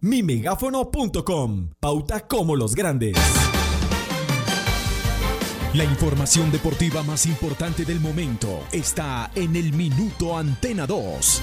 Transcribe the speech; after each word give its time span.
mimegáfono.com. 0.00 1.70
Pauta 1.78 2.26
como 2.26 2.56
los 2.56 2.74
grandes. 2.74 3.16
La 5.74 5.84
información 5.84 6.50
deportiva 6.50 7.04
más 7.04 7.26
importante 7.26 7.84
del 7.84 8.00
momento 8.00 8.64
está 8.72 9.30
en 9.36 9.54
el 9.54 9.72
Minuto 9.72 10.36
Antena 10.36 10.88
2. 10.88 11.42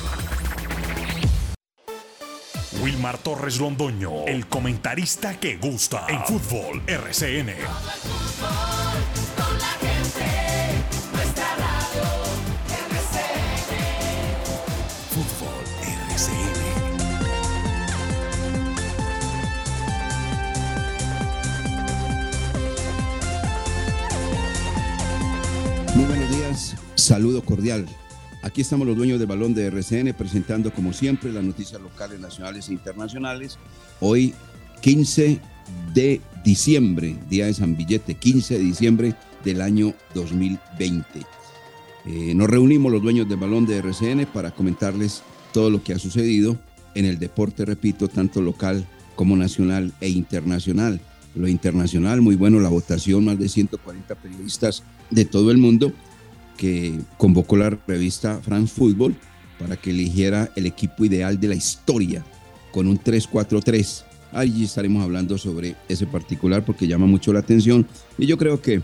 Wilmar 2.79 3.17
Torres 3.17 3.59
Londoño, 3.59 4.25
el 4.27 4.47
comentarista 4.47 5.39
que 5.39 5.57
gusta 5.57 6.05
en 6.07 6.23
fútbol 6.23 6.81
RCN. 6.87 7.53
Fútbol. 15.09 15.51
Muy 25.93 26.05
buenos 26.05 26.29
días, 26.29 26.75
saludo 26.95 27.43
cordial. 27.43 27.85
Aquí 28.43 28.61
estamos 28.61 28.87
los 28.87 28.97
dueños 28.97 29.19
del 29.19 29.27
balón 29.27 29.53
de 29.53 29.67
RCN 29.67 30.13
presentando 30.13 30.73
como 30.73 30.93
siempre 30.93 31.31
las 31.31 31.43
noticias 31.43 31.79
locales, 31.79 32.19
nacionales 32.19 32.69
e 32.69 32.73
internacionales. 32.73 33.59
Hoy 33.99 34.33
15 34.81 35.39
de 35.93 36.21
diciembre, 36.43 37.17
día 37.29 37.45
de 37.45 37.53
San 37.53 37.77
Billete, 37.77 38.15
15 38.15 38.57
de 38.57 38.63
diciembre 38.63 39.15
del 39.43 39.61
año 39.61 39.93
2020. 40.15 41.05
Eh, 42.05 42.33
nos 42.33 42.49
reunimos 42.49 42.91
los 42.91 43.03
dueños 43.03 43.29
del 43.29 43.37
balón 43.37 43.67
de 43.67 43.77
RCN 43.77 44.25
para 44.25 44.49
comentarles 44.49 45.21
todo 45.53 45.69
lo 45.69 45.83
que 45.83 45.93
ha 45.93 45.99
sucedido 45.99 46.57
en 46.95 47.05
el 47.05 47.19
deporte, 47.19 47.63
repito, 47.63 48.07
tanto 48.07 48.41
local 48.41 48.87
como 49.15 49.37
nacional 49.37 49.93
e 50.01 50.09
internacional. 50.09 50.99
Lo 51.35 51.47
internacional, 51.47 52.21
muy 52.21 52.35
bueno, 52.35 52.59
la 52.59 52.69
votación, 52.69 53.23
más 53.23 53.37
de 53.37 53.47
140 53.47 54.15
periodistas 54.15 54.83
de 55.11 55.25
todo 55.25 55.51
el 55.51 55.59
mundo 55.59 55.93
que 56.57 56.99
convocó 57.17 57.57
la 57.57 57.69
revista 57.87 58.39
France 58.41 58.73
Football 58.75 59.15
para 59.59 59.77
que 59.77 59.91
eligiera 59.91 60.51
el 60.55 60.65
equipo 60.65 61.05
ideal 61.05 61.39
de 61.39 61.47
la 61.47 61.55
historia 61.55 62.23
con 62.71 62.87
un 62.87 62.99
3-4-3. 62.99 64.03
Allí 64.31 64.63
estaremos 64.63 65.03
hablando 65.03 65.37
sobre 65.37 65.75
ese 65.89 66.07
particular 66.07 66.63
porque 66.63 66.87
llama 66.87 67.05
mucho 67.05 67.33
la 67.33 67.39
atención 67.39 67.85
y 68.17 68.25
yo 68.25 68.37
creo 68.37 68.61
que 68.61 68.81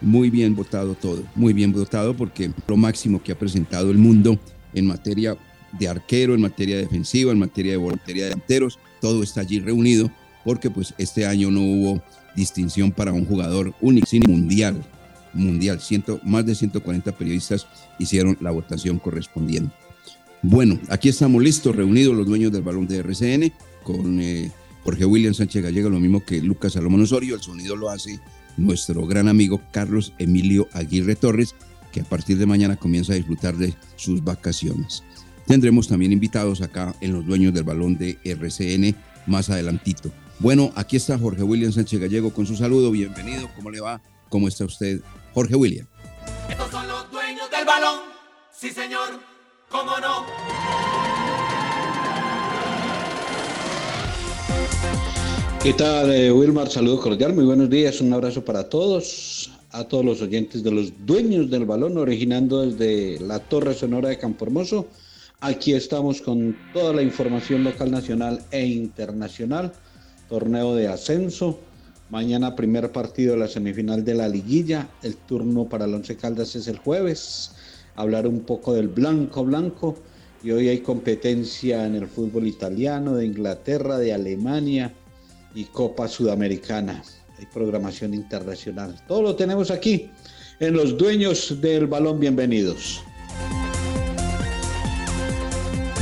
muy 0.00 0.30
bien 0.30 0.54
votado 0.54 0.94
todo, 0.94 1.22
muy 1.34 1.52
bien 1.52 1.72
votado 1.72 2.14
porque 2.14 2.50
lo 2.66 2.76
máximo 2.76 3.22
que 3.22 3.32
ha 3.32 3.38
presentado 3.38 3.90
el 3.90 3.98
mundo 3.98 4.38
en 4.74 4.86
materia 4.86 5.36
de 5.78 5.88
arquero, 5.88 6.34
en 6.34 6.40
materia 6.40 6.76
defensiva, 6.76 7.32
en 7.32 7.38
materia 7.38 7.72
de 7.72 7.78
voluntaria 7.78 8.24
de 8.24 8.30
delanteros, 8.30 8.78
todo 9.00 9.22
está 9.22 9.40
allí 9.40 9.60
reunido 9.60 10.10
porque 10.44 10.70
pues 10.70 10.94
este 10.98 11.26
año 11.26 11.50
no 11.50 11.60
hubo 11.60 12.02
distinción 12.36 12.92
para 12.92 13.12
un 13.12 13.24
jugador 13.24 13.74
único, 13.80 14.06
sino 14.06 14.30
mundial 14.30 14.82
mundial. 15.32 15.80
Más 16.24 16.46
de 16.46 16.54
140 16.54 17.12
periodistas 17.12 17.66
hicieron 17.98 18.36
la 18.40 18.50
votación 18.50 18.98
correspondiente. 18.98 19.74
Bueno, 20.42 20.80
aquí 20.88 21.08
estamos 21.08 21.42
listos, 21.42 21.76
reunidos 21.76 22.16
los 22.16 22.26
dueños 22.26 22.50
del 22.50 22.62
balón 22.62 22.86
de 22.86 22.98
RCN, 22.98 23.52
con 23.82 24.20
eh, 24.20 24.50
Jorge 24.84 25.04
William 25.04 25.34
Sánchez 25.34 25.62
Gallego, 25.62 25.90
lo 25.90 26.00
mismo 26.00 26.24
que 26.24 26.40
Lucas 26.40 26.72
Salomón 26.72 27.02
Osorio. 27.02 27.34
El 27.34 27.42
sonido 27.42 27.76
lo 27.76 27.90
hace 27.90 28.20
nuestro 28.56 29.06
gran 29.06 29.28
amigo 29.28 29.60
Carlos 29.70 30.14
Emilio 30.18 30.68
Aguirre 30.72 31.14
Torres, 31.14 31.54
que 31.92 32.00
a 32.00 32.04
partir 32.04 32.38
de 32.38 32.46
mañana 32.46 32.76
comienza 32.76 33.12
a 33.12 33.16
disfrutar 33.16 33.56
de 33.56 33.74
sus 33.96 34.24
vacaciones. 34.24 35.02
Tendremos 35.46 35.88
también 35.88 36.12
invitados 36.12 36.62
acá 36.62 36.94
en 37.00 37.12
los 37.12 37.26
dueños 37.26 37.52
del 37.52 37.64
balón 37.64 37.98
de 37.98 38.18
RCN 38.24 38.94
más 39.26 39.50
adelantito. 39.50 40.10
Bueno, 40.38 40.72
aquí 40.74 40.96
está 40.96 41.18
Jorge 41.18 41.42
William 41.42 41.72
Sánchez 41.72 42.00
Gallego 42.00 42.32
con 42.32 42.46
su 42.46 42.56
saludo. 42.56 42.90
Bienvenido, 42.90 43.50
¿cómo 43.56 43.70
le 43.70 43.80
va? 43.80 44.00
¿Cómo 44.30 44.48
está 44.48 44.64
usted, 44.64 45.00
Jorge 45.34 45.54
William? 45.54 45.86
Estos 46.48 46.70
son 46.70 46.86
los 46.88 47.10
dueños 47.10 47.50
del 47.50 47.64
balón. 47.64 48.00
Sí, 48.52 48.70
señor. 48.70 49.08
¿Cómo 49.68 49.98
no? 49.98 50.26
¿Qué 55.62 55.74
tal, 55.74 56.10
eh, 56.10 56.32
Wilmar? 56.32 56.70
Saludo 56.70 56.98
cordial, 57.00 57.34
muy 57.34 57.44
buenos 57.44 57.68
días, 57.68 58.00
un 58.00 58.12
abrazo 58.12 58.44
para 58.44 58.68
todos, 58.68 59.50
a 59.70 59.84
todos 59.84 60.04
los 60.04 60.22
oyentes 60.22 60.64
de 60.64 60.70
los 60.70 60.92
dueños 61.04 61.50
del 61.50 61.66
balón, 61.66 61.98
originando 61.98 62.62
desde 62.66 63.20
la 63.20 63.38
Torre 63.38 63.74
Sonora 63.74 64.08
de 64.08 64.18
Campo 64.18 64.46
Hermoso. 64.46 64.88
Aquí 65.40 65.74
estamos 65.74 66.20
con 66.22 66.56
toda 66.72 66.94
la 66.94 67.02
información 67.02 67.62
local, 67.62 67.90
nacional 67.90 68.42
e 68.50 68.64
internacional, 68.66 69.72
torneo 70.28 70.74
de 70.74 70.88
ascenso. 70.88 71.60
Mañana 72.10 72.56
primer 72.56 72.90
partido 72.90 73.34
de 73.34 73.38
la 73.38 73.46
semifinal 73.46 74.04
de 74.04 74.14
la 74.14 74.28
liguilla, 74.28 74.88
el 75.04 75.14
turno 75.16 75.68
para 75.68 75.84
el 75.84 75.94
Once 75.94 76.16
Caldas 76.16 76.56
es 76.56 76.66
el 76.66 76.78
jueves. 76.78 77.52
Hablar 77.94 78.26
un 78.26 78.40
poco 78.40 78.74
del 78.74 78.88
blanco 78.88 79.44
blanco 79.44 79.96
y 80.42 80.50
hoy 80.50 80.68
hay 80.68 80.80
competencia 80.80 81.86
en 81.86 81.94
el 81.94 82.08
fútbol 82.08 82.48
italiano, 82.48 83.14
de 83.14 83.26
Inglaterra, 83.26 83.96
de 83.96 84.12
Alemania 84.12 84.92
y 85.54 85.64
Copa 85.66 86.08
Sudamericana. 86.08 87.00
Hay 87.38 87.46
programación 87.46 88.12
internacional. 88.12 89.00
Todo 89.06 89.22
lo 89.22 89.36
tenemos 89.36 89.70
aquí 89.70 90.10
en 90.58 90.74
los 90.74 90.98
dueños 90.98 91.60
del 91.60 91.86
balón. 91.86 92.18
Bienvenidos. 92.18 93.02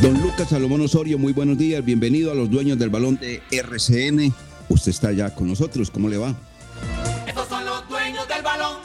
Don 0.01 0.19
Lucas 0.23 0.49
Salomón 0.49 0.81
Osorio, 0.81 1.19
muy 1.19 1.35
buenos 1.35 1.59
días. 1.59 1.85
Bienvenido 1.85 2.33
a 2.33 2.35
los 2.35 2.49
dueños 2.49 2.79
del 2.79 2.89
balón 2.89 3.19
de 3.19 3.43
RCN. 3.51 4.48
Usted 4.69 4.91
está 4.91 5.13
ya 5.13 5.35
con 5.35 5.49
nosotros. 5.49 5.91
¿Cómo 5.91 6.09
le 6.09 6.19
va? 6.19 6.35
Estos 7.27 7.49
son 7.49 7.65
los 7.65 7.89
dueños 7.89 8.27
del 8.29 8.43
balón. 8.43 8.79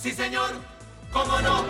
Sí, 0.00 0.12
señor. 0.12 0.50
¿Cómo 1.12 1.40
no? 1.40 1.64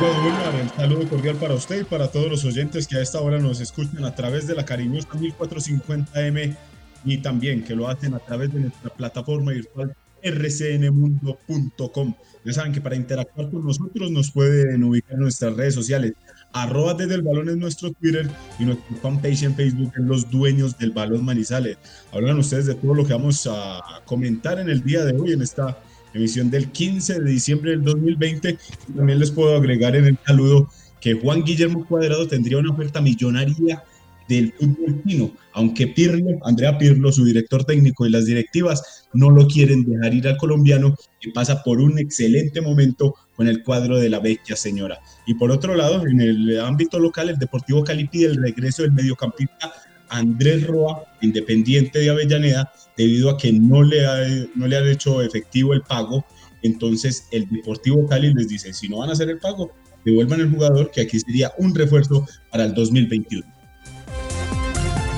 Bueno, 0.00 0.22
Wilmar, 0.22 0.54
el 0.54 0.70
saludo 0.70 1.08
cordial 1.08 1.34
para 1.36 1.54
usted 1.54 1.80
y 1.80 1.84
para 1.84 2.06
todos 2.06 2.30
los 2.30 2.44
oyentes 2.44 2.86
que 2.86 2.96
a 2.96 3.02
esta 3.02 3.20
hora 3.20 3.40
nos 3.40 3.60
escuchan 3.60 4.04
a 4.04 4.14
través 4.14 4.46
de 4.46 4.54
la 4.54 4.64
cariñosa 4.64 5.08
1450M 5.08 6.56
y 7.04 7.18
también 7.18 7.64
que 7.64 7.74
lo 7.74 7.88
hacen 7.88 8.14
a 8.14 8.20
través 8.20 8.52
de 8.52 8.60
nuestra 8.60 8.90
plataforma 8.90 9.50
virtual 9.50 9.96
rcnmundo.com. 10.22 12.14
Ya 12.44 12.52
saben 12.52 12.72
que 12.72 12.80
para 12.80 12.94
interactuar 12.94 13.50
con 13.50 13.64
nosotros 13.64 14.10
nos 14.10 14.30
pueden 14.30 14.84
ubicar 14.84 15.14
en 15.14 15.20
nuestras 15.20 15.54
redes 15.56 15.74
sociales. 15.74 16.12
Arroba 16.52 16.94
desde 16.94 17.14
el 17.14 17.22
balón 17.22 17.48
es 17.48 17.56
nuestro 17.56 17.92
Twitter 17.92 18.28
y 18.58 18.64
nuestro 18.64 18.96
fanpage 18.96 19.42
en 19.42 19.54
Facebook 19.54 19.92
en 19.96 20.08
los 20.08 20.30
dueños 20.30 20.78
del 20.78 20.92
balón 20.92 21.24
Manizales. 21.24 21.76
Hablan 22.12 22.38
ustedes 22.38 22.66
de 22.66 22.74
todo 22.74 22.94
lo 22.94 23.04
que 23.04 23.12
vamos 23.12 23.46
a 23.50 23.80
comentar 24.06 24.58
en 24.58 24.68
el 24.68 24.82
día 24.82 25.04
de 25.04 25.18
hoy 25.18 25.32
en 25.32 25.42
esta 25.42 25.78
emisión 26.14 26.50
del 26.50 26.70
15 26.70 27.20
de 27.20 27.30
diciembre 27.30 27.72
del 27.72 27.84
2020. 27.84 28.58
También 28.96 29.18
les 29.18 29.30
puedo 29.30 29.56
agregar 29.56 29.94
en 29.94 30.06
el 30.06 30.18
saludo 30.26 30.70
que 31.00 31.14
Juan 31.14 31.44
Guillermo 31.44 31.86
Cuadrado 31.86 32.26
tendría 32.26 32.58
una 32.58 32.72
oferta 32.72 33.00
millonaria 33.00 33.84
del 34.28 34.52
fútbol 34.52 35.02
chino, 35.06 35.32
aunque 35.52 35.86
Pirlo, 35.88 36.38
Andrea 36.44 36.76
Pirlo, 36.76 37.10
su 37.10 37.24
director 37.24 37.64
técnico 37.64 38.06
y 38.06 38.10
las 38.10 38.26
directivas 38.26 39.06
no 39.12 39.30
lo 39.30 39.46
quieren 39.46 39.84
dejar 39.84 40.14
ir 40.14 40.28
al 40.28 40.36
colombiano, 40.36 40.94
que 41.20 41.30
pasa 41.30 41.62
por 41.62 41.80
un 41.80 41.98
excelente 41.98 42.60
momento 42.60 43.14
con 43.34 43.48
el 43.48 43.62
cuadro 43.62 43.98
de 43.98 44.10
la 44.10 44.20
vecchia 44.20 44.56
señora. 44.56 44.98
Y 45.26 45.34
por 45.34 45.50
otro 45.50 45.74
lado, 45.74 46.06
en 46.06 46.20
el 46.20 46.60
ámbito 46.60 46.98
local, 46.98 47.30
el 47.30 47.38
Deportivo 47.38 47.82
Cali 47.84 48.06
pide 48.06 48.26
el 48.26 48.42
regreso 48.42 48.82
del 48.82 48.92
mediocampista 48.92 49.72
Andrés 50.10 50.66
Roa, 50.66 51.04
Independiente 51.20 51.98
de 51.98 52.10
Avellaneda, 52.10 52.72
debido 52.96 53.30
a 53.30 53.38
que 53.38 53.52
no 53.52 53.82
le, 53.82 54.48
no 54.54 54.66
le 54.66 54.76
han 54.76 54.88
hecho 54.88 55.22
efectivo 55.22 55.72
el 55.72 55.82
pago. 55.82 56.24
Entonces 56.62 57.28
el 57.32 57.48
Deportivo 57.48 58.06
Cali 58.06 58.32
les 58.34 58.48
dice, 58.48 58.72
si 58.72 58.88
no 58.88 58.98
van 58.98 59.10
a 59.10 59.12
hacer 59.12 59.30
el 59.30 59.38
pago, 59.38 59.72
devuelvan 60.04 60.40
el 60.40 60.50
jugador, 60.50 60.90
que 60.90 61.02
aquí 61.02 61.18
sería 61.20 61.52
un 61.58 61.74
refuerzo 61.74 62.26
para 62.50 62.64
el 62.64 62.74
2021. 62.74 63.57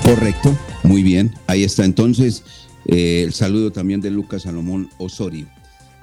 Correcto, 0.03 0.57
muy 0.83 1.03
bien. 1.03 1.31
Ahí 1.47 1.63
está 1.63 1.85
entonces 1.85 2.43
eh, 2.85 3.23
el 3.23 3.33
saludo 3.33 3.71
también 3.71 4.01
de 4.01 4.11
Lucas 4.11 4.43
Salomón 4.43 4.89
Osorio. 4.97 5.47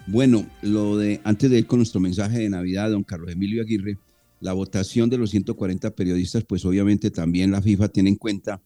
Bueno, 0.06 0.46
lo 0.62 0.96
de 0.96 1.20
antes 1.24 1.50
de 1.50 1.58
ir 1.58 1.66
con 1.66 1.80
nuestro 1.80 2.00
mensaje 2.00 2.38
de 2.38 2.48
Navidad, 2.48 2.90
don 2.90 3.04
Carlos 3.04 3.30
Emilio 3.30 3.60
Aguirre, 3.60 3.98
la 4.40 4.52
votación 4.52 5.10
de 5.10 5.18
los 5.18 5.30
140 5.30 5.94
periodistas, 5.94 6.44
pues 6.44 6.64
obviamente 6.64 7.10
también 7.10 7.50
la 7.50 7.60
FIFA 7.60 7.88
tiene 7.88 8.10
en 8.10 8.16
cuenta 8.16 8.62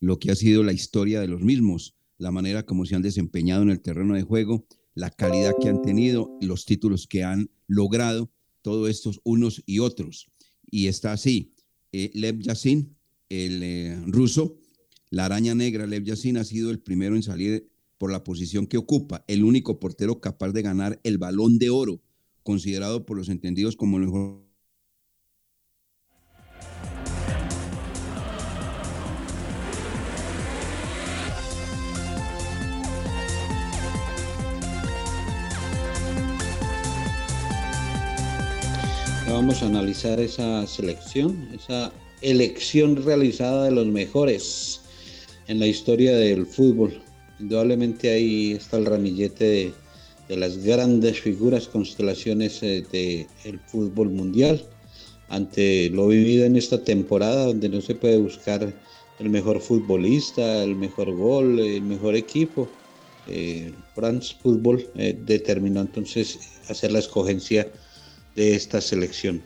lo 0.00 0.18
que 0.18 0.30
ha 0.30 0.34
sido 0.34 0.62
la 0.62 0.72
historia 0.72 1.20
de 1.20 1.28
los 1.28 1.40
mismos, 1.40 1.94
la 2.18 2.30
manera 2.30 2.64
como 2.64 2.84
se 2.84 2.94
han 2.94 3.02
desempeñado 3.02 3.62
en 3.62 3.70
el 3.70 3.80
terreno 3.80 4.14
de 4.14 4.22
juego, 4.22 4.66
la 4.94 5.10
calidad 5.10 5.54
que 5.60 5.68
han 5.68 5.82
tenido, 5.82 6.30
los 6.40 6.66
títulos 6.66 7.06
que 7.06 7.24
han 7.24 7.50
logrado, 7.66 8.30
todos 8.62 8.90
estos 8.90 9.20
unos 9.24 9.62
y 9.66 9.78
otros. 9.80 10.28
Y 10.70 10.86
está 10.86 11.12
así, 11.12 11.52
eh, 11.92 12.10
Lev 12.14 12.40
Yassin, 12.40 12.94
el 13.28 13.62
eh, 13.62 14.00
ruso, 14.06 14.58
la 15.14 15.26
araña 15.26 15.54
negra, 15.54 15.86
Lev 15.86 16.02
Yassin, 16.02 16.38
ha 16.38 16.44
sido 16.44 16.72
el 16.72 16.80
primero 16.80 17.14
en 17.14 17.22
salir 17.22 17.70
por 17.98 18.10
la 18.10 18.24
posición 18.24 18.66
que 18.66 18.78
ocupa, 18.78 19.24
el 19.28 19.44
único 19.44 19.78
portero 19.78 20.20
capaz 20.20 20.50
de 20.50 20.62
ganar 20.62 21.00
el 21.04 21.18
balón 21.18 21.58
de 21.58 21.70
oro, 21.70 22.02
considerado 22.42 23.06
por 23.06 23.16
los 23.16 23.28
entendidos 23.28 23.76
como 23.76 23.98
el 23.98 24.06
mejor. 24.06 24.42
Vamos 39.28 39.62
a 39.62 39.66
analizar 39.66 40.18
esa 40.18 40.66
selección, 40.66 41.48
esa 41.54 41.92
elección 42.20 42.96
realizada 42.96 43.64
de 43.64 43.70
los 43.70 43.86
mejores 43.86 44.83
en 45.48 45.58
la 45.58 45.66
historia 45.66 46.16
del 46.16 46.46
fútbol. 46.46 47.02
Indudablemente 47.38 48.10
ahí 48.10 48.52
está 48.52 48.76
el 48.76 48.86
ramillete 48.86 49.72
de, 50.28 50.36
las 50.36 50.58
grandes 50.58 51.20
figuras, 51.20 51.68
constelaciones 51.68 52.62
eh, 52.62 52.84
del 53.42 53.58
fútbol 53.66 54.10
mundial. 54.10 54.64
Ante 55.28 55.90
lo 55.90 56.08
vivido 56.08 56.44
en 56.44 56.56
esta 56.56 56.82
temporada, 56.82 57.46
donde 57.46 57.68
no 57.68 57.80
se 57.80 57.94
puede 57.94 58.18
buscar 58.18 58.72
el 59.18 59.30
mejor 59.30 59.60
futbolista, 59.60 60.62
el 60.62 60.76
mejor 60.76 61.14
gol, 61.14 61.58
el 61.58 61.82
mejor 61.82 62.14
equipo. 62.14 62.68
Eh, 63.28 63.72
France 63.94 64.34
Football 64.42 64.86
eh, 64.96 65.18
determinó 65.24 65.80
entonces 65.80 66.38
hacer 66.68 66.92
la 66.92 66.98
escogencia 66.98 67.70
de 68.34 68.54
esta 68.54 68.80
selección. 68.80 69.42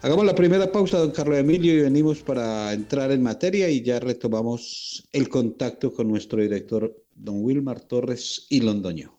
Hagamos 0.00 0.24
la 0.24 0.34
primera 0.34 0.70
pausa, 0.70 0.98
don 0.98 1.10
Carlos 1.10 1.38
Emilio, 1.38 1.74
y 1.74 1.80
venimos 1.80 2.18
para 2.18 2.72
entrar 2.72 3.10
en 3.10 3.20
materia 3.20 3.68
y 3.68 3.82
ya 3.82 3.98
retomamos 3.98 5.04
el 5.12 5.28
contacto 5.28 5.92
con 5.92 6.06
nuestro 6.06 6.40
director, 6.40 7.04
don 7.16 7.42
Wilmar 7.42 7.80
Torres 7.80 8.46
y 8.48 8.60
Londoño. 8.60 9.18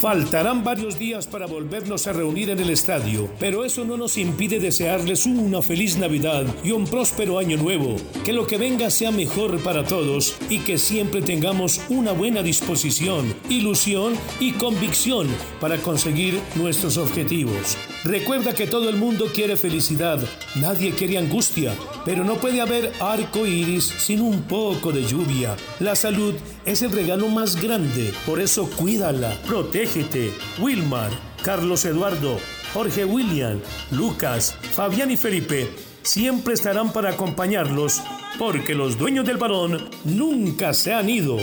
Faltarán 0.00 0.62
varios 0.62 1.00
días 1.00 1.26
para 1.26 1.46
volvernos 1.46 2.06
a 2.06 2.12
reunir 2.12 2.50
en 2.50 2.60
el 2.60 2.70
estadio, 2.70 3.28
pero 3.40 3.64
eso 3.64 3.84
no 3.84 3.96
nos 3.96 4.18
impide 4.18 4.60
desearles 4.60 5.26
una 5.26 5.62
feliz 5.62 5.98
Navidad 5.98 6.44
y 6.62 6.70
un 6.70 6.86
próspero 6.86 7.38
año 7.38 7.56
nuevo. 7.56 7.96
Que 8.24 8.32
lo 8.32 8.46
que 8.46 8.58
venga 8.58 8.88
sea 8.88 9.10
mejor 9.10 9.60
para 9.64 9.84
todos 9.84 10.36
y 10.48 10.60
que 10.60 10.78
siempre 10.78 11.22
tengamos 11.22 11.80
una 11.88 12.12
buena 12.12 12.42
disposición, 12.42 13.34
ilusión 13.48 14.14
y 14.38 14.52
convicción 14.52 15.26
para 15.60 15.78
conseguir 15.78 16.40
nuestros 16.54 16.96
objetivos. 16.96 17.76
Recuerda 18.04 18.52
que 18.52 18.66
todo 18.66 18.88
el 18.88 18.96
mundo 18.96 19.26
quiere 19.32 19.56
felicidad, 19.56 20.18
nadie 20.56 20.90
quiere 20.90 21.18
angustia, 21.18 21.72
pero 22.04 22.24
no 22.24 22.34
puede 22.34 22.60
haber 22.60 22.92
arco 23.00 23.46
iris 23.46 23.84
sin 23.84 24.20
un 24.20 24.42
poco 24.42 24.90
de 24.90 25.04
lluvia. 25.04 25.56
La 25.78 25.94
salud 25.94 26.34
es 26.64 26.82
el 26.82 26.90
regalo 26.90 27.28
más 27.28 27.62
grande, 27.62 28.12
por 28.26 28.40
eso 28.40 28.68
cuídala, 28.68 29.38
protégete. 29.46 30.32
Wilmar, 30.58 31.10
Carlos 31.44 31.84
Eduardo, 31.84 32.38
Jorge 32.74 33.04
William, 33.04 33.60
Lucas, 33.92 34.56
Fabián 34.72 35.12
y 35.12 35.16
Felipe 35.16 35.70
siempre 36.02 36.54
estarán 36.54 36.92
para 36.92 37.10
acompañarlos, 37.10 38.02
porque 38.36 38.74
los 38.74 38.98
dueños 38.98 39.24
del 39.24 39.36
balón 39.36 39.88
nunca 40.04 40.74
se 40.74 40.92
han 40.92 41.08
ido. 41.08 41.36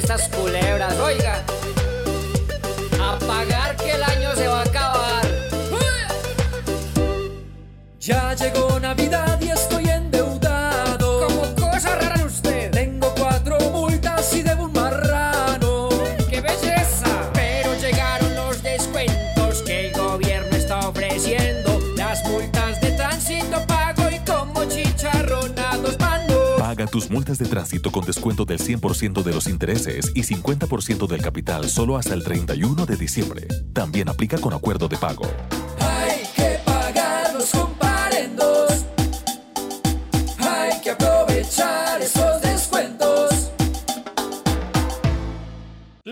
Estas 0.00 0.28
culebras, 0.28 0.98
oiga. 0.98 1.44
A 2.98 3.18
pagar 3.18 3.76
que 3.76 3.90
el 3.92 4.02
año 4.02 4.34
se 4.34 4.48
va 4.48 4.60
a 4.60 4.62
acabar. 4.62 5.26
Ya 8.00 8.34
llegó 8.34 8.80
Navidad 8.80 9.38
y 9.42 9.50
estoy 9.50 9.59
Multas 27.10 27.38
de 27.38 27.46
tránsito 27.46 27.90
con 27.90 28.06
descuento 28.06 28.44
del 28.44 28.60
100% 28.60 29.24
de 29.24 29.32
los 29.32 29.48
intereses 29.48 30.12
y 30.14 30.22
50% 30.22 31.08
del 31.08 31.20
capital 31.20 31.68
solo 31.68 31.96
hasta 31.96 32.14
el 32.14 32.22
31 32.22 32.86
de 32.86 32.96
diciembre. 32.96 33.48
También 33.72 34.08
aplica 34.08 34.38
con 34.38 34.52
acuerdo 34.52 34.86
de 34.86 34.96
pago. 34.96 35.24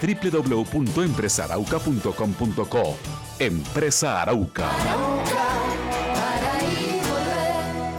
www.empresarauca.com.co. 0.00 2.96
Empresa 3.38 4.22
Arauca. 4.22 4.70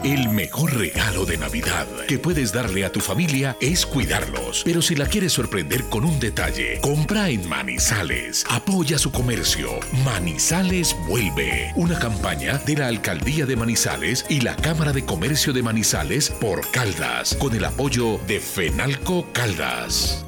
El 0.03 0.29
mejor 0.29 0.77
regalo 0.77 1.25
de 1.25 1.37
Navidad 1.37 1.85
que 2.07 2.17
puedes 2.17 2.53
darle 2.53 2.85
a 2.85 2.91
tu 2.91 3.01
familia 3.01 3.57
es 3.59 3.85
cuidarlos. 3.85 4.61
Pero 4.63 4.81
si 4.81 4.95
la 4.95 5.07
quieres 5.07 5.33
sorprender 5.33 5.83
con 5.89 6.05
un 6.05 6.19
detalle, 6.19 6.79
compra 6.81 7.29
en 7.29 7.47
Manizales. 7.49 8.45
Apoya 8.49 8.97
su 8.97 9.11
comercio. 9.11 9.69
Manizales 10.05 10.95
vuelve. 11.09 11.73
Una 11.75 11.99
campaña 11.99 12.57
de 12.59 12.77
la 12.77 12.87
Alcaldía 12.87 13.45
de 13.45 13.57
Manizales 13.57 14.25
y 14.29 14.39
la 14.39 14.55
Cámara 14.55 14.93
de 14.93 15.03
Comercio 15.03 15.51
de 15.51 15.63
Manizales 15.63 16.29
por 16.29 16.69
Caldas, 16.71 17.35
con 17.35 17.53
el 17.53 17.65
apoyo 17.65 18.17
de 18.27 18.39
Fenalco 18.39 19.27
Caldas. 19.33 20.23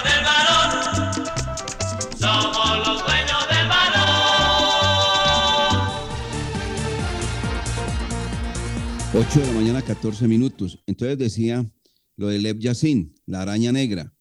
8 9.18 9.40
de 9.40 9.46
la 9.46 9.52
mañana, 9.52 9.80
14 9.80 10.28
minutos. 10.28 10.78
Entonces 10.86 11.16
decía 11.16 11.72
lo 12.16 12.28
de 12.28 12.38
Lev 12.38 12.58
Yassin, 12.58 13.14
la 13.24 13.40
araña 13.40 13.72
negra, 13.72 14.14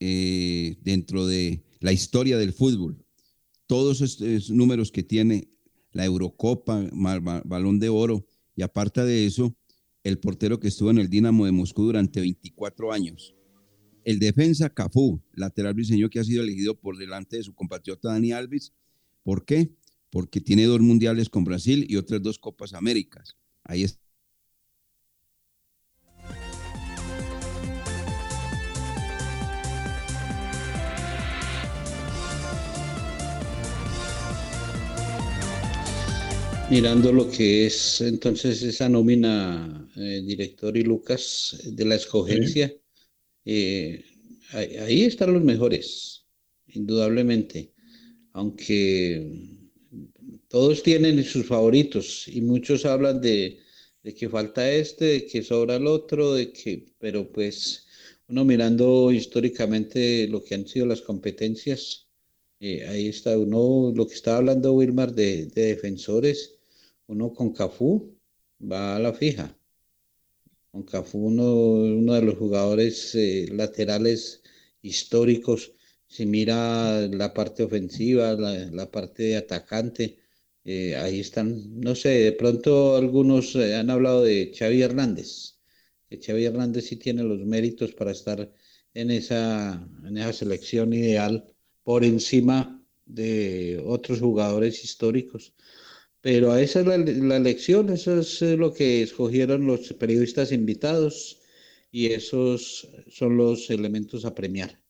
eh, 0.00 0.76
dentro 0.80 1.24
de 1.24 1.62
la 1.78 1.92
historia 1.92 2.36
del 2.36 2.52
fútbol. 2.52 3.06
Todos 3.68 4.00
estos 4.00 4.50
números 4.50 4.90
que 4.90 5.04
tiene 5.04 5.52
la 5.92 6.04
Eurocopa, 6.04 6.84
Balón 7.44 7.78
de 7.78 7.90
Oro, 7.90 8.26
y 8.56 8.62
aparte 8.62 9.04
de 9.04 9.24
eso, 9.24 9.56
el 10.02 10.18
portero 10.18 10.58
que 10.58 10.66
estuvo 10.66 10.90
en 10.90 10.98
el 10.98 11.08
Dinamo 11.08 11.46
de 11.46 11.52
Moscú 11.52 11.84
durante 11.84 12.18
24 12.18 12.92
años. 12.92 13.36
El 14.02 14.18
defensa 14.18 14.68
Cafú, 14.68 15.22
lateral 15.32 15.74
briseño 15.74 16.10
que 16.10 16.18
ha 16.18 16.24
sido 16.24 16.42
elegido 16.42 16.74
por 16.74 16.98
delante 16.98 17.36
de 17.36 17.44
su 17.44 17.54
compatriota 17.54 18.08
Dani 18.08 18.32
Alves. 18.32 18.72
¿Por 19.22 19.44
qué? 19.44 19.76
Porque 20.10 20.40
tiene 20.40 20.64
dos 20.64 20.80
mundiales 20.80 21.28
con 21.28 21.44
Brasil 21.44 21.86
y 21.88 21.94
otras 21.94 22.20
dos 22.20 22.40
Copas 22.40 22.74
Américas. 22.74 23.36
Ahí 23.62 23.84
está. 23.84 24.07
Mirando 36.70 37.12
lo 37.12 37.30
que 37.30 37.64
es 37.64 38.02
entonces 38.02 38.62
esa 38.62 38.90
nómina, 38.90 39.90
eh, 39.96 40.20
director 40.22 40.76
y 40.76 40.82
Lucas, 40.82 41.58
de 41.64 41.84
la 41.86 41.94
escogencia, 41.94 42.70
eh, 43.46 44.04
ahí, 44.50 44.76
ahí 44.76 45.02
están 45.04 45.32
los 45.32 45.42
mejores, 45.42 46.26
indudablemente. 46.66 47.72
Aunque 48.32 49.32
todos 50.48 50.82
tienen 50.82 51.24
sus 51.24 51.46
favoritos 51.46 52.28
y 52.28 52.42
muchos 52.42 52.84
hablan 52.84 53.22
de, 53.22 53.60
de 54.02 54.14
que 54.14 54.28
falta 54.28 54.70
este, 54.70 55.04
de 55.06 55.26
que 55.26 55.42
sobra 55.42 55.76
el 55.76 55.86
otro, 55.86 56.34
de 56.34 56.52
que, 56.52 56.84
pero 56.98 57.32
pues 57.32 57.86
uno 58.28 58.44
mirando 58.44 59.10
históricamente 59.10 60.28
lo 60.28 60.44
que 60.44 60.54
han 60.54 60.68
sido 60.68 60.84
las 60.84 61.00
competencias, 61.00 62.08
eh, 62.60 62.86
ahí 62.86 63.08
está 63.08 63.38
uno, 63.38 63.90
lo 63.96 64.06
que 64.06 64.14
estaba 64.14 64.36
hablando 64.36 64.74
Wilmar 64.74 65.14
de, 65.14 65.46
de 65.46 65.62
defensores, 65.62 66.57
uno 67.08 67.32
con 67.32 67.52
Cafú 67.52 67.90
va 68.72 68.96
a 68.96 68.98
la 68.98 69.12
fija. 69.12 69.46
Con 70.70 70.82
Cafú 70.84 71.18
uno, 71.26 71.54
uno 72.02 72.14
de 72.14 72.22
los 72.22 72.36
jugadores 72.36 73.14
eh, 73.14 73.48
laterales 73.52 74.42
históricos, 74.82 75.72
si 76.06 76.26
mira 76.26 77.06
la 77.08 77.34
parte 77.34 77.62
ofensiva, 77.64 78.32
la, 78.34 78.52
la 78.70 78.90
parte 78.90 79.24
de 79.24 79.36
atacante, 79.36 80.18
eh, 80.64 80.96
ahí 80.96 81.20
están, 81.20 81.80
no 81.80 81.94
sé, 81.94 82.10
de 82.10 82.32
pronto 82.32 82.96
algunos 82.96 83.54
eh, 83.56 83.74
han 83.76 83.90
hablado 83.90 84.22
de 84.24 84.52
Xavi 84.54 84.82
Hernández, 84.82 85.56
que 86.08 86.18
Xavi 86.18 86.44
Hernández 86.44 86.86
sí 86.86 86.96
tiene 86.96 87.22
los 87.22 87.40
méritos 87.46 87.94
para 87.94 88.12
estar 88.12 88.52
en 88.94 89.10
esa, 89.10 89.88
en 90.06 90.18
esa 90.18 90.32
selección 90.32 90.92
ideal 90.92 91.46
por 91.84 92.04
encima 92.04 92.84
de 93.06 93.82
otros 93.86 94.20
jugadores 94.20 94.84
históricos. 94.84 95.54
Pero 96.20 96.56
esa 96.56 96.80
es 96.80 96.86
la, 96.86 96.98
la 96.98 97.36
elección, 97.36 97.90
eso 97.90 98.18
es 98.18 98.42
eh, 98.42 98.56
lo 98.56 98.72
que 98.74 99.02
escogieron 99.02 99.66
los 99.66 99.92
periodistas 99.94 100.52
invitados 100.52 101.38
y 101.90 102.06
esos 102.06 102.88
son 103.10 103.36
los 103.36 103.70
elementos 103.70 104.24
a 104.24 104.34
premiar. 104.34 104.80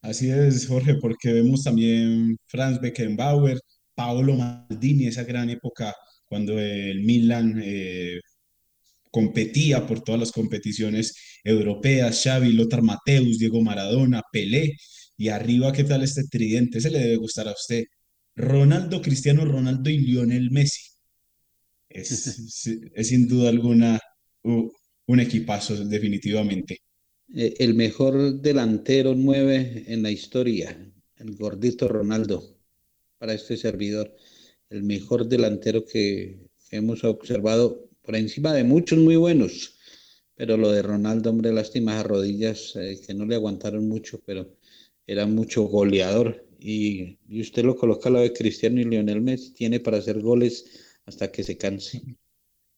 Así 0.00 0.30
es, 0.30 0.66
Jorge, 0.66 0.94
porque 0.96 1.32
vemos 1.32 1.64
también 1.64 2.36
Franz 2.46 2.80
Beckenbauer, 2.80 3.58
Paolo 3.94 4.34
Maldini, 4.34 5.06
esa 5.06 5.24
gran 5.24 5.50
época 5.50 5.94
cuando 6.26 6.58
el 6.58 7.02
Milan 7.04 7.60
eh, 7.64 8.20
competía 9.10 9.86
por 9.86 10.02
todas 10.02 10.20
las 10.20 10.32
competiciones 10.32 11.14
europeas, 11.42 12.22
Xavi, 12.22 12.52
Lothar 12.52 12.82
Matthäus, 12.82 13.38
Diego 13.38 13.62
Maradona, 13.62 14.22
Pelé, 14.30 14.76
y 15.16 15.28
arriba, 15.28 15.72
¿qué 15.72 15.84
tal 15.84 16.02
este 16.02 16.24
tridente? 16.30 16.78
Ese 16.78 16.90
le 16.90 17.00
debe 17.00 17.16
gustar 17.16 17.48
a 17.48 17.52
usted. 17.52 17.84
Ronaldo, 18.38 19.02
Cristiano 19.02 19.44
Ronaldo 19.44 19.90
y 19.90 19.98
Lionel 19.98 20.50
Messi. 20.50 20.80
Es, 21.90 22.26
es- 22.66 22.66
es 22.94 23.08
sin 23.08 23.28
duda 23.28 23.50
alguna 23.50 24.00
un 25.06 25.20
equipazo, 25.20 25.74
definitivamente. 25.84 26.78
Eh, 27.34 27.54
el 27.58 27.74
mejor 27.74 28.40
delantero 28.40 29.14
nueve 29.14 29.84
en 29.88 30.02
la 30.02 30.10
historia, 30.10 30.76
el 31.16 31.36
gordito 31.36 31.88
Ronaldo, 31.88 32.56
para 33.18 33.34
este 33.34 33.56
servidor, 33.58 34.14
el 34.70 34.84
mejor 34.84 35.28
delantero 35.28 35.84
que 35.86 36.40
hemos 36.72 37.04
observado 37.04 37.90
por 38.02 38.16
encima 38.16 38.54
de 38.54 38.64
muchos 38.64 38.98
muy 39.00 39.16
buenos, 39.16 39.76
pero 40.36 40.56
lo 40.58 40.72
de 40.72 40.82
Ronaldo, 40.82 41.30
hombre, 41.30 41.52
lástima 41.54 42.00
a 42.00 42.04
rodillas 42.04 42.76
eh, 42.76 43.00
que 43.06 43.14
no 43.14 43.26
le 43.26 43.36
aguantaron 43.36 43.88
mucho, 43.88 44.22
pero 44.26 44.56
era 45.06 45.26
mucho 45.26 45.64
goleador 45.64 46.47
y, 46.58 47.18
y 47.28 47.40
usted 47.40 47.64
lo 47.64 47.76
coloca 47.76 48.08
al 48.08 48.14
lado 48.14 48.24
de 48.24 48.32
Cristiano 48.32 48.80
y 48.80 48.84
Lionel 48.84 49.20
Messi, 49.22 49.52
tiene 49.54 49.80
para 49.80 49.98
hacer 49.98 50.20
goles 50.20 50.64
hasta 51.06 51.30
que 51.32 51.42
se 51.44 51.56
canse. 51.56 52.02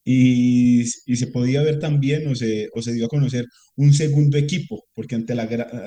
Y, 0.04 0.82
y 1.06 1.16
se 1.16 1.26
podía 1.28 1.62
ver 1.62 1.78
también 1.78 2.26
o 2.28 2.34
se, 2.34 2.68
o 2.75 2.82
se 2.82 2.92
dio 2.94 3.06
a 3.06 3.08
conocer 3.08 3.44
un 3.76 3.92
segundo 3.92 4.38
equipo, 4.38 4.84
porque 4.94 5.14
ante 5.14 5.34
la, 5.34 5.44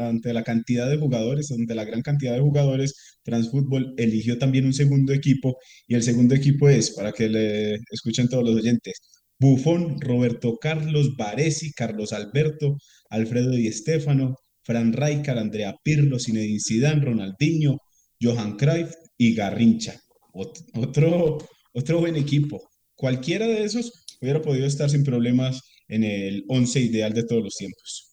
ante 0.07 0.33
la 0.33 0.43
cantidad 0.43 0.89
de 0.89 0.97
jugadores, 0.97 1.51
ante 1.51 1.75
la 1.75 1.83
gran 1.85 2.01
cantidad 2.01 2.33
de 2.33 2.39
jugadores, 2.41 3.17
Transfútbol 3.23 3.93
eligió 3.97 4.38
también 4.38 4.65
un 4.65 4.73
segundo 4.73 5.13
equipo 5.13 5.57
y 5.88 5.95
el 5.95 6.03
segundo 6.03 6.35
equipo 6.35 6.69
es, 6.69 6.91
para 6.91 7.12
que 7.12 7.27
le 7.29 7.75
escuchen 7.91 8.29
todos 8.29 8.43
los 8.43 8.55
oyentes, 8.55 9.01
Buffon, 9.39 10.00
Roberto 10.00 10.57
Carlos, 10.57 11.15
Baresi, 11.17 11.73
Carlos 11.73 12.13
Alberto, 12.13 12.77
Alfredo 13.09 13.51
Di 13.51 13.71
Stéfano, 13.71 14.35
Fran 14.63 14.93
Rijkaard, 14.93 15.39
Andrea 15.39 15.75
Pirlo, 15.83 16.19
Zinedine 16.19 16.59
Zidane, 16.59 17.03
Ronaldinho, 17.03 17.77
Johan 18.24 18.56
Cruyff 18.58 18.94
y 19.18 19.36
Garrincha. 19.36 20.01
Ot- 20.34 20.63
Otro, 20.75 21.38
otro 21.74 22.00
buen 22.00 22.15
equipo. 22.15 22.70
Cualquiera 22.96 23.46
de 23.48 23.63
esos 23.65 23.92
hubiera 24.22 24.42
podido 24.42 24.65
estar 24.65 24.89
sin 24.89 25.03
problemas 25.03 25.60
en 25.89 26.03
el 26.03 26.46
once 26.48 26.80
ideal 26.80 27.13
de 27.13 27.24
todos 27.24 27.44
los 27.44 27.56
tiempos. 27.56 28.10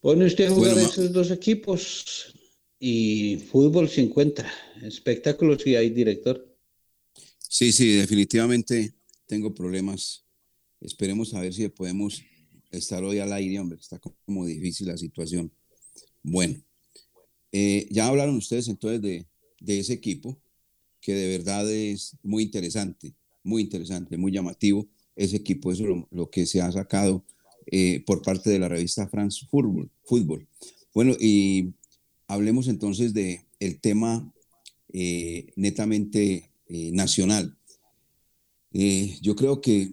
Pone 0.00 0.24
usted 0.26 0.46
a 0.46 0.50
jugar 0.50 0.74
Bueno, 0.74 0.88
esos 0.88 1.12
dos 1.12 1.30
equipos 1.30 2.34
y 2.80 3.36
fútbol 3.50 3.88
se 3.88 4.00
encuentra. 4.00 4.50
Espectáculos 4.82 5.64
y 5.66 5.76
hay 5.76 5.90
director. 5.90 6.44
Sí, 7.48 7.70
sí, 7.70 7.92
definitivamente 7.92 8.94
tengo 9.26 9.54
problemas. 9.54 10.24
Esperemos 10.80 11.32
a 11.34 11.40
ver 11.40 11.54
si 11.54 11.68
podemos 11.68 12.20
estar 12.72 13.04
hoy 13.04 13.20
al 13.20 13.32
aire, 13.32 13.60
hombre. 13.60 13.78
Está 13.78 14.00
como 14.00 14.46
difícil 14.46 14.88
la 14.88 14.96
situación. 14.96 15.52
Bueno, 16.22 16.60
eh, 17.52 17.86
ya 17.90 18.08
hablaron 18.08 18.36
ustedes 18.36 18.66
entonces 18.68 19.02
de, 19.02 19.26
ese 19.78 19.92
equipo, 19.92 20.38
que 21.00 21.14
de 21.14 21.38
verdad 21.38 21.70
es 21.70 22.16
muy 22.22 22.44
interesante, 22.44 23.14
muy 23.44 23.62
interesante, 23.62 24.16
muy 24.16 24.32
llamativo. 24.32 24.88
Ese 25.14 25.36
equipo, 25.36 25.70
es 25.70 25.80
lo, 25.80 26.30
que 26.30 26.46
se 26.46 26.62
ha 26.62 26.72
sacado 26.72 27.24
eh, 27.66 28.02
por 28.06 28.22
parte 28.22 28.48
de 28.50 28.58
la 28.58 28.68
revista 28.68 29.06
France 29.08 29.46
Football. 29.50 29.90
Fútbol. 30.04 30.48
Bueno, 30.94 31.14
y 31.20 31.74
hablemos 32.26 32.68
entonces 32.68 33.12
de 33.12 33.44
tema 33.80 34.32
eh, 34.92 35.52
netamente 35.56 36.50
nacional. 36.68 37.56
Yo 38.72 39.36
creo 39.36 39.60
que 39.60 39.92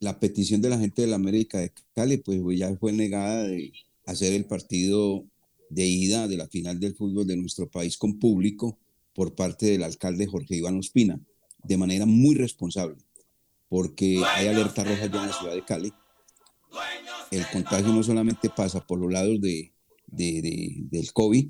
la 0.00 0.18
petición 0.18 0.60
de 0.60 0.70
la 0.70 0.78
gente 0.78 1.02
de 1.02 1.08
la 1.08 1.16
América 1.16 1.58
de 1.58 1.72
Cali, 1.94 2.16
pues 2.16 2.40
ya 2.58 2.74
fue 2.76 2.92
negada 2.92 3.44
de 3.44 3.72
hacer 4.06 4.32
el 4.32 4.46
partido 4.46 5.24
de 5.70 5.86
ida 5.86 6.28
de 6.28 6.36
la 6.36 6.48
final 6.48 6.78
del 6.78 6.94
fútbol 6.94 7.26
de 7.26 7.36
nuestro 7.36 7.70
país 7.70 7.96
con 7.96 8.18
público 8.18 8.78
por 9.14 9.34
parte 9.34 9.66
del 9.66 9.82
alcalde 9.82 10.26
Jorge 10.26 10.56
Iván 10.56 10.76
Ospina, 10.78 11.18
de 11.64 11.76
manera 11.76 12.06
muy 12.06 12.34
responsable, 12.34 12.96
porque 13.68 14.22
hay 14.24 14.48
alerta 14.48 14.84
roja 14.84 15.06
ya 15.06 15.20
en 15.22 15.26
la 15.28 15.32
ciudad 15.32 15.54
de 15.54 15.64
Cali. 15.64 15.92
El 17.30 17.46
contagio 17.52 17.92
no 17.92 18.02
solamente 18.02 18.50
pasa 18.50 18.84
por 18.86 18.98
los 18.98 19.12
lados 19.12 19.40
de, 19.40 19.72
de- 20.06 20.42
de- 20.42 20.76
del 20.90 21.12
COVID, 21.12 21.48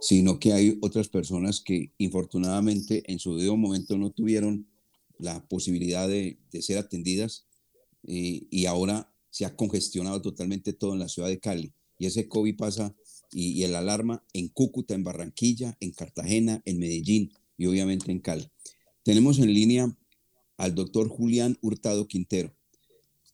sino 0.00 0.38
que 0.38 0.52
hay 0.52 0.78
otras 0.82 1.08
personas 1.08 1.60
que 1.60 1.90
infortunadamente 1.98 3.02
en 3.10 3.18
su 3.18 3.34
debido 3.34 3.56
momento 3.56 3.96
no 3.96 4.10
tuvieron 4.10 4.66
la 5.18 5.46
posibilidad 5.48 6.06
de, 6.06 6.38
ser 6.60 6.76
atendidas 6.78 7.46
eh, 8.06 8.46
y 8.50 8.66
ahora 8.66 9.10
se 9.30 9.46
ha 9.46 9.56
congestionado 9.56 10.20
totalmente 10.20 10.74
todo 10.74 10.92
en 10.92 10.98
la 10.98 11.08
ciudad 11.08 11.28
de 11.28 11.38
Cali. 11.40 11.72
Y 11.98 12.04
ese 12.06 12.28
COVID 12.28 12.56
pasa 12.56 12.94
y, 13.30 13.62
el 13.62 13.74
alarma 13.74 14.24
en 14.32 14.48
Cúcuta, 14.48 14.94
en 14.94 15.04
Barranquilla, 15.04 15.76
en 15.80 15.92
Cartagena, 15.92 16.62
en 16.64 16.78
Medellín 16.78 17.32
y 17.56 17.66
obviamente 17.66 18.10
en 18.10 18.20
Cali. 18.20 18.48
Tenemos 19.02 19.38
en 19.38 19.52
línea 19.52 19.96
al 20.56 20.74
doctor 20.74 21.08
Julián 21.08 21.58
Hurtado 21.60 22.08
Quintero. 22.08 22.54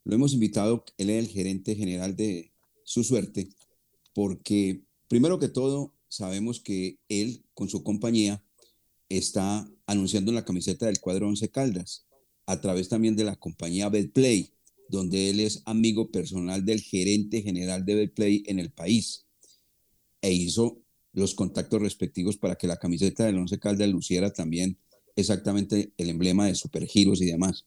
Lo 0.05 0.15
hemos 0.15 0.33
invitado, 0.33 0.85
él 0.99 1.11
es 1.11 1.25
el 1.25 1.31
gerente 1.31 1.77
general 1.77 2.17
de 2.17 2.53
Su 2.85 3.05
Suerte, 3.05 3.49
porque 4.15 4.83
primero 5.09 5.39
que 5.39 5.49
todo 5.49 5.95
sabemos 6.09 6.61
que 6.61 6.99
él 7.09 7.45
con 7.55 7.69
su 7.69 7.83
compañía 7.83 8.43
está 9.09 9.69
anunciando 9.87 10.33
la 10.33 10.45
camiseta 10.45 10.87
del 10.87 11.01
cuadro 11.01 11.29
Once 11.29 11.49
Caldas, 11.51 12.07
a 12.47 12.61
través 12.61 12.89
también 12.89 13.17
de 13.17 13.25
la 13.25 13.37
compañía 13.37 13.89
Betplay, 13.89 14.53
donde 14.89 15.31
él 15.31 15.41
es 15.41 15.63
amigo 15.65 16.11
personal 16.11 16.65
del 16.65 16.81
gerente 16.81 17.43
general 17.43 17.85
de 17.85 17.95
Betplay 17.95 18.43
en 18.47 18.59
el 18.59 18.71
país, 18.71 19.27
e 20.23 20.33
hizo 20.33 20.79
los 21.13 21.35
contactos 21.35 21.83
respectivos 21.83 22.39
para 22.39 22.57
que 22.57 22.67
la 22.67 22.79
camiseta 22.79 23.27
del 23.27 23.37
Once 23.37 23.59
Caldas 23.59 23.89
luciera 23.89 24.33
también 24.33 24.79
exactamente 25.15 25.93
el 25.99 26.09
emblema 26.09 26.47
de 26.47 26.55
Supergiros 26.55 27.21
y 27.21 27.27
demás. 27.27 27.67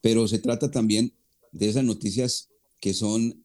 Pero 0.00 0.26
se 0.26 0.40
trata 0.40 0.70
también 0.70 1.12
de 1.52 1.68
esas 1.68 1.84
noticias 1.84 2.48
que 2.80 2.92
son 2.92 3.44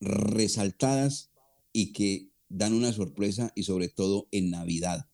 resaltadas 0.00 1.30
y 1.72 1.92
que 1.92 2.28
dan 2.48 2.72
una 2.72 2.92
sorpresa 2.92 3.52
y 3.54 3.64
sobre 3.64 3.88
todo 3.88 4.28
en 4.30 4.50
Navidad. 4.50 5.08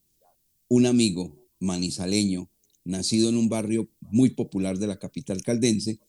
Un 0.68 0.86
amigo 0.86 1.36
manizaleño, 1.58 2.50
nacido 2.84 3.28
en 3.28 3.36
un 3.36 3.48
barrio 3.48 3.88
muy 4.00 4.30
popular 4.30 4.78
de 4.78 4.86
la 4.86 4.98
capital 4.98 5.42
caldense, 5.42 6.00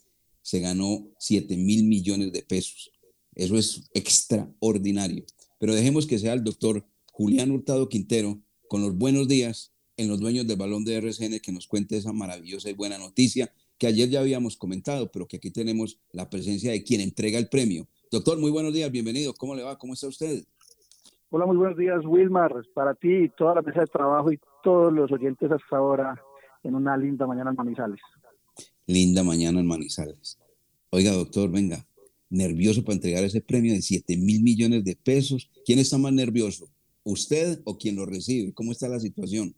se 0.41 0.59
ganó 0.59 1.07
7 1.19 1.57
mil 1.57 1.83
millones 1.85 2.31
de 2.31 2.41
pesos. 2.41 2.91
Eso 3.35 3.57
es 3.57 3.83
extraordinario. 3.93 5.25
Pero 5.61 5.75
dejemos 5.75 6.07
que 6.07 6.17
sea 6.17 6.33
el 6.33 6.43
doctor 6.43 6.83
Julián 7.11 7.51
Hurtado 7.51 7.87
Quintero 7.87 8.39
con 8.67 8.81
los 8.81 8.97
buenos 8.97 9.27
días 9.27 9.71
en 9.95 10.07
los 10.07 10.19
dueños 10.19 10.47
del 10.47 10.57
balón 10.57 10.83
de 10.85 10.95
RCN 10.97 11.39
que 11.39 11.51
nos 11.51 11.67
cuente 11.67 11.97
esa 11.97 12.11
maravillosa 12.11 12.71
y 12.71 12.73
buena 12.73 12.97
noticia 12.97 13.53
que 13.77 13.85
ayer 13.85 14.09
ya 14.09 14.21
habíamos 14.21 14.57
comentado, 14.57 15.11
pero 15.11 15.27
que 15.27 15.37
aquí 15.37 15.51
tenemos 15.51 15.99
la 16.13 16.31
presencia 16.31 16.71
de 16.71 16.83
quien 16.83 16.99
entrega 16.99 17.37
el 17.37 17.47
premio. 17.47 17.87
Doctor, 18.11 18.39
muy 18.39 18.49
buenos 18.49 18.73
días, 18.73 18.91
bienvenido. 18.91 19.35
¿Cómo 19.35 19.53
le 19.53 19.61
va? 19.61 19.77
¿Cómo 19.77 19.93
está 19.93 20.07
usted? 20.07 20.43
Hola, 21.29 21.45
muy 21.45 21.57
buenos 21.57 21.77
días, 21.77 21.99
Wilmar, 22.07 22.55
para 22.73 22.95
ti 22.95 23.25
y 23.25 23.29
toda 23.29 23.53
la 23.53 23.61
mesa 23.61 23.81
de 23.81 23.87
trabajo 23.87 24.31
y 24.31 24.39
todos 24.63 24.91
los 24.91 25.11
oyentes 25.11 25.51
hasta 25.51 25.77
ahora 25.77 26.19
en 26.63 26.73
una 26.73 26.97
linda 26.97 27.27
mañana 27.27 27.51
en 27.51 27.55
Manizales. 27.55 28.01
Linda 28.87 29.23
mañana 29.23 29.59
en 29.59 29.67
Manizales. 29.67 30.39
Oiga, 30.89 31.11
doctor, 31.11 31.51
venga, 31.51 31.85
nervioso 32.31 32.83
para 32.83 32.95
entregar 32.95 33.23
ese 33.23 33.41
premio 33.41 33.73
de 33.73 33.81
7 33.81 34.17
mil 34.17 34.41
millones 34.41 34.83
de 34.83 34.95
pesos. 34.95 35.51
¿Quién 35.65 35.79
está 35.79 35.97
más 35.97 36.13
nervioso? 36.13 36.67
¿Usted 37.03 37.59
o 37.65 37.77
quien 37.77 37.95
lo 37.95 38.05
recibe? 38.05 38.53
¿Cómo 38.53 38.71
está 38.71 38.87
la 38.87 38.99
situación? 38.99 39.53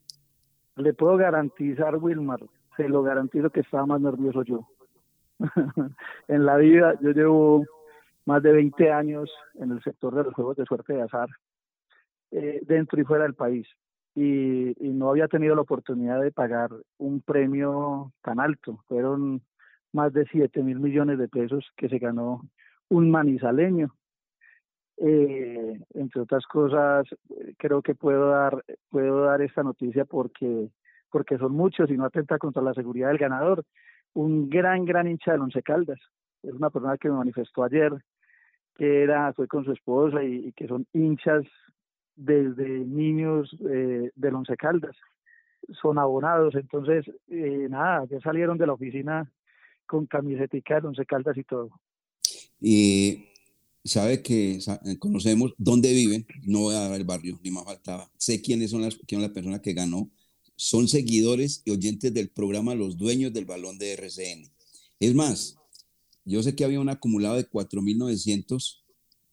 Le 0.75 0.93
puedo 0.93 1.17
garantizar, 1.17 1.97
Wilmar, 1.97 2.39
se 2.75 2.89
lo 2.89 3.03
garantizo 3.03 3.49
que 3.49 3.59
estaba 3.61 3.85
más 3.85 4.01
nervioso 4.01 4.43
yo. 4.43 4.67
en 6.27 6.45
la 6.45 6.57
vida, 6.57 6.97
yo 7.01 7.11
llevo 7.11 7.65
más 8.25 8.41
de 8.41 8.51
20 8.51 8.91
años 8.91 9.29
en 9.55 9.71
el 9.71 9.83
sector 9.83 10.15
de 10.15 10.23
los 10.23 10.33
juegos 10.33 10.57
de 10.57 10.65
suerte 10.65 10.93
de 10.93 11.01
azar 11.01 11.29
eh, 12.31 12.61
dentro 12.65 12.99
y 12.99 13.03
fuera 13.03 13.23
del 13.23 13.35
país. 13.35 13.67
Y, 14.15 14.73
no 14.79 15.09
había 15.09 15.27
tenido 15.27 15.55
la 15.55 15.61
oportunidad 15.61 16.21
de 16.21 16.31
pagar 16.31 16.69
un 16.97 17.21
premio 17.21 18.13
tan 18.21 18.39
alto. 18.39 18.83
Fueron 18.87 19.41
más 19.91 20.13
de 20.13 20.25
7 20.31 20.61
mil 20.63 20.79
millones 20.79 21.17
de 21.17 21.27
pesos 21.27 21.65
que 21.75 21.89
se 21.89 21.97
ganó 21.97 22.47
un 22.89 23.11
manizaleño. 23.11 23.93
Eh, 24.97 25.79
entre 25.95 26.21
otras 26.21 26.45
cosas, 26.45 27.05
creo 27.57 27.81
que 27.81 27.95
puedo 27.95 28.29
dar, 28.29 28.63
puedo 28.89 29.23
dar 29.25 29.41
esta 29.41 29.63
noticia 29.63 30.05
porque, 30.05 30.69
porque 31.09 31.37
son 31.37 31.53
muchos 31.53 31.89
y 31.89 31.97
no 31.97 32.05
atenta 32.05 32.37
contra 32.37 32.61
la 32.61 32.73
seguridad 32.73 33.09
del 33.09 33.17
ganador. 33.17 33.63
Un 34.13 34.49
gran, 34.49 34.85
gran 34.85 35.07
hincha 35.07 35.31
del 35.31 35.41
Once 35.41 35.61
Caldas. 35.63 35.99
Es 36.43 36.53
una 36.53 36.69
persona 36.69 36.97
que 36.97 37.09
me 37.09 37.15
manifestó 37.15 37.63
ayer 37.63 37.93
que 38.75 39.03
era, 39.03 39.33
fue 39.33 39.47
con 39.47 39.63
su 39.63 39.71
esposa 39.71 40.23
y 40.23 40.51
que 40.53 40.67
son 40.67 40.87
hinchas 40.93 41.43
desde 42.15 42.67
niños 42.67 43.55
eh, 43.69 44.11
del 44.15 44.35
Once 44.35 44.55
Caldas. 44.57 44.95
Son 45.81 45.97
abonados, 45.97 46.55
entonces, 46.55 47.05
eh, 47.27 47.67
nada, 47.69 48.05
ya 48.05 48.19
salieron 48.19 48.57
de 48.57 48.67
la 48.67 48.73
oficina 48.73 49.31
con 49.85 50.05
camisetica 50.05 50.75
del 50.75 50.87
Once 50.87 51.05
Caldas 51.05 51.37
y 51.37 51.43
todo. 51.43 51.69
Y 52.65 53.25
sabe 53.83 54.21
que 54.21 54.53
eh, 54.53 54.97
conocemos 54.97 55.53
dónde 55.57 55.91
viven, 55.91 56.25
no 56.43 56.61
voy 56.61 56.75
a 56.75 56.79
dar 56.79 56.93
el 56.93 57.03
barrio, 57.03 57.37
ni 57.43 57.51
más 57.51 57.65
faltaba. 57.65 58.09
Sé 58.17 58.41
quiénes 58.41 58.71
son 58.71 58.81
las, 58.81 58.95
quién 59.05 59.21
es 59.21 59.61
que 59.61 59.73
ganó. 59.73 60.09
Son 60.55 60.87
seguidores 60.87 61.61
y 61.65 61.71
oyentes 61.71 62.13
del 62.13 62.29
programa 62.29 62.73
Los 62.73 62.97
Dueños 62.97 63.33
del 63.33 63.43
Balón 63.43 63.77
de 63.77 63.91
RCN. 63.91 64.49
Es 65.01 65.13
más, 65.13 65.57
yo 66.23 66.41
sé 66.41 66.55
que 66.55 66.63
había 66.63 66.79
un 66.79 66.87
acumulado 66.87 67.35
de 67.35 67.49
4.900 67.49 68.79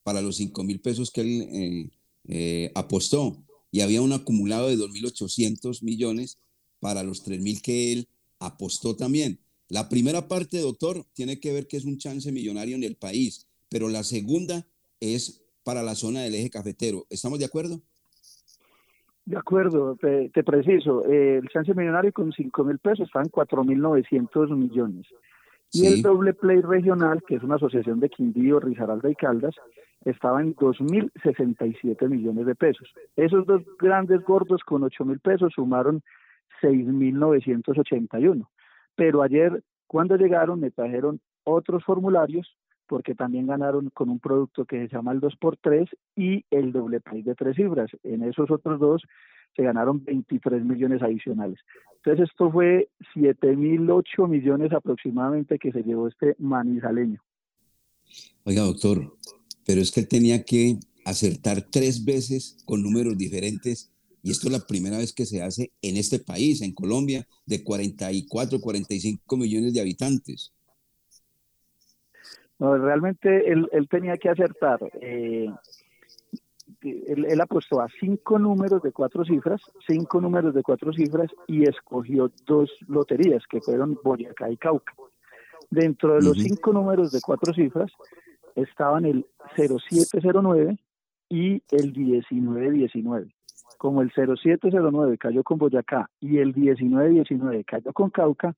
para 0.02 0.22
los 0.22 0.40
5.000 0.40 0.82
pesos 0.82 1.12
que 1.12 1.20
él 1.20 1.48
eh, 1.52 1.90
eh, 2.24 2.72
apostó 2.74 3.44
y 3.70 3.82
había 3.82 4.02
un 4.02 4.12
acumulado 4.12 4.68
de 4.68 4.76
2.800 4.76 5.82
millones 5.82 6.38
para 6.80 7.04
los 7.04 7.24
3.000 7.24 7.60
que 7.60 7.92
él 7.92 8.08
apostó 8.40 8.96
también. 8.96 9.38
La 9.70 9.88
primera 9.88 10.26
parte, 10.26 10.60
doctor, 10.60 11.04
tiene 11.14 11.38
que 11.38 11.52
ver 11.52 11.68
que 11.68 11.76
es 11.76 11.84
un 11.84 11.96
chance 11.96 12.32
millonario 12.32 12.74
en 12.74 12.82
el 12.82 12.96
país, 12.96 13.48
pero 13.68 13.88
la 13.88 14.02
segunda 14.02 14.66
es 14.98 15.44
para 15.62 15.84
la 15.84 15.94
zona 15.94 16.22
del 16.22 16.34
eje 16.34 16.50
cafetero. 16.50 17.06
¿Estamos 17.08 17.38
de 17.38 17.44
acuerdo? 17.44 17.80
De 19.24 19.36
acuerdo, 19.36 19.96
te, 19.96 20.42
preciso. 20.42 21.04
el 21.04 21.48
chance 21.50 21.72
millonario 21.72 22.12
con 22.12 22.32
5 22.32 22.64
mil 22.64 22.78
pesos 22.78 23.06
está 23.06 23.20
en 23.20 23.30
4.900 23.30 24.56
millones. 24.56 25.06
Y 25.72 25.86
el 25.86 26.02
doble 26.02 26.34
play 26.34 26.60
regional, 26.62 27.22
que 27.22 27.36
es 27.36 27.42
una 27.44 27.54
asociación 27.54 28.00
de 28.00 28.10
Quindío, 28.10 28.58
Risaralda 28.58 29.08
y 29.08 29.14
Caldas, 29.14 29.54
estaba 30.04 30.40
en 30.40 30.56
2.067 30.56 32.08
millones 32.08 32.44
de 32.44 32.56
pesos. 32.56 32.92
Esos 33.14 33.46
dos 33.46 33.62
grandes 33.78 34.24
gordos 34.24 34.62
con 34.64 34.82
8.000 34.82 35.20
pesos 35.20 35.52
sumaron 35.54 36.02
6.981. 36.60 38.48
Pero 39.00 39.22
ayer, 39.22 39.64
cuando 39.86 40.14
llegaron, 40.18 40.60
me 40.60 40.70
trajeron 40.70 41.22
otros 41.44 41.82
formularios 41.84 42.54
porque 42.86 43.14
también 43.14 43.46
ganaron 43.46 43.88
con 43.94 44.10
un 44.10 44.20
producto 44.20 44.66
que 44.66 44.88
se 44.88 44.94
llama 44.94 45.12
el 45.12 45.22
2x3 45.22 45.88
y 46.16 46.44
el 46.50 46.70
doble 46.70 47.00
play 47.00 47.22
de 47.22 47.34
tres 47.34 47.56
cifras. 47.56 47.90
En 48.02 48.22
esos 48.22 48.50
otros 48.50 48.78
dos 48.78 49.02
se 49.56 49.62
ganaron 49.62 50.04
23 50.04 50.62
millones 50.66 51.00
adicionales. 51.00 51.58
Entonces 51.96 52.28
esto 52.28 52.52
fue 52.52 52.90
7.008 53.14 54.28
millones 54.28 54.70
aproximadamente 54.70 55.58
que 55.58 55.72
se 55.72 55.82
llevó 55.82 56.06
este 56.06 56.36
manizaleño. 56.38 57.22
Oiga, 58.44 58.64
doctor, 58.64 59.16
pero 59.64 59.80
es 59.80 59.92
que 59.92 60.00
él 60.00 60.08
tenía 60.08 60.44
que 60.44 60.78
acertar 61.06 61.62
tres 61.62 62.04
veces 62.04 62.62
con 62.66 62.82
números 62.82 63.16
diferentes 63.16 63.90
y 64.22 64.30
esto 64.30 64.48
es 64.48 64.52
la 64.52 64.66
primera 64.66 64.98
vez 64.98 65.12
que 65.12 65.26
se 65.26 65.42
hace 65.42 65.72
en 65.82 65.96
este 65.96 66.18
país, 66.18 66.62
en 66.62 66.74
Colombia, 66.74 67.26
de 67.46 67.62
44, 67.62 68.60
45 68.60 69.36
millones 69.36 69.74
de 69.74 69.80
habitantes. 69.80 70.52
No, 72.58 72.76
realmente 72.76 73.50
él, 73.50 73.68
tenía 73.88 74.18
que 74.18 74.28
acertar. 74.28 74.78
Eh, 75.00 75.48
él, 76.82 77.24
él, 77.24 77.40
apostó 77.40 77.80
a 77.80 77.88
cinco 77.98 78.38
números 78.38 78.82
de 78.82 78.92
cuatro 78.92 79.24
cifras, 79.24 79.62
cinco 79.86 80.20
números 80.20 80.54
de 80.54 80.62
cuatro 80.62 80.92
cifras 80.92 81.30
y 81.46 81.68
escogió 81.68 82.30
dos 82.46 82.70
loterías 82.86 83.42
que 83.48 83.60
fueron 83.62 83.98
Boyacá 84.04 84.50
y 84.50 84.58
Cauca. 84.58 84.92
Dentro 85.70 86.14
de 86.14 86.22
los 86.22 86.36
cinco 86.36 86.72
números 86.72 87.12
de 87.12 87.20
cuatro 87.20 87.54
cifras, 87.54 87.90
estaban 88.56 89.04
el 89.04 89.26
0709 89.56 90.78
y 91.28 91.62
el 91.70 91.92
1919. 91.96 93.34
Como 93.78 94.02
el 94.02 94.12
0709 94.12 95.18
cayó 95.18 95.42
con 95.42 95.58
Boyacá 95.58 96.10
y 96.20 96.38
el 96.38 96.54
1919 96.54 97.64
cayó 97.64 97.92
con 97.92 98.10
Cauca, 98.10 98.54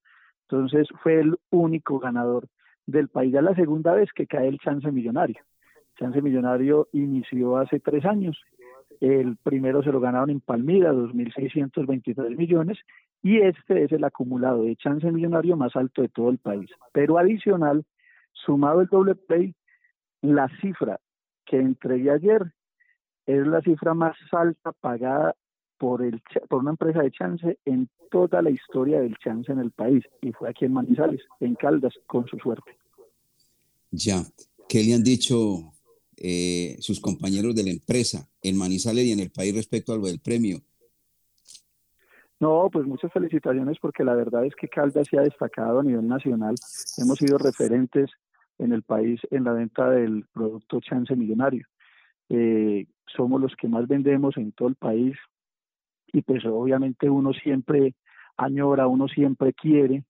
entonces 0.49 0.89
fue 1.03 1.21
el 1.21 1.37
único 1.51 1.99
ganador 1.99 2.49
del 2.87 3.09
país. 3.09 3.33
Ya 3.33 3.43
la 3.43 3.55
segunda 3.55 3.93
vez 3.95 4.11
que 4.13 4.27
cae 4.27 4.49
el 4.49 4.59
chance 4.59 4.91
millonario. 4.91 5.41
Chance 5.99 6.21
millonario 6.21 6.89
inició 6.93 7.57
hace 7.57 7.81
tres 7.81 8.05
años. 8.05 8.41
El 9.01 9.37
primero 9.37 9.83
se 9.83 9.91
lo 9.91 10.01
ganaron 10.01 10.31
en 10.31 10.41
Palmira, 10.41 10.93
2.623 10.93 12.37
millones, 12.37 12.79
y 13.23 13.41
este 13.41 13.85
es 13.85 13.93
el 13.93 14.05
acumulado 14.05 14.65
de 14.65 14.77
chance 14.77 15.11
millonario 15.11 15.57
más 15.57 15.75
alto 15.77 16.03
de 16.03 16.09
todo 16.09 16.31
el 16.31 16.39
país. 16.39 16.71
Pero 16.93 17.19
adicional, 17.19 17.85
sumado 18.33 18.81
el 18.81 18.89
doble 18.89 19.15
play, 19.15 19.55
la 20.21 20.49
cifra 20.61 20.99
que 21.45 21.59
entregué 21.59 22.11
ayer 22.11 22.53
es 23.27 23.47
la 23.47 23.61
cifra 23.61 23.95
más 23.95 24.17
alta 24.33 24.73
pagada 24.73 25.35
por, 25.79 26.03
el, 26.03 26.23
por 26.49 26.61
una 26.61 26.71
empresa 26.71 27.03
de 27.03 27.11
chance 27.11 27.59
en 27.65 27.89
toda 28.11 28.43
la 28.43 28.51
historia 28.51 29.01
del 29.01 29.17
chance 29.19 29.51
en 29.51 29.59
el 29.59 29.73
país. 29.73 30.05
Y 30.21 30.33
fue 30.33 30.49
aquí 30.49 30.65
en 30.65 30.73
Manizales, 30.73 31.21
en 31.41 31.55
Caldas, 31.55 31.95
con 32.07 32.27
su 32.27 32.39
suerte. 32.39 32.77
Ya. 33.91 34.23
¿Qué 34.69 34.83
le 34.83 34.95
han 34.95 35.03
dicho 35.03 35.73
eh, 36.17 36.77
sus 36.81 37.01
compañeros 37.01 37.55
de 37.55 37.65
la 37.65 37.71
empresa 37.71 38.29
en 38.43 38.57
Manizales 38.57 39.05
y 39.05 39.13
en 39.13 39.21
el 39.21 39.31
país 39.31 39.55
respecto 39.55 39.93
a 39.93 39.97
lo 39.97 40.07
del 40.07 40.21
premio? 40.21 40.61
No, 42.41 42.69
pues 42.73 42.87
muchas 42.87 43.13
felicitaciones 43.13 43.79
porque 43.81 44.03
la 44.03 44.15
verdad 44.15 44.45
es 44.45 44.55
que 44.57 44.69
Caldas 44.69 45.07
se 45.09 45.19
ha 45.19 45.23
destacado 45.23 45.79
a 45.79 45.85
nivel 45.85 46.09
nacional. 46.09 46.57
Hemos 46.99 47.19
sido 47.19 47.39
referentes 47.39 48.11
en 48.59 48.73
el 48.73 48.83
país 48.83 49.21
en 49.31 49.45
la 49.45 49.53
venta 49.53 49.91
del 49.91 50.27
producto 50.33 50.81
Chance 50.81 51.15
Millonario. 51.15 51.67
Eh, 52.29 52.87
somos 53.17 53.41
los 53.41 53.55
que 53.57 53.69
más 53.69 53.87
vendemos 53.89 54.37
en 54.37 54.53
todo 54.53 54.69
el 54.69 54.77
país 54.77 55.17
y 56.13 56.23
pues 56.23 56.45
obviamente 56.45 57.09
uno 57.09 57.33
siempre 57.33 57.95
añora, 58.37 58.87
uno 58.87 59.09
siempre 59.09 59.53
quiere 59.53 60.05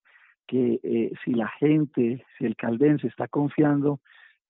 que 0.46 0.80
eh, 0.82 1.12
si 1.24 1.32
la 1.32 1.48
gente, 1.48 2.24
si 2.36 2.44
el 2.44 2.56
caldense 2.56 3.06
está 3.06 3.28
confiando 3.28 4.00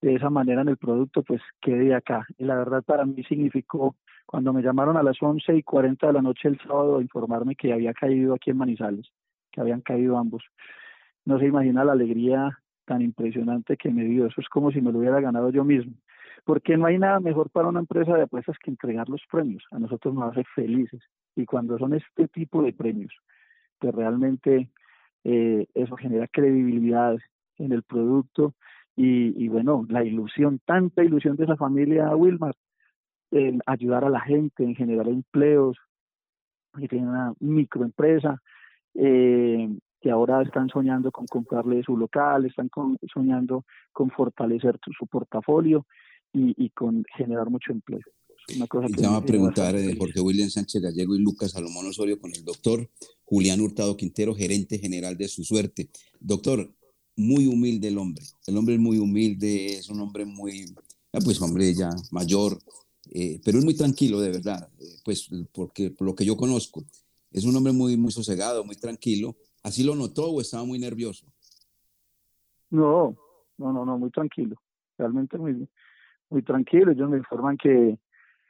de 0.00 0.14
esa 0.14 0.30
manera 0.30 0.62
en 0.62 0.68
el 0.68 0.76
producto, 0.76 1.22
pues 1.22 1.40
quede 1.60 1.94
acá. 1.94 2.26
La 2.38 2.56
verdad 2.56 2.82
para 2.82 3.04
mí 3.04 3.22
significó, 3.24 3.94
cuando 4.26 4.52
me 4.52 4.62
llamaron 4.62 4.96
a 4.96 5.02
las 5.02 5.22
11 5.22 5.54
y 5.54 5.62
40 5.62 6.06
de 6.06 6.12
la 6.12 6.22
noche 6.22 6.48
el 6.48 6.58
sábado 6.58 6.98
a 6.98 7.02
informarme 7.02 7.54
que 7.54 7.72
había 7.72 7.92
caído 7.92 8.34
aquí 8.34 8.50
en 8.50 8.58
Manizales, 8.58 9.06
que 9.52 9.60
habían 9.60 9.80
caído 9.80 10.18
ambos. 10.18 10.42
No 11.24 11.38
se 11.38 11.46
imagina 11.46 11.84
la 11.84 11.92
alegría 11.92 12.58
tan 12.84 13.02
impresionante 13.02 13.76
que 13.76 13.90
me 13.90 14.04
dio. 14.04 14.26
Eso 14.26 14.40
es 14.40 14.48
como 14.48 14.72
si 14.72 14.80
me 14.80 14.90
lo 14.90 14.98
hubiera 14.98 15.20
ganado 15.20 15.50
yo 15.50 15.64
mismo. 15.64 15.92
Porque 16.44 16.76
no 16.76 16.86
hay 16.86 16.98
nada 16.98 17.20
mejor 17.20 17.50
para 17.50 17.68
una 17.68 17.80
empresa 17.80 18.14
de 18.14 18.22
apuestas 18.22 18.56
que 18.58 18.70
entregar 18.70 19.08
los 19.08 19.22
premios. 19.30 19.64
A 19.70 19.78
nosotros 19.78 20.14
nos 20.14 20.32
hace 20.32 20.44
felices. 20.54 21.00
Y 21.36 21.46
cuando 21.46 21.78
son 21.78 21.94
este 21.94 22.28
tipo 22.28 22.62
de 22.62 22.72
premios, 22.72 23.14
pues 23.78 23.94
realmente 23.94 24.68
eh, 25.24 25.66
eso 25.74 25.96
genera 25.96 26.26
credibilidad 26.26 27.16
en 27.58 27.72
el 27.72 27.82
producto 27.82 28.54
y, 28.94 29.48
bueno, 29.48 29.86
la 29.88 30.04
ilusión, 30.04 30.60
tanta 30.66 31.02
ilusión 31.02 31.36
de 31.36 31.44
esa 31.44 31.56
familia 31.56 32.14
Wilmar, 32.14 32.54
en 33.30 33.60
ayudar 33.64 34.04
a 34.04 34.10
la 34.10 34.20
gente, 34.20 34.64
en 34.64 34.74
generar 34.74 35.08
empleos, 35.08 35.78
que 36.78 36.88
tienen 36.88 37.08
una 37.08 37.32
microempresa, 37.40 38.42
eh, 38.94 39.74
que 40.00 40.10
ahora 40.10 40.42
están 40.42 40.68
soñando 40.68 41.10
con 41.10 41.26
comprarle 41.26 41.82
su 41.82 41.96
local, 41.96 42.44
están 42.44 42.68
soñando 43.12 43.64
con 43.92 44.10
fortalecer 44.10 44.78
su, 44.98 45.06
portafolio 45.06 45.86
y, 46.32 46.70
con 46.70 47.04
generar 47.16 47.50
mucho 47.50 47.72
empleo. 47.72 48.00
Una 48.56 48.66
cosa 48.66 48.88
que 48.88 49.06
a 49.06 49.24
preguntar 49.24 49.76
eh, 49.76 49.94
Jorge 49.96 50.20
William 50.20 50.50
Sánchez 50.50 50.82
Gallego 50.82 51.14
y 51.14 51.20
Lucas 51.20 51.52
Salomón 51.52 51.86
Osorio 51.86 52.18
con 52.18 52.34
el 52.34 52.44
doctor 52.44 52.90
Julián 53.24 53.60
Hurtado 53.60 53.96
Quintero, 53.96 54.34
gerente 54.34 54.78
general 54.78 55.16
de 55.16 55.28
su 55.28 55.44
suerte. 55.44 55.90
Doctor, 56.18 56.72
muy 57.16 57.46
humilde 57.46 57.88
el 57.88 57.98
hombre. 57.98 58.24
El 58.46 58.56
hombre 58.56 58.74
es 58.74 58.80
muy 58.80 58.98
humilde, 58.98 59.74
es 59.74 59.88
un 59.88 60.00
hombre 60.00 60.24
muy, 60.24 60.74
ah, 61.12 61.18
pues 61.24 61.40
hombre 61.40 61.72
ya 61.74 61.90
mayor, 62.10 62.58
eh, 63.10 63.40
pero 63.44 63.58
es 63.58 63.64
muy 63.64 63.74
tranquilo 63.74 64.20
de 64.20 64.30
verdad, 64.30 64.68
eh, 64.80 64.96
pues 65.04 65.28
porque 65.52 65.90
por 65.90 66.06
lo 66.06 66.14
que 66.14 66.24
yo 66.24 66.36
conozco, 66.36 66.84
es 67.30 67.44
un 67.44 67.54
hombre 67.56 67.72
muy, 67.72 67.96
muy 67.96 68.12
sosegado, 68.12 68.64
muy 68.64 68.76
tranquilo. 68.76 69.36
¿Así 69.62 69.84
lo 69.84 69.94
notó 69.94 70.30
o 70.30 70.40
estaba 70.40 70.64
muy 70.64 70.78
nervioso? 70.78 71.26
No, 72.70 73.16
no, 73.58 73.72
no, 73.72 73.84
no, 73.84 73.98
muy 73.98 74.10
tranquilo, 74.10 74.56
realmente 74.98 75.38
muy, 75.38 75.68
muy 76.32 76.42
tranquilo. 76.42 76.92
Ellos 76.92 77.08
me 77.08 77.18
informan 77.18 77.56
que 77.56 77.98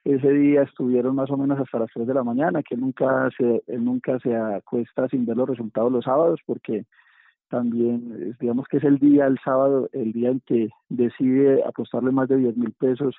ese 0.05 0.31
día 0.31 0.63
estuvieron 0.63 1.15
más 1.15 1.31
o 1.31 1.37
menos 1.37 1.61
hasta 1.61 1.79
las 1.79 1.91
3 1.93 2.07
de 2.07 2.15
la 2.15 2.25
mañana, 2.25 2.63
que 2.63 2.77
nunca 2.77 3.29
se, 3.37 3.63
él 3.67 3.85
nunca 3.85 4.19
se 4.21 4.35
acuesta 4.35 5.09
sin 5.09 5.27
ver 5.27 5.37
los 5.37 5.49
resultados 5.49 5.93
los 5.93 6.05
sábados 6.05 6.41
porque 6.45 6.87
también 7.49 8.35
digamos 8.41 8.67
que 8.67 8.79
es 8.79 8.85
el 8.85 8.99
día, 8.99 9.27
el 9.27 9.39
sábado, 9.45 9.89
el 9.93 10.13
día 10.13 10.31
en 10.31 10.41
que 10.41 10.71
decide 10.89 11.63
apostarle 11.65 12.11
más 12.11 12.29
de 12.29 12.39
10 12.39 12.57
mil 12.57 12.73
pesos 12.73 13.15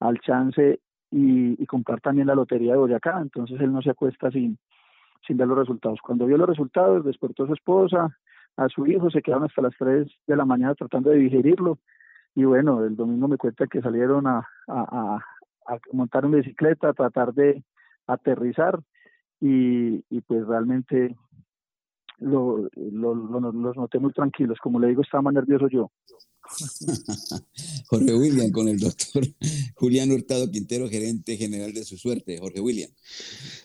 al 0.00 0.18
chance 0.20 0.80
y, 1.10 1.64
comprar 1.66 2.00
también 2.00 2.26
la 2.26 2.34
lotería 2.34 2.72
de 2.72 2.78
Boyacá, 2.78 3.18
entonces 3.20 3.58
él 3.60 3.72
no 3.72 3.80
se 3.80 3.90
acuesta 3.90 4.30
sin, 4.30 4.58
sin 5.26 5.36
ver 5.36 5.48
los 5.48 5.58
resultados. 5.58 6.00
Cuando 6.02 6.26
vio 6.26 6.36
los 6.36 6.48
resultados, 6.48 7.04
despertó 7.04 7.44
a 7.44 7.46
su 7.46 7.54
esposa, 7.54 8.18
a 8.56 8.68
su 8.68 8.86
hijo, 8.86 9.10
se 9.10 9.22
quedaron 9.22 9.44
hasta 9.44 9.62
las 9.62 9.74
3 9.78 10.06
de 10.26 10.36
la 10.36 10.44
mañana 10.44 10.74
tratando 10.74 11.10
de 11.10 11.18
digerirlo 11.18 11.78
y 12.34 12.44
bueno, 12.44 12.84
el 12.84 12.96
domingo 12.96 13.28
me 13.28 13.36
cuenta 13.36 13.66
que 13.66 13.80
salieron 13.80 14.26
a, 14.26 14.46
a, 14.68 15.20
a, 15.66 15.78
montar 15.92 16.24
una 16.26 16.38
bicicleta, 16.38 16.90
a 16.90 16.94
tratar 16.94 17.34
de 17.34 17.62
aterrizar 18.06 18.80
y, 19.40 20.04
y 20.08 20.20
pues 20.22 20.46
realmente 20.46 21.16
lo, 22.20 22.68
los 22.76 23.76
noté 23.76 23.98
muy 23.98 24.12
tranquilos. 24.12 24.58
Como 24.62 24.80
le 24.80 24.88
digo, 24.88 25.02
estaba 25.02 25.22
más 25.22 25.34
nervioso 25.34 25.68
yo. 25.68 25.90
Jorge 27.88 28.14
William, 28.14 28.50
con 28.50 28.68
el 28.68 28.78
doctor 28.78 29.24
Julián 29.74 30.10
Hurtado 30.10 30.50
Quintero, 30.50 30.88
gerente 30.88 31.36
general 31.36 31.72
de 31.72 31.84
su 31.84 31.96
suerte. 31.96 32.38
Jorge 32.38 32.60
William. 32.60 32.90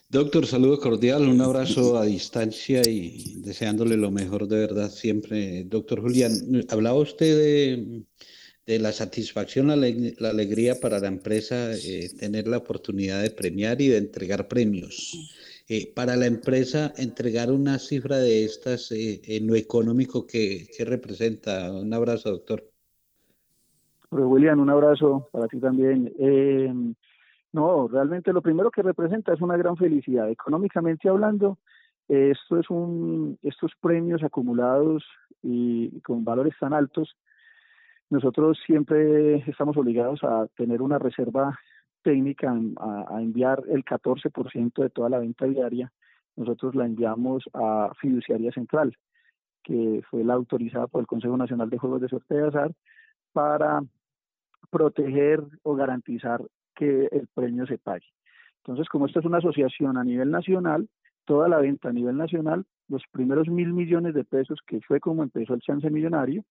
Doctor, 0.09 0.45
saludo 0.45 0.79
cordial, 0.79 1.27
un 1.27 1.41
abrazo 1.41 1.97
a 1.97 2.05
distancia 2.05 2.81
y 2.87 3.41
deseándole 3.41 3.97
lo 3.97 4.11
mejor 4.11 4.47
de 4.47 4.57
verdad 4.57 4.91
siempre. 4.91 5.63
Doctor 5.63 6.01
Julián, 6.01 6.31
hablaba 6.69 6.99
usted 6.99 7.37
de, 7.37 8.03
de 8.65 8.79
la 8.79 8.91
satisfacción, 8.91 9.67
la, 9.67 9.75
la, 9.75 10.29
alegría 10.29 10.79
para 10.81 10.99
la 10.99 11.07
empresa 11.07 11.73
eh, 11.73 12.09
tener 12.17 12.47
la 12.47 12.57
oportunidad 12.57 13.21
de 13.21 13.31
premiar 13.31 13.81
y 13.81 13.89
de 13.89 13.97
entregar 13.97 14.47
premios. 14.47 15.17
Eh, 15.69 15.93
para 15.95 16.17
la 16.17 16.25
empresa 16.25 16.91
entregar 16.97 17.49
una 17.49 17.79
cifra 17.79 18.17
de 18.17 18.43
estas 18.43 18.91
eh, 18.91 19.21
en 19.25 19.47
lo 19.47 19.55
económico 19.55 20.27
que, 20.27 20.67
representa. 20.85 21.71
Un 21.71 21.93
abrazo, 21.93 22.31
doctor. 22.31 22.63
William, 24.11 24.59
un 24.59 24.69
abrazo 24.69 25.29
para 25.31 25.47
ti 25.47 25.59
también. 25.59 26.13
Eh, 26.19 26.71
no, 27.53 27.87
realmente 27.87 28.33
lo 28.33 28.41
primero 28.41 28.69
que 28.71 28.81
representa 28.81 29.33
es 29.33 29.41
una 29.41 29.55
gran 29.55 29.77
felicidad. 29.77 30.29
Económicamente 30.29 31.07
hablando, 31.07 31.57
esto 32.09 32.59
es 32.59 32.69
un, 32.69 33.39
estos 33.41 33.71
premios 33.79 34.21
acumulados 34.21 35.05
y 35.41 36.01
con 36.01 36.25
valores 36.25 36.55
tan 36.59 36.73
altos, 36.73 37.15
nosotros 38.13 38.59
siempre 38.63 39.37
estamos 39.49 39.75
obligados 39.75 40.23
a 40.23 40.45
tener 40.55 40.83
una 40.83 40.99
reserva 40.99 41.57
técnica 42.03 42.55
a, 42.77 43.19
enviar 43.19 43.63
el 43.69 43.83
14% 43.83 44.83
de 44.83 44.89
toda 44.91 45.09
la 45.09 45.17
venta 45.17 45.45
diaria, 45.47 45.91
nosotros 46.35 46.75
la 46.75 46.85
enviamos 46.85 47.43
a 47.53 47.91
Fiduciaria 47.99 48.51
Central, 48.51 48.95
que 49.63 50.03
fue 50.11 50.23
la 50.23 50.35
autorizada 50.35 50.85
por 50.85 51.01
el 51.01 51.07
Consejo 51.07 51.35
Nacional 51.37 51.71
de 51.71 51.79
Juegos 51.79 52.01
de 52.01 52.07
Suerte 52.09 52.35
de 52.35 52.47
Azar, 52.49 52.71
para 53.31 53.81
proteger 54.69 55.41
o 55.63 55.73
garantizar 55.73 56.39
que 56.75 57.07
el 57.11 57.27
premio 57.33 57.65
se 57.65 57.79
pague. 57.79 58.05
Entonces, 58.57 58.87
como 58.89 59.07
esto 59.07 59.21
es 59.21 59.25
una 59.25 59.39
asociación 59.39 59.97
a 59.97 60.03
nivel 60.03 60.29
nacional, 60.29 60.87
toda 61.25 61.47
la 61.47 61.57
venta 61.57 61.89
a 61.89 61.93
nivel 61.93 62.17
nacional, 62.17 62.65
los 62.89 63.01
primeros 63.11 63.47
mil 63.47 63.73
millones 63.73 64.13
de 64.13 64.23
pesos, 64.23 64.59
que 64.67 64.81
fue 64.81 64.99
como 64.99 65.23
empezó 65.23 65.55
el 65.55 65.61
chance 65.61 65.89
millonario, 65.89 66.43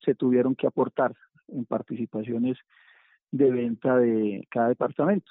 se 0.00 0.14
tuvieron 0.14 0.54
que 0.54 0.66
aportar 0.66 1.14
en 1.48 1.64
participaciones 1.64 2.58
de 3.30 3.50
venta 3.50 3.96
de 3.98 4.46
cada 4.50 4.68
departamento. 4.68 5.30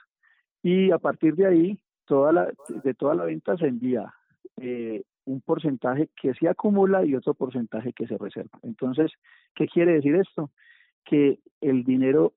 Y 0.64 0.92
a 0.92 0.98
partir 0.98 1.36
de 1.36 1.48
ahí, 1.48 1.80
toda 2.06 2.32
la, 2.32 2.54
de 2.84 2.94
toda 2.94 3.16
la 3.16 3.26
venta 3.26 3.58
se 3.58 3.68
envía 3.68 4.14
eh, 4.58 5.04
un 5.26 5.42
porcentaje 5.42 6.10
que 6.20 6.34
se 6.34 6.48
acumula 6.48 7.06
y 7.06 7.16
otro 7.16 7.34
porcentaje 7.34 7.94
que 7.94 8.08
se 8.08 8.18
reserva. 8.18 8.60
Entonces, 8.64 9.12
¿qué 9.56 9.68
quiere 9.68 9.94
decir 9.94 10.16
esto? 10.16 10.52
Que 11.04 11.40
el 11.62 11.84
dinero 11.84 12.34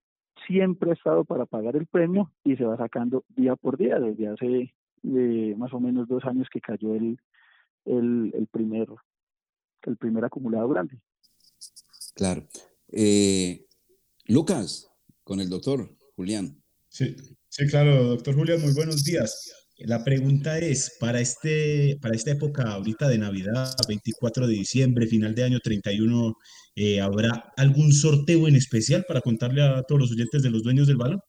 siempre 0.47 0.91
ha 0.91 0.95
estado 0.95 1.25
para 1.25 1.47
pagar 1.47 1.77
el 1.77 1.87
premio 1.87 2.31
y 2.45 2.57
se 2.57 2.65
va 2.65 2.77
sacando 2.77 3.25
día 3.29 3.57
por 3.57 3.77
día, 3.77 3.99
desde 3.99 4.29
hace 4.29 4.75
eh, 5.05 5.55
más 5.57 5.73
o 5.73 5.81
menos 5.81 6.09
dos 6.09 6.25
años 6.25 6.49
que 6.51 6.61
cayó 6.61 6.95
el, 6.95 7.19
el, 7.85 8.33
el, 8.35 8.47
primer, 8.49 8.89
el 9.83 9.97
primer 9.97 10.25
acumulado 10.25 10.69
grande. 10.69 10.99
Claro. 12.21 12.47
Eh, 12.93 13.65
Lucas, 14.27 14.89
con 15.25 15.41
el 15.41 15.49
doctor 15.49 15.97
Julián. 16.17 16.63
Sí, 16.91 17.17
sí, 17.49 17.67
claro, 17.67 18.09
doctor 18.09 18.35
Julián, 18.35 18.61
muy 18.61 18.75
buenos 18.75 19.05
días. 19.05 19.51
La 19.79 20.05
pregunta 20.05 20.59
es, 20.59 20.99
para, 21.01 21.19
este, 21.19 21.97
para 22.03 22.15
esta 22.15 22.33
época 22.33 22.73
ahorita 22.73 23.09
de 23.09 23.17
Navidad, 23.17 23.75
24 23.89 24.47
de 24.47 24.53
diciembre, 24.53 25.07
final 25.07 25.35
de 25.35 25.45
año 25.45 25.61
31, 25.61 26.35
eh, 26.75 27.01
¿habrá 27.01 27.55
algún 27.57 27.91
sorteo 27.91 28.49
en 28.49 28.57
especial 28.57 29.07
para 29.09 29.23
contarle 29.23 29.63
a 29.63 29.83
todos 29.85 30.03
los 30.03 30.13
oyentes 30.13 30.43
de 30.43 30.51
los 30.51 30.63
dueños 30.63 30.89
del 30.89 30.99
balón? 30.99 31.21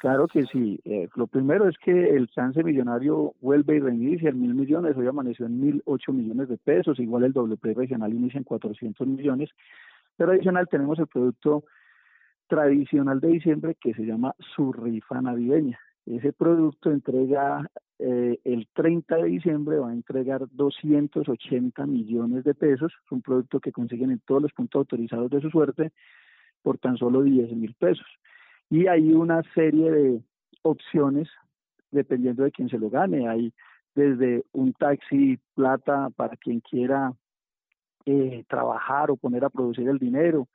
Claro 0.00 0.28
que 0.28 0.46
sí. 0.46 0.80
Eh, 0.86 1.10
lo 1.14 1.26
primero 1.26 1.68
es 1.68 1.76
que 1.76 2.16
el 2.16 2.26
chance 2.28 2.64
millonario 2.64 3.34
vuelve 3.42 3.76
y 3.76 3.80
reinicia 3.80 4.30
en 4.30 4.40
mil 4.40 4.54
millones. 4.54 4.96
Hoy 4.96 5.06
amaneció 5.06 5.44
en 5.44 5.60
mil 5.60 5.82
ocho 5.84 6.10
millones 6.14 6.48
de 6.48 6.56
pesos. 6.56 6.98
Igual 6.98 7.24
el 7.24 7.34
WP 7.34 7.76
regional 7.76 8.14
inicia 8.14 8.38
en 8.38 8.44
400 8.44 9.06
millones. 9.06 9.50
Pero 10.16 10.32
adicional 10.32 10.68
tenemos 10.70 10.98
el 10.98 11.06
producto 11.06 11.64
tradicional 12.48 13.20
de 13.20 13.28
diciembre 13.28 13.76
que 13.78 13.92
se 13.92 14.06
llama 14.06 14.34
su 14.38 14.72
rifa 14.72 15.20
navideña. 15.20 15.78
Ese 16.06 16.32
producto 16.32 16.90
entrega 16.90 17.70
eh, 17.98 18.38
el 18.44 18.68
30 18.72 19.16
de 19.16 19.24
diciembre, 19.24 19.80
va 19.80 19.90
a 19.90 19.92
entregar 19.92 20.48
280 20.50 21.84
millones 21.84 22.44
de 22.44 22.54
pesos. 22.54 22.90
Es 23.04 23.12
un 23.12 23.20
producto 23.20 23.60
que 23.60 23.70
consiguen 23.70 24.12
en 24.12 24.20
todos 24.20 24.40
los 24.40 24.52
puntos 24.54 24.78
autorizados 24.78 25.30
de 25.30 25.42
su 25.42 25.50
suerte 25.50 25.92
por 26.62 26.78
tan 26.78 26.96
solo 26.96 27.20
10 27.20 27.52
mil 27.52 27.74
pesos. 27.74 28.06
Y 28.70 28.86
hay 28.86 29.12
una 29.12 29.42
serie 29.54 29.90
de 29.90 30.22
opciones 30.62 31.28
dependiendo 31.90 32.44
de 32.44 32.52
quién 32.52 32.68
se 32.68 32.78
lo 32.78 32.88
gane. 32.88 33.28
Hay 33.28 33.52
desde 33.94 34.44
un 34.52 34.72
taxi 34.72 35.38
plata 35.54 36.08
para 36.16 36.36
quien 36.36 36.60
quiera 36.60 37.12
eh, 38.06 38.44
trabajar 38.48 39.10
o 39.10 39.16
poner 39.16 39.44
a 39.44 39.50
producir 39.50 39.88
el 39.88 39.98
dinero, 39.98 40.48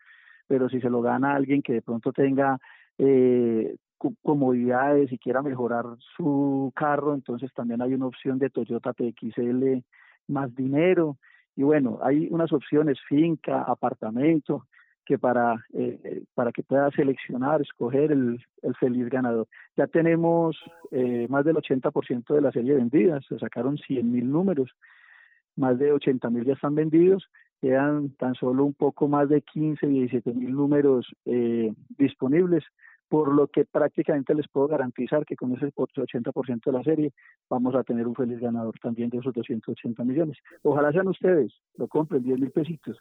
pero 0.47 0.69
si 0.69 0.79
se 0.79 0.89
lo 0.89 1.01
gana 1.01 1.35
alguien 1.35 1.61
que 1.61 1.73
de 1.73 1.81
pronto 1.81 2.11
tenga 2.13 2.57
eh, 2.97 3.75
comodidades 4.21 5.11
y 5.11 5.17
quiera 5.17 5.41
mejorar 5.41 5.85
su 6.15 6.71
carro, 6.75 7.13
entonces 7.13 7.51
también 7.53 7.81
hay 7.81 7.93
una 7.93 8.07
opción 8.07 8.39
de 8.39 8.49
Toyota 8.49 8.93
TXL 8.93 9.83
más 10.27 10.55
dinero. 10.55 11.17
Y 11.55 11.63
bueno, 11.63 11.99
hay 12.01 12.27
unas 12.31 12.51
opciones, 12.51 12.97
finca, 13.07 13.63
apartamento, 13.63 14.67
que 15.05 15.17
para, 15.17 15.55
eh, 15.73 15.99
eh, 16.03 16.23
para 16.33 16.51
que 16.51 16.63
pueda 16.63 16.89
seleccionar, 16.91 17.61
escoger 17.61 18.11
el, 18.11 18.43
el 18.63 18.75
feliz 18.75 19.07
ganador. 19.09 19.47
Ya 19.77 19.87
tenemos 19.87 20.57
eh, 20.91 21.27
más 21.29 21.45
del 21.45 21.55
80% 21.55 22.33
de 22.33 22.41
la 22.41 22.51
serie 22.51 22.75
vendida, 22.75 23.21
se 23.27 23.39
sacaron 23.39 23.77
100 23.77 24.11
mil 24.11 24.29
números, 24.29 24.71
más 25.55 25.79
de 25.79 25.91
80 25.91 26.29
mil 26.29 26.43
ya 26.43 26.53
están 26.53 26.75
vendidos, 26.75 27.29
quedan 27.61 28.09
tan 28.17 28.35
solo 28.35 28.65
un 28.65 28.73
poco 28.73 29.07
más 29.07 29.29
de 29.29 29.41
15, 29.41 29.87
17 29.87 30.33
mil 30.33 30.51
números 30.51 31.07
disponibles, 31.97 32.65
por 33.07 33.33
lo 33.33 33.47
que 33.47 33.65
prácticamente 33.65 34.33
les 34.33 34.47
puedo 34.47 34.67
garantizar 34.67 35.25
que 35.25 35.35
con 35.35 35.55
ese 35.55 35.71
80% 35.73 36.61
de 36.65 36.71
la 36.71 36.83
serie 36.83 37.13
vamos 37.49 37.75
a 37.75 37.83
tener 37.83 38.07
un 38.07 38.15
feliz 38.15 38.39
ganador 38.39 38.77
también 38.81 39.09
de 39.09 39.19
esos 39.19 39.33
280 39.33 40.03
millones. 40.03 40.37
Ojalá 40.63 40.91
sean 40.91 41.07
ustedes, 41.07 41.53
lo 41.77 41.87
compren, 41.87 42.23
10 42.23 42.39
mil 42.39 42.51
pesitos. 42.51 42.97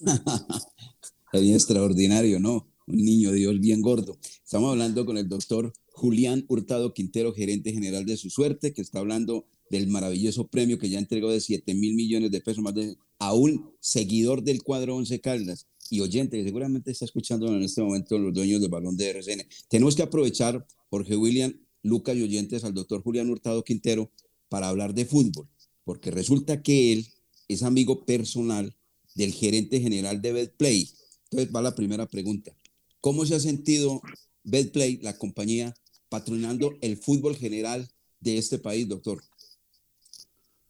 Extraordinario, 1.34 2.38
¿no? 2.38 2.68
Un 2.86 3.04
niño 3.04 3.32
Dios 3.32 3.58
bien 3.58 3.80
gordo. 3.80 4.18
Estamos 4.44 4.70
hablando 4.70 5.04
con 5.04 5.18
el 5.18 5.28
doctor 5.28 5.72
Julián 5.90 6.44
Hurtado 6.46 6.94
Quintero, 6.94 7.32
gerente 7.32 7.72
general 7.72 8.06
de 8.06 8.16
Su 8.16 8.30
Suerte, 8.30 8.72
que 8.72 8.82
está 8.82 9.00
hablando 9.00 9.44
del 9.68 9.88
maravilloso 9.88 10.46
premio 10.46 10.78
que 10.78 10.88
ya 10.88 11.00
entregó 11.00 11.32
de 11.32 11.40
7 11.40 11.74
mil 11.74 11.94
millones 11.94 12.30
de 12.30 12.40
pesos 12.40 12.62
más 12.62 12.74
de, 12.74 12.96
a 13.18 13.34
un 13.34 13.68
seguidor 13.80 14.44
del 14.44 14.62
cuadro 14.62 14.94
11 14.94 15.20
Caldas 15.20 15.66
y 15.90 16.00
oyente 16.00 16.36
que 16.36 16.44
seguramente 16.44 16.92
está 16.92 17.04
escuchando 17.04 17.48
en 17.48 17.64
este 17.64 17.82
momento 17.82 18.16
los 18.16 18.32
dueños 18.32 18.60
del 18.60 18.70
balón 18.70 18.96
de 18.96 19.10
RCN. 19.10 19.42
Tenemos 19.68 19.96
que 19.96 20.02
aprovechar, 20.02 20.64
Jorge 20.88 21.16
William, 21.16 21.52
Lucas 21.82 22.16
y 22.16 22.22
oyentes, 22.22 22.62
al 22.62 22.74
doctor 22.74 23.02
Julián 23.02 23.28
Hurtado 23.28 23.64
Quintero 23.64 24.12
para 24.48 24.68
hablar 24.68 24.94
de 24.94 25.04
fútbol, 25.04 25.48
porque 25.82 26.12
resulta 26.12 26.62
que 26.62 26.92
él 26.92 27.08
es 27.48 27.64
amigo 27.64 28.04
personal 28.04 28.76
del 29.16 29.32
gerente 29.32 29.80
general 29.80 30.22
de 30.22 30.32
Betplay, 30.32 30.88
entonces 31.34 31.54
va 31.54 31.62
la 31.62 31.74
primera 31.74 32.06
pregunta. 32.06 32.52
¿Cómo 33.00 33.24
se 33.24 33.34
ha 33.34 33.40
sentido 33.40 34.00
Betplay, 34.44 34.98
la 34.98 35.18
compañía, 35.18 35.74
patronando 36.08 36.74
el 36.80 36.96
fútbol 36.96 37.34
general 37.34 37.88
de 38.20 38.38
este 38.38 38.58
país, 38.58 38.88
doctor? 38.88 39.18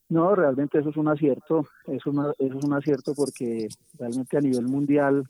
No, 0.08 0.34
realmente 0.34 0.78
eso 0.78 0.88
es 0.90 0.96
un 0.96 1.08
acierto, 1.08 1.68
eso, 1.86 2.34
es 2.38 2.64
un 2.64 2.72
acierto 2.72 3.14
porque 3.14 3.68
realmente 3.98 4.36
a 4.36 4.40
nivel 4.40 4.66
mundial 4.66 5.24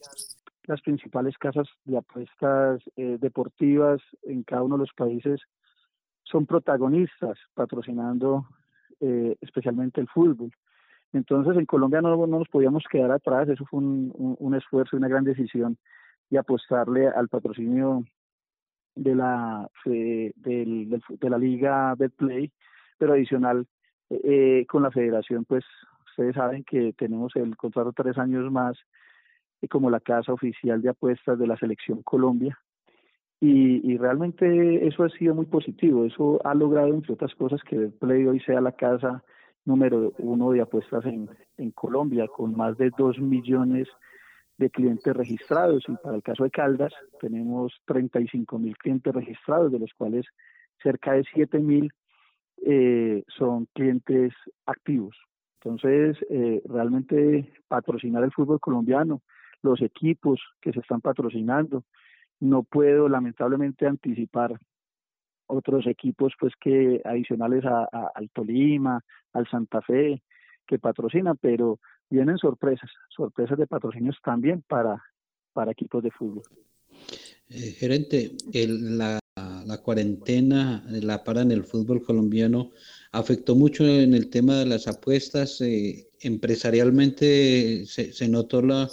las 0.66 0.80
principales 0.82 1.36
casas 1.36 1.68
de 1.84 1.98
apuestas 1.98 2.80
eh, 2.96 3.18
deportivas 3.20 4.00
en 4.22 4.42
cada 4.44 4.62
uno 4.62 4.76
de 4.76 4.80
los 4.80 4.92
países 4.96 5.40
son 6.22 6.46
protagonistas 6.46 7.38
patrocinando 7.54 8.46
eh, 9.00 9.36
especialmente 9.40 10.00
el 10.00 10.08
fútbol. 10.08 10.52
Entonces 11.14 11.57
en 11.57 11.64
Colombia 11.64 12.03
no, 12.03 12.27
nos 12.27 12.48
podíamos 12.48 12.85
quedar 12.90 13.12
atrás, 13.12 13.48
eso 13.48 13.64
fue 13.66 13.79
un, 13.79 14.37
un, 14.38 14.55
esfuerzo 14.55 14.96
y 14.96 14.98
una 14.98 15.09
gran 15.09 15.22
decisión 15.22 15.79
y 16.29 16.37
apostarle 16.37 17.07
al 17.07 17.29
patrocinio 17.29 18.05
de 18.96 19.14
la 19.14 19.70
de, 19.85 20.33
de 20.37 21.31
la 21.31 21.38
liga 21.38 21.94
Betplay, 21.94 22.50
pero 22.98 23.12
adicional 23.12 23.66
eh, 24.11 24.66
con 24.68 24.83
la 24.83 24.90
federación, 24.90 25.44
pues 25.44 25.64
ustedes 26.11 26.35
saben 26.35 26.64
que 26.64 26.92
tenemos 26.94 27.35
el 27.37 27.57
contrato 27.57 27.92
tres 27.92 28.18
años 28.18 28.50
más 28.50 28.77
eh, 29.62 29.68
como 29.68 29.90
la 29.90 30.00
casa 30.00 30.33
oficial 30.33 30.83
de 30.83 30.90
apuestas 30.90 31.38
de 31.38 31.46
la 31.46 31.57
selección 31.57 32.03
Colombia 32.03 32.59
y, 33.40 33.92
y, 33.92 33.98
realmente 33.98 34.87
eso 34.87 35.05
ha 35.05 35.09
sido 35.11 35.35
muy 35.35 35.46
positivo, 35.46 36.07
eso 36.07 36.40
ha 36.44 36.55
logrado 36.55 36.94
entre 36.94 37.12
otras 37.12 37.35
cosas 37.35 37.62
que 37.62 37.77
Betplay 37.77 38.27
hoy 38.27 38.40
sea 38.40 38.61
la 38.61 38.72
casa 38.72 39.22
número 39.64 40.12
uno 40.18 40.50
de 40.50 40.61
apuestas 40.61 41.05
en, 41.07 41.29
en 41.57 41.70
Colombia, 41.70 42.27
con 42.29 42.57
más 42.57 42.77
de 42.77 42.90
dos 42.96 43.18
millones 43.18 43.88
de 44.59 44.70
clientes 44.70 45.14
registrados. 45.14 45.85
Y 45.88 45.96
para 45.96 46.16
el 46.16 46.22
caso 46.22 46.44
de 46.44 46.50
Caldas, 46.50 46.92
tenemos 47.20 47.72
35 47.87 48.59
mil 48.59 48.77
clientes 48.77 49.12
registrados, 49.12 49.72
de 49.72 49.79
los 49.79 49.92
cuales 49.94 50.27
cerca 50.83 51.12
de 51.12 51.24
7 51.33 51.59
mil 51.59 51.90
eh, 52.64 53.24
son 53.29 53.66
clientes 53.72 54.33
activos. 54.66 55.16
Entonces, 55.61 56.18
eh, 56.29 56.62
realmente 56.66 57.53
patrocinar 57.68 58.22
el 58.22 58.33
fútbol 58.33 58.61
colombiano, 58.61 59.22
los 59.62 59.81
equipos 59.81 60.40
que 60.61 60.72
se 60.72 60.81
están 60.81 61.00
patrocinando, 61.00 61.85
no 62.40 62.62
puedo 62.62 63.09
lamentablemente 63.09 63.87
anticipar 63.87 64.59
otros 65.46 65.87
equipos 65.87 66.33
pues 66.38 66.52
que 66.61 67.00
adicionales 67.04 67.64
a, 67.64 67.88
al 68.14 68.30
Tolima, 68.30 69.02
al 69.33 69.48
Santa 69.48 69.83
Fe, 69.83 70.22
que 70.66 70.78
patrocinan, 70.78 71.37
pero 71.40 71.80
vienen 72.09 72.38
sorpresas, 72.38 72.90
sorpresas 73.09 73.59
de 73.59 73.66
patrocinios 73.66 74.16
también 74.22 74.62
para, 74.66 75.02
para 75.52 75.72
equipos 75.72 76.02
de 76.02 76.11
fútbol. 76.11 76.42
Eh, 77.48 77.72
gerente, 77.78 78.37
el, 78.52 78.98
la, 78.98 79.18
la, 79.37 79.78
cuarentena, 79.83 80.85
la 80.88 81.22
para 81.24 81.42
en 81.42 81.52
el 81.52 81.64
fútbol 81.64 82.02
colombiano, 82.02 82.70
afectó 83.12 83.54
mucho 83.54 83.85
en 83.85 84.14
el 84.14 84.30
tema 84.30 84.57
de 84.57 84.66
las 84.66 84.88
apuestas. 84.88 85.61
Eh, 85.61 86.09
empresarialmente 86.20 87.85
se, 87.87 88.12
se 88.12 88.28
notó 88.28 88.62
la, 88.62 88.88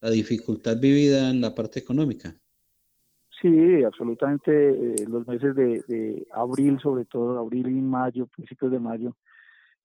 la 0.00 0.10
dificultad 0.10 0.78
vivida 0.78 1.30
en 1.30 1.40
la 1.40 1.54
parte 1.54 1.78
económica. 1.78 2.36
Sí, 3.42 3.82
absolutamente. 3.82 4.52
Eh, 4.52 5.06
los 5.08 5.26
meses 5.26 5.56
de, 5.56 6.26
abril, 6.32 6.78
sobre 6.80 7.04
todo 7.06 7.40
abril 7.40 7.66
y 7.68 7.82
mayo, 7.82 8.26
principios 8.28 8.70
de 8.70 8.78
mayo, 8.78 9.16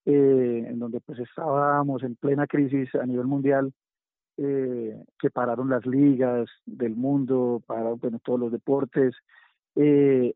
eh, 0.05 0.65
en 0.67 0.77
donde 0.77 1.01
pues 1.01 1.19
estábamos 1.19 2.03
en 2.03 2.15
plena 2.15 2.45
crisis 2.45 2.93
a 2.95 3.05
nivel 3.05 3.25
mundial, 3.25 3.73
eh, 4.37 5.03
que 5.19 5.31
pararon 5.31 5.69
las 5.69 5.85
ligas 5.87 6.47
del 6.67 6.95
mundo, 6.95 7.63
pararon 7.65 7.99
todos 8.23 8.39
los 8.39 8.51
deportes. 8.51 9.15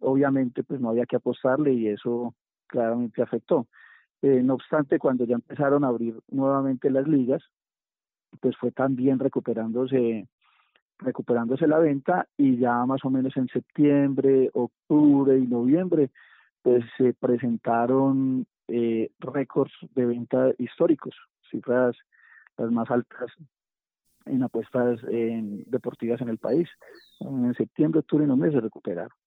obviamente 0.01 0.63
pues 0.63 0.79
no 0.81 0.89
había 0.89 1.05
que 1.05 1.17
apostarle 1.17 1.73
y 1.73 1.87
eso 1.89 2.35
claramente 2.67 3.21
afectó. 3.21 3.67
no 4.21 4.53
obstante, 4.55 4.99
cuando 4.99 5.25
ya 5.25 5.35
empezaron 5.35 5.83
a 5.83 5.89
abrir 5.89 6.19
nuevamente 6.29 6.89
las 6.89 7.07
ligas, 7.07 7.43
pues 8.39 8.55
fue 8.57 8.71
también 8.71 9.19
recuperándose 9.19 10.27
recuperándose 11.01 11.67
la 11.67 11.79
venta 11.79 12.27
y 12.37 12.57
ya 12.57 12.85
más 12.85 13.03
o 13.03 13.09
menos 13.09 13.35
en 13.35 13.47
septiembre, 13.47 14.49
octubre 14.53 15.37
y 15.37 15.47
noviembre 15.47 16.11
pues 16.61 16.83
se 16.97 17.13
presentaron 17.13 18.45
eh, 18.67 19.11
récords 19.19 19.73
de 19.95 20.05
venta 20.05 20.51
históricos, 20.57 21.15
cifras 21.49 21.95
las 22.57 22.71
más 22.71 22.89
altas 22.91 23.31
en 24.25 24.43
apuestas 24.43 24.99
deportivas 25.01 26.21
en 26.21 26.29
el 26.29 26.37
país. 26.37 26.69
En 27.19 27.53
septiembre, 27.55 28.01
octubre 28.01 28.23
y 28.23 28.27
noviembre 28.27 28.51
se 28.51 28.61
recuperaron. 28.61 29.17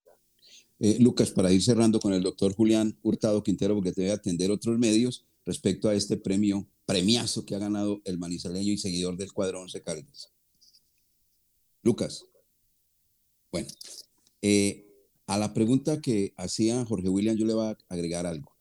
Eh, 0.79 0.97
Lucas, 0.99 1.31
para 1.31 1.51
ir 1.51 1.61
cerrando 1.61 1.99
con 1.99 2.13
el 2.13 2.23
doctor 2.23 2.53
Julián 2.53 2.97
Hurtado 3.01 3.43
Quintero, 3.43 3.75
porque 3.75 3.91
te 3.91 4.01
voy 4.01 4.11
a 4.11 4.15
atender 4.15 4.51
otros 4.51 4.77
medios 4.77 5.25
respecto 5.45 5.89
a 5.89 5.93
este 5.93 6.17
premio, 6.17 6.67
premiazo 6.85 7.45
que 7.45 7.55
ha 7.55 7.59
ganado 7.59 8.01
el 8.05 8.17
manizaleño 8.17 8.71
y 8.71 8.77
seguidor 8.77 9.17
del 9.17 9.31
cuadro 9.31 9.61
Once 9.61 9.81
Caldas. 9.81 10.34
Lucas. 11.85 12.25
Bueno, 13.51 13.67
eh, 14.41 14.87
a 15.27 15.37
la 15.37 15.53
pregunta 15.53 16.01
que 16.01 16.33
hacía 16.35 16.83
Jorge 16.83 17.09
William, 17.09 17.37
yo 17.37 17.45
le 17.45 17.53
voy 17.53 17.67
a 17.67 17.77
agregar 17.89 18.25
algo. 18.25 18.51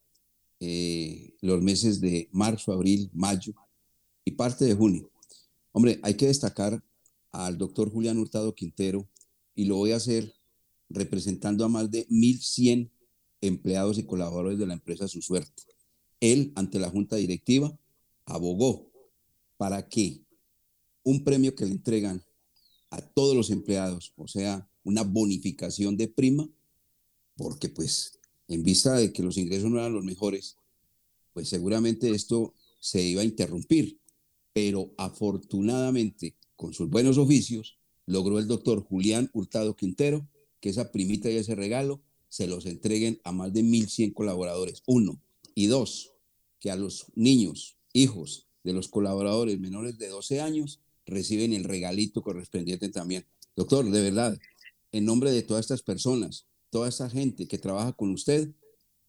Eh, 0.60 1.34
los 1.40 1.62
meses 1.62 2.00
de 2.02 2.28
marzo, 2.32 2.70
abril, 2.70 3.10
mayo 3.14 3.54
y 4.26 4.32
parte 4.32 4.66
de 4.66 4.74
junio. 4.74 5.10
Hombre, 5.72 5.98
hay 6.02 6.14
que 6.14 6.26
destacar 6.26 6.84
al 7.32 7.56
doctor 7.56 7.90
Julián 7.90 8.18
Hurtado 8.18 8.54
Quintero 8.54 9.08
y 9.54 9.64
lo 9.64 9.76
voy 9.76 9.92
a 9.92 9.96
hacer 9.96 10.34
representando 10.90 11.64
a 11.64 11.68
más 11.68 11.90
de 11.90 12.06
1.100 12.08 12.90
empleados 13.40 13.96
y 13.96 14.04
colaboradores 14.04 14.58
de 14.58 14.66
la 14.66 14.74
empresa 14.74 15.08
Su 15.08 15.22
Suerte. 15.22 15.62
Él, 16.20 16.52
ante 16.56 16.78
la 16.78 16.90
junta 16.90 17.16
directiva, 17.16 17.74
abogó 18.26 18.92
para 19.56 19.88
que 19.88 20.20
un 21.02 21.24
premio 21.24 21.54
que 21.54 21.64
le 21.64 21.72
entregan 21.72 22.22
a 22.94 23.00
todos 23.00 23.34
los 23.36 23.50
empleados, 23.50 24.12
o 24.16 24.28
sea, 24.28 24.68
una 24.84 25.02
bonificación 25.02 25.96
de 25.96 26.08
prima, 26.08 26.48
porque 27.36 27.68
pues 27.68 28.18
en 28.48 28.62
vista 28.62 28.94
de 28.94 29.12
que 29.12 29.22
los 29.22 29.36
ingresos 29.36 29.70
no 29.70 29.78
eran 29.78 29.92
los 29.92 30.04
mejores, 30.04 30.56
pues 31.32 31.48
seguramente 31.48 32.10
esto 32.10 32.54
se 32.80 33.02
iba 33.02 33.22
a 33.22 33.24
interrumpir. 33.24 33.98
Pero 34.52 34.94
afortunadamente, 34.96 36.36
con 36.54 36.72
sus 36.72 36.88
buenos 36.88 37.18
oficios, 37.18 37.76
logró 38.06 38.38
el 38.38 38.46
doctor 38.46 38.84
Julián 38.84 39.30
Hurtado 39.32 39.74
Quintero 39.74 40.28
que 40.60 40.68
esa 40.68 40.92
primita 40.92 41.28
y 41.30 41.36
ese 41.36 41.56
regalo 41.56 42.00
se 42.28 42.46
los 42.46 42.66
entreguen 42.66 43.20
a 43.24 43.32
más 43.32 43.52
de 43.52 43.62
1.100 43.62 44.12
colaboradores. 44.12 44.82
Uno. 44.86 45.20
Y 45.54 45.66
dos, 45.66 46.12
que 46.60 46.70
a 46.70 46.76
los 46.76 47.06
niños, 47.14 47.76
hijos 47.92 48.46
de 48.62 48.72
los 48.72 48.88
colaboradores 48.88 49.58
menores 49.58 49.98
de 49.98 50.08
12 50.08 50.40
años, 50.40 50.80
reciben 51.06 51.52
el 51.52 51.64
regalito 51.64 52.22
correspondiente 52.22 52.88
también. 52.88 53.24
Doctor, 53.56 53.84
de 53.90 54.02
verdad, 54.02 54.38
en 54.92 55.04
nombre 55.04 55.30
de 55.30 55.42
todas 55.42 55.64
estas 55.64 55.82
personas, 55.82 56.46
toda 56.70 56.88
esta 56.88 57.08
gente 57.08 57.46
que 57.46 57.58
trabaja 57.58 57.92
con 57.92 58.10
usted, 58.10 58.50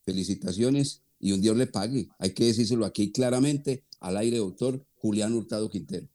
felicitaciones 0.05 1.03
y 1.19 1.31
un 1.31 1.41
Dios 1.41 1.58
le 1.58 1.67
pague. 1.67 2.08
Hay 2.19 2.34
que 2.34 2.45
decírselo 2.45 2.86
aquí 2.86 3.12
claramente 3.12 3.84
al 3.99 4.17
aire, 4.17 4.38
doctor 4.38 4.84
Julián 4.95 5.34
Hurtado 5.34 5.69
Quintero. 5.69 6.08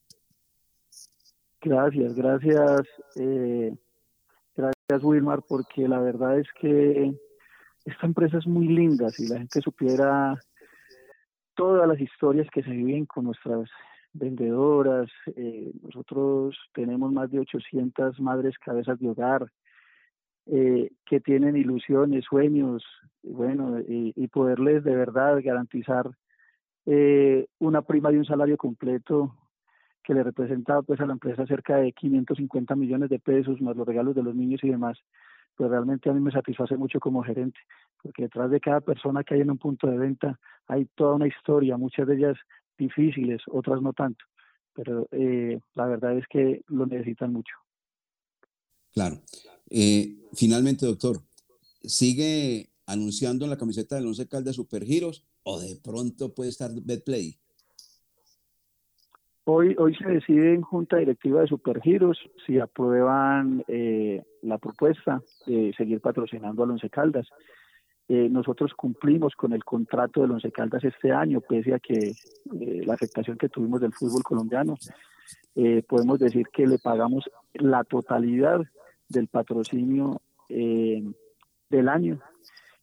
Gracias, 1.60 2.14
gracias, 2.14 2.80
eh, 3.16 3.74
gracias 4.56 5.02
Wilmar, 5.02 5.42
porque 5.46 5.86
la 5.86 6.00
verdad 6.00 6.38
es 6.38 6.46
que 6.60 7.12
esta 7.84 8.06
empresa 8.06 8.38
es 8.38 8.46
muy 8.46 8.66
linda. 8.68 9.10
Si 9.10 9.26
la 9.26 9.38
gente 9.38 9.60
supiera 9.60 10.40
todas 11.54 11.86
las 11.86 12.00
historias 12.00 12.48
que 12.52 12.62
se 12.62 12.70
viven 12.70 13.06
con 13.06 13.24
nuestras 13.24 13.68
vendedoras, 14.12 15.10
eh, 15.36 15.72
nosotros 15.82 16.58
tenemos 16.72 17.12
más 17.12 17.30
de 17.30 17.40
800 17.40 18.20
madres 18.20 18.58
cabezas 18.58 18.98
de 18.98 19.08
hogar 19.08 19.46
eh, 20.46 20.90
que 21.06 21.20
tienen 21.20 21.56
ilusiones, 21.56 22.24
sueños, 22.24 22.84
bueno, 23.22 23.78
y, 23.86 24.26
poderles 24.28 24.82
de 24.84 24.96
verdad 24.96 25.38
garantizar 25.44 26.10
eh, 26.86 27.46
una 27.58 27.82
prima 27.82 28.10
de 28.10 28.18
un 28.18 28.24
salario 28.24 28.56
completo 28.56 29.36
que 30.02 30.14
le 30.14 30.22
representa 30.22 30.80
pues 30.82 30.98
a 31.00 31.06
la 31.06 31.12
empresa 31.12 31.46
cerca 31.46 31.76
de 31.76 31.92
550 31.92 32.74
millones 32.74 33.10
de 33.10 33.18
pesos 33.18 33.60
más 33.60 33.76
los 33.76 33.86
regalos 33.86 34.14
de 34.14 34.22
los 34.22 34.34
niños 34.34 34.64
y 34.64 34.70
demás, 34.70 34.98
pues 35.56 35.70
realmente 35.70 36.08
a 36.08 36.14
mí 36.14 36.20
me 36.20 36.32
satisface 36.32 36.76
mucho 36.76 36.98
como 37.00 37.22
gerente, 37.22 37.58
porque 38.02 38.22
detrás 38.22 38.50
de 38.50 38.60
cada 38.60 38.80
persona 38.80 39.22
que 39.22 39.34
hay 39.34 39.42
en 39.42 39.50
un 39.50 39.58
punto 39.58 39.86
de 39.86 39.98
venta 39.98 40.38
hay 40.66 40.86
toda 40.94 41.14
una 41.14 41.26
historia, 41.26 41.76
muchas 41.76 42.06
de 42.06 42.16
ellas 42.16 42.38
difíciles, 42.80 43.40
otras 43.46 43.80
no 43.80 43.92
tanto, 43.92 44.24
pero 44.74 45.06
eh, 45.12 45.60
la 45.74 45.86
verdad 45.86 46.18
es 46.18 46.26
que 46.26 46.62
lo 46.66 46.86
necesitan 46.86 47.32
mucho. 47.32 47.54
Claro. 48.92 49.20
Eh, 49.70 50.16
finalmente, 50.34 50.86
doctor, 50.86 51.20
¿sigue 51.82 52.70
anunciando 52.86 53.44
en 53.44 53.50
la 53.50 53.56
camiseta 53.58 53.94
del 53.94 54.06
Once 54.06 54.26
Caldas 54.26 54.56
Supergiros 54.56 55.24
o 55.44 55.60
de 55.60 55.76
pronto 55.76 56.34
puede 56.34 56.50
estar 56.50 56.70
Betplay? 56.82 57.38
Hoy, 59.44 59.74
hoy 59.78 59.94
se 59.94 60.08
decide 60.08 60.54
en 60.54 60.62
Junta 60.62 60.98
Directiva 60.98 61.40
de 61.40 61.46
Supergiros 61.46 62.18
si 62.46 62.58
aprueban 62.58 63.64
eh, 63.68 64.22
la 64.42 64.58
propuesta 64.58 65.22
de 65.46 65.72
seguir 65.76 66.00
patrocinando 66.00 66.62
al 66.62 66.70
Once 66.72 66.90
Caldas. 66.90 67.28
Eh, 68.12 68.28
nosotros 68.28 68.74
cumplimos 68.74 69.36
con 69.36 69.52
el 69.52 69.62
contrato 69.64 70.20
del 70.20 70.32
Once 70.32 70.50
Caldas 70.50 70.82
este 70.82 71.12
año, 71.12 71.40
pese 71.40 71.74
a 71.74 71.78
que 71.78 72.10
eh, 72.10 72.82
la 72.84 72.94
afectación 72.94 73.38
que 73.38 73.48
tuvimos 73.48 73.80
del 73.80 73.92
fútbol 73.92 74.24
colombiano, 74.24 74.74
podemos 75.86 76.18
decir 76.18 76.48
que 76.52 76.66
le 76.66 76.78
pagamos 76.78 77.30
la 77.54 77.84
totalidad 77.84 78.62
del 79.08 79.28
patrocinio 79.28 80.20
del 80.48 81.88
año 81.88 82.20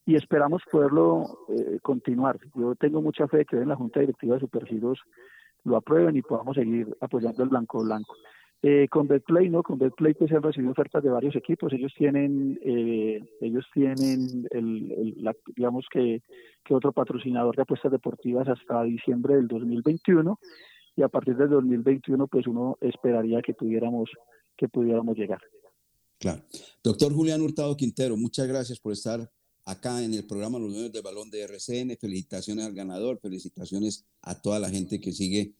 y 0.05 0.15
esperamos 0.15 0.61
poderlo 0.71 1.39
continuar. 1.81 2.37
Yo 2.55 2.75
tengo 2.75 3.01
mucha 3.01 3.27
fe 3.27 3.37
de 3.37 3.45
que 3.45 3.57
en 3.57 3.69
la 3.69 3.75
Junta 3.75 3.99
Directiva 3.99 4.35
de 4.35 4.41
Supergiros 4.41 5.01
lo 5.63 5.75
aprueben 5.75 6.15
y 6.15 6.21
podamos 6.21 6.55
seguir 6.55 6.95
apoyando 7.01 7.43
el 7.43 7.49
blanco 7.49 7.83
blanco. 7.83 8.15
Eh, 8.63 8.88
con 8.89 9.08
Betplay, 9.08 9.50
¿no? 9.50 9.62
Con 9.62 9.78
Betplay 9.78 10.15
pues 10.15 10.32
han 10.32 10.41
recibido 10.41 10.72
ofertas 10.72 11.04
de 11.04 11.10
varios 11.10 11.36
equipos. 11.36 11.72
Ellos 11.74 11.93
tienen, 11.96 12.60
eh, 12.63 13.22
ellos 13.39 13.65
tienen, 13.72 14.48
el, 14.50 15.24
digamos 15.56 15.86
que, 15.91 16.24
que 16.65 16.74
otro 16.74 16.91
patrocinador 16.91 17.56
de 17.56 17.62
apuestas 17.62 17.91
deportivas 17.91 18.48
hasta 18.48 18.84
diciembre 18.84 19.36
del 19.36 19.48
2021 19.48 20.39
y 20.96 21.04
a 21.04 21.08
partir 21.08 21.38
del 21.38 21.50
2021 21.50 22.28
pues 22.28 22.48
uno 22.48 22.78
esperaría 22.82 23.41
que 23.43 23.54
pudiéramos, 23.54 24.10
que 24.58 24.67
pudiéramos 24.67 25.15
llegar. 25.15 25.41
Claro. 26.17 26.41
Doctor 26.84 27.13
Julián 27.13 27.41
Hurtado 27.41 27.78
Quintero, 27.78 28.17
muchas 28.17 28.48
gracias 28.48 28.80
por 28.80 28.91
estar 28.91 29.32
acá 29.65 30.04
en 30.04 30.15
el 30.15 30.26
programa 30.26 30.58
Los 30.58 30.74
Dueños 30.74 30.91
del 30.91 31.04
Balón 31.04 31.30
de 31.30 31.43
RCN. 31.43 31.96
Felicitaciones 31.98 32.65
al 32.65 32.74
ganador, 32.74 33.20
felicitaciones 33.20 34.08
a 34.24 34.41
toda 34.41 34.58
la 34.58 34.70
gente 34.70 35.00
que 35.00 35.12
sigue 35.12 35.54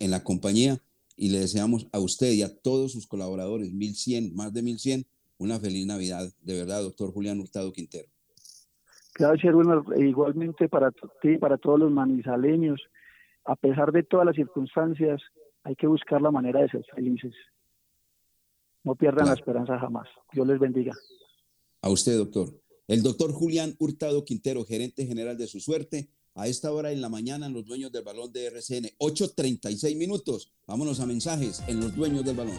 en 0.00 0.10
la 0.10 0.24
compañía 0.24 0.82
y 1.16 1.30
le 1.30 1.40
deseamos 1.40 1.86
a 1.92 2.00
usted 2.00 2.32
y 2.32 2.42
a 2.42 2.56
todos 2.56 2.92
sus 2.92 3.06
colaboradores, 3.06 3.72
1100, 3.72 4.34
más 4.34 4.52
de 4.52 4.62
1100, 4.62 5.06
una 5.38 5.58
feliz 5.58 5.86
Navidad. 5.86 6.32
De 6.42 6.54
verdad, 6.54 6.82
doctor 6.82 7.12
Julián 7.12 7.40
Hurtado 7.40 7.72
Quintero. 7.72 8.08
Gracias, 9.14 9.52
bueno, 9.52 9.84
e 9.96 10.06
igualmente 10.06 10.68
para 10.68 10.90
ti, 11.20 11.36
para 11.38 11.58
todos 11.58 11.78
los 11.78 11.90
manizaleños. 11.90 12.80
A 13.44 13.56
pesar 13.56 13.92
de 13.92 14.02
todas 14.02 14.26
las 14.26 14.36
circunstancias, 14.36 15.20
hay 15.62 15.76
que 15.76 15.86
buscar 15.86 16.22
la 16.22 16.30
manera 16.30 16.60
de 16.60 16.68
ser 16.68 16.84
felices. 16.94 17.34
No 18.82 18.94
pierdan 18.94 19.26
la 19.26 19.34
esperanza 19.34 19.78
jamás. 19.78 20.08
Dios 20.32 20.46
les 20.46 20.58
bendiga. 20.58 20.94
A 21.82 21.90
usted, 21.90 22.16
doctor. 22.16 22.48
El 22.88 23.02
doctor 23.02 23.32
Julián 23.32 23.74
Hurtado 23.78 24.24
Quintero, 24.24 24.64
gerente 24.64 25.06
general 25.06 25.36
de 25.36 25.46
su 25.46 25.60
suerte, 25.60 26.08
a 26.40 26.46
esta 26.46 26.72
hora 26.72 26.90
en 26.90 27.02
la 27.02 27.10
mañana 27.10 27.46
en 27.46 27.52
los 27.52 27.66
dueños 27.66 27.92
del 27.92 28.02
balón 28.02 28.32
de 28.32 28.46
RCN. 28.46 28.90
8.36 28.98 29.94
minutos. 29.96 30.50
Vámonos 30.66 30.98
a 31.00 31.06
mensajes 31.06 31.62
en 31.66 31.80
los 31.80 31.94
dueños 31.94 32.24
del 32.24 32.34
balón. 32.34 32.56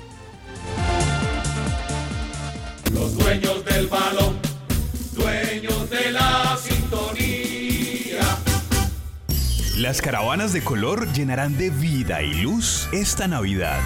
Los 2.94 3.17
dueños 3.17 3.65
del 3.65 3.88
balón, 3.88 4.36
dueños 5.13 5.89
de 5.89 6.12
la 6.12 6.60
sintonía. 6.62 8.22
Las 9.78 10.00
caravanas 10.00 10.54
de 10.54 10.63
color 10.63 11.12
llenarán 11.13 11.58
de 11.58 11.72
vida 11.72 12.22
y 12.22 12.36
luz 12.36 12.88
esta 12.94 13.28
Navidad. 13.28 13.80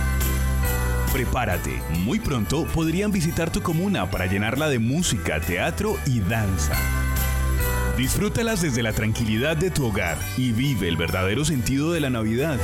Prepárate, 1.13 1.81
muy 2.03 2.19
pronto 2.19 2.67
podrían 2.73 3.13
visitar 3.13 3.49
tu 3.49 3.61
comuna 3.61 4.11
para 4.11 4.25
llenarla 4.25 4.67
de 4.67 4.79
música, 4.79 5.39
teatro 5.39 5.95
y 6.05 6.19
danza. 6.19 7.04
Disfrútalas 7.97 8.61
desde 8.61 8.83
la 8.83 8.91
tranquilidad 8.91 9.55
de 9.55 9.71
tu 9.71 9.85
hogar 9.85 10.17
y 10.35 10.51
vive 10.51 10.89
el 10.89 10.97
verdadero 10.97 11.45
sentido 11.45 11.93
de 11.93 12.01
la 12.01 12.09
Navidad. 12.09 12.59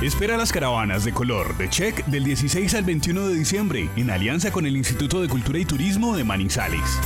Espera 0.00 0.36
las 0.36 0.52
caravanas 0.52 1.04
de 1.04 1.12
color 1.12 1.56
de 1.58 1.68
Check 1.68 2.06
del 2.06 2.22
16 2.22 2.72
al 2.74 2.84
21 2.84 3.28
de 3.28 3.34
diciembre 3.34 3.90
en 3.96 4.10
alianza 4.10 4.52
con 4.52 4.64
el 4.64 4.76
Instituto 4.76 5.20
de 5.20 5.28
Cultura 5.28 5.58
y 5.58 5.64
Turismo 5.64 6.16
de 6.16 6.22
Manizales. 6.22 7.00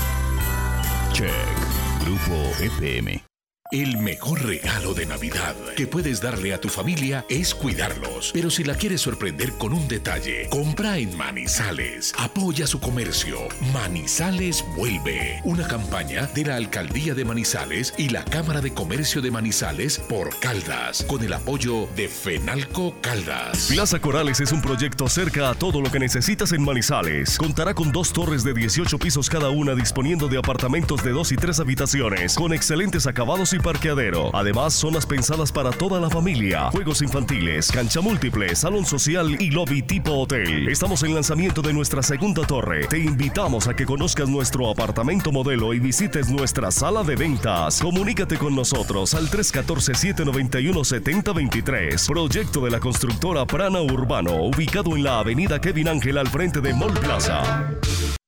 Check, 1.12 1.32
Grupo 2.04 2.52
EPM. 2.60 3.23
El 3.74 3.98
mejor 3.98 4.40
regalo 4.46 4.94
de 4.94 5.04
Navidad 5.04 5.56
que 5.74 5.88
puedes 5.88 6.20
darle 6.20 6.54
a 6.54 6.60
tu 6.60 6.68
familia 6.68 7.26
es 7.28 7.56
cuidarlos. 7.56 8.30
Pero 8.32 8.48
si 8.48 8.62
la 8.62 8.76
quieres 8.76 9.00
sorprender 9.00 9.50
con 9.54 9.72
un 9.72 9.88
detalle, 9.88 10.48
compra 10.48 10.98
en 10.98 11.16
Manizales. 11.16 12.14
Apoya 12.16 12.68
su 12.68 12.78
comercio. 12.78 13.36
Manizales 13.72 14.64
vuelve. 14.76 15.40
Una 15.42 15.66
campaña 15.66 16.28
de 16.28 16.44
la 16.44 16.54
Alcaldía 16.54 17.16
de 17.16 17.24
Manizales 17.24 17.92
y 17.98 18.10
la 18.10 18.24
Cámara 18.24 18.60
de 18.60 18.72
Comercio 18.72 19.20
de 19.20 19.32
Manizales 19.32 19.98
por 19.98 20.38
Caldas, 20.38 21.02
con 21.08 21.24
el 21.24 21.32
apoyo 21.32 21.88
de 21.96 22.06
Fenalco 22.06 22.94
Caldas. 23.00 23.70
Plaza 23.72 23.98
Corales 23.98 24.38
es 24.38 24.52
un 24.52 24.62
proyecto 24.62 25.08
cerca 25.08 25.50
a 25.50 25.54
todo 25.56 25.80
lo 25.80 25.90
que 25.90 25.98
necesitas 25.98 26.52
en 26.52 26.62
Manizales. 26.62 27.36
Contará 27.38 27.74
con 27.74 27.90
dos 27.90 28.12
torres 28.12 28.44
de 28.44 28.54
18 28.54 29.00
pisos 29.00 29.28
cada 29.28 29.50
una 29.50 29.74
disponiendo 29.74 30.28
de 30.28 30.38
apartamentos 30.38 31.02
de 31.02 31.10
dos 31.10 31.32
y 31.32 31.36
tres 31.36 31.58
habitaciones, 31.58 32.36
con 32.36 32.52
excelentes 32.52 33.08
acabados 33.08 33.52
y 33.52 33.63
parqueadero. 33.64 34.30
Además, 34.32 34.74
zonas 34.74 35.04
pensadas 35.06 35.50
para 35.50 35.70
toda 35.70 35.98
la 35.98 36.08
familia, 36.10 36.70
juegos 36.70 37.02
infantiles, 37.02 37.72
cancha 37.72 38.02
múltiple, 38.02 38.54
salón 38.54 38.84
social 38.84 39.40
y 39.40 39.50
lobby 39.50 39.80
tipo 39.82 40.12
hotel. 40.12 40.68
Estamos 40.68 41.02
en 41.02 41.14
lanzamiento 41.14 41.62
de 41.62 41.72
nuestra 41.72 42.02
segunda 42.02 42.46
torre. 42.46 42.86
Te 42.86 42.98
invitamos 42.98 43.66
a 43.66 43.74
que 43.74 43.86
conozcas 43.86 44.28
nuestro 44.28 44.68
apartamento 44.70 45.32
modelo 45.32 45.72
y 45.72 45.80
visites 45.80 46.28
nuestra 46.28 46.70
sala 46.70 47.02
de 47.02 47.16
ventas. 47.16 47.80
Comunícate 47.80 48.36
con 48.36 48.54
nosotros 48.54 49.14
al 49.14 49.30
314-791-7023. 49.30 52.06
Proyecto 52.06 52.60
de 52.60 52.70
la 52.70 52.80
constructora 52.80 53.46
Prana 53.46 53.80
Urbano, 53.80 54.44
ubicado 54.44 54.94
en 54.94 55.04
la 55.04 55.20
avenida 55.20 55.58
Kevin 55.60 55.88
Ángel 55.88 56.18
al 56.18 56.28
frente 56.28 56.60
de 56.60 56.74
Mall 56.74 56.92
Plaza. 56.92 57.70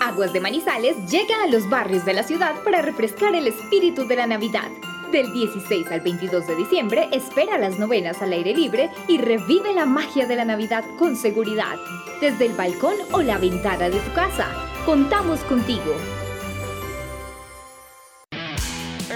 Aguas 0.00 0.32
de 0.32 0.40
Manizales 0.40 0.96
llega 1.10 1.42
a 1.42 1.46
los 1.46 1.68
barrios 1.68 2.04
de 2.04 2.14
la 2.14 2.22
ciudad 2.22 2.54
para 2.64 2.82
refrescar 2.82 3.34
el 3.34 3.46
espíritu 3.46 4.06
de 4.06 4.16
la 4.16 4.26
Navidad. 4.26 4.70
Del 5.12 5.32
16 5.32 5.86
al 5.90 6.00
22 6.00 6.46
de 6.46 6.56
diciembre, 6.56 7.08
espera 7.12 7.58
las 7.58 7.78
novenas 7.78 8.20
al 8.20 8.32
aire 8.32 8.54
libre 8.54 8.90
y 9.06 9.18
revive 9.18 9.72
la 9.74 9.86
magia 9.86 10.26
de 10.26 10.36
la 10.36 10.44
Navidad 10.44 10.84
con 10.98 11.16
seguridad. 11.16 11.76
Desde 12.20 12.46
el 12.46 12.52
balcón 12.52 12.96
o 13.12 13.22
la 13.22 13.38
ventana 13.38 13.88
de 13.88 14.00
tu 14.00 14.12
casa, 14.12 14.48
contamos 14.84 15.40
contigo. 15.40 15.94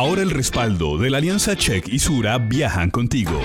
Ahora 0.00 0.22
el 0.22 0.30
respaldo 0.30 0.96
de 0.96 1.10
la 1.10 1.18
Alianza 1.18 1.54
Check 1.54 1.86
y 1.86 1.98
Sura 1.98 2.38
viajan 2.38 2.88
contigo. 2.88 3.38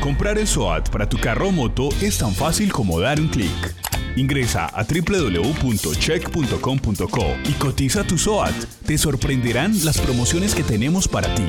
Comprar 0.00 0.36
el 0.36 0.46
SOAT 0.46 0.90
para 0.90 1.08
tu 1.08 1.16
carro 1.16 1.48
o 1.48 1.50
moto 1.50 1.88
es 2.02 2.18
tan 2.18 2.34
fácil 2.34 2.70
como 2.70 3.00
dar 3.00 3.18
un 3.18 3.28
clic. 3.28 3.74
Ingresa 4.14 4.66
a 4.66 4.84
www.check.com.co 4.84 7.36
y 7.48 7.52
cotiza 7.52 8.04
tu 8.04 8.18
SOAT. 8.18 8.52
Te 8.84 8.98
sorprenderán 8.98 9.82
las 9.82 9.96
promociones 9.96 10.54
que 10.54 10.62
tenemos 10.62 11.08
para 11.08 11.34
ti. 11.34 11.46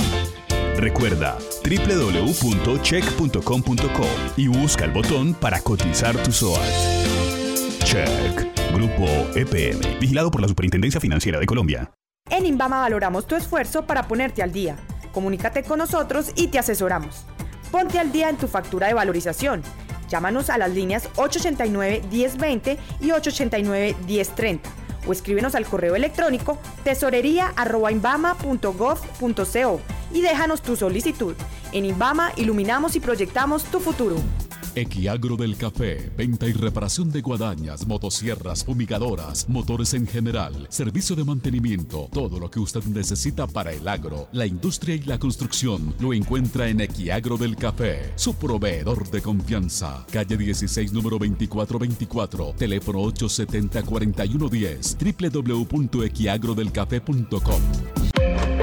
Recuerda 0.77 1.37
www.check.com.co 1.65 4.07
y 4.37 4.47
busca 4.47 4.85
el 4.85 4.91
botón 4.91 5.33
para 5.33 5.59
cotizar 5.59 6.15
tu 6.23 6.31
SOAT. 6.31 6.63
Check. 7.83 8.47
Grupo 8.73 9.05
EPM. 9.35 9.99
Vigilado 9.99 10.31
por 10.31 10.39
la 10.39 10.47
Superintendencia 10.47 11.01
Financiera 11.01 11.41
de 11.41 11.45
Colombia. 11.45 11.91
En 12.33 12.45
Invama 12.47 12.79
valoramos 12.79 13.27
tu 13.27 13.35
esfuerzo 13.35 13.85
para 13.85 14.07
ponerte 14.07 14.41
al 14.41 14.51
día. 14.51 14.75
Comunícate 15.13 15.61
con 15.61 15.77
nosotros 15.77 16.31
y 16.35 16.47
te 16.47 16.57
asesoramos. 16.57 17.25
Ponte 17.69 17.99
al 17.99 18.11
día 18.11 18.27
en 18.27 18.37
tu 18.37 18.47
factura 18.47 18.87
de 18.87 18.95
valorización. 18.95 19.61
Llámanos 20.09 20.49
a 20.49 20.57
las 20.57 20.71
líneas 20.71 21.07
889-1020 21.15 22.79
y 23.01 23.09
889-1030 23.09 24.61
o 25.05 25.11
escríbenos 25.11 25.53
al 25.53 25.67
correo 25.67 25.95
electrónico 25.95 26.57
tesorería.invama.gov.co 26.83 29.81
y 30.11 30.21
déjanos 30.21 30.63
tu 30.63 30.75
solicitud. 30.75 31.35
En 31.71 31.85
Invama 31.85 32.31
iluminamos 32.35 32.95
y 32.95 32.99
proyectamos 32.99 33.63
tu 33.65 33.79
futuro. 33.79 34.15
Equiagro 34.75 35.35
del 35.35 35.55
Café, 35.55 36.11
venta 36.17 36.47
y 36.47 36.53
reparación 36.53 37.11
de 37.11 37.21
guadañas, 37.21 37.85
motosierras, 37.85 38.65
fumigadoras, 38.65 39.47
motores 39.47 39.93
en 39.93 40.07
general, 40.07 40.65
servicio 40.69 41.15
de 41.15 41.23
mantenimiento, 41.23 42.09
todo 42.11 42.39
lo 42.39 42.49
que 42.49 42.59
usted 42.59 42.83
necesita 42.85 43.45
para 43.45 43.71
el 43.71 43.87
agro, 43.87 44.27
la 44.31 44.47
industria 44.47 44.95
y 44.95 45.03
la 45.03 45.19
construcción, 45.19 45.93
lo 45.99 46.11
encuentra 46.13 46.69
en 46.69 46.81
Equiagro 46.81 47.37
del 47.37 47.55
Café, 47.55 48.13
su 48.15 48.33
proveedor 48.33 49.11
de 49.11 49.21
confianza. 49.21 50.07
Calle 50.11 50.37
16, 50.37 50.91
número 50.91 51.19
2424, 51.19 52.55
teléfono 52.57 53.03
870-4110, 53.03 55.83
www.equiagrodelcafé.com. 55.83 58.62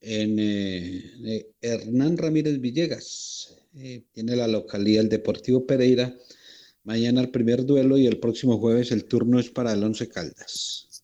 en 0.00 0.36
eh, 0.38 1.46
Hernán 1.60 2.16
Ramírez 2.16 2.60
Villegas. 2.60 3.56
Eh, 3.76 4.04
tiene 4.12 4.36
la 4.36 4.46
localidad 4.46 5.02
el 5.02 5.08
Deportivo 5.08 5.66
Pereira. 5.66 6.14
Mañana 6.84 7.20
el 7.20 7.30
primer 7.30 7.66
duelo 7.66 7.98
y 7.98 8.06
el 8.06 8.20
próximo 8.20 8.58
jueves 8.58 8.92
el 8.92 9.06
turno 9.06 9.40
es 9.40 9.50
para 9.50 9.72
el 9.72 9.82
Once 9.82 10.08
Caldas. 10.08 11.02